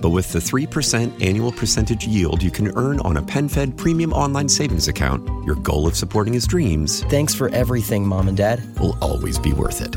But 0.00 0.10
with 0.10 0.32
the 0.32 0.38
3% 0.38 1.24
annual 1.24 1.52
percentage 1.52 2.06
yield 2.06 2.42
you 2.42 2.50
can 2.50 2.70
earn 2.76 3.00
on 3.00 3.16
a 3.16 3.22
PenFed 3.22 3.76
premium 3.76 4.12
online 4.12 4.48
savings 4.48 4.88
account, 4.88 5.26
your 5.44 5.56
goal 5.56 5.86
of 5.86 5.96
supporting 5.96 6.34
his 6.34 6.46
dreams 6.46 7.02
Thanks 7.04 7.34
for 7.34 7.48
everything, 7.50 8.06
Mom 8.06 8.28
and 8.28 8.36
Dad. 8.36 8.62
will 8.78 8.96
always 9.00 9.38
be 9.38 9.52
worth 9.52 9.80
it. 9.80 9.96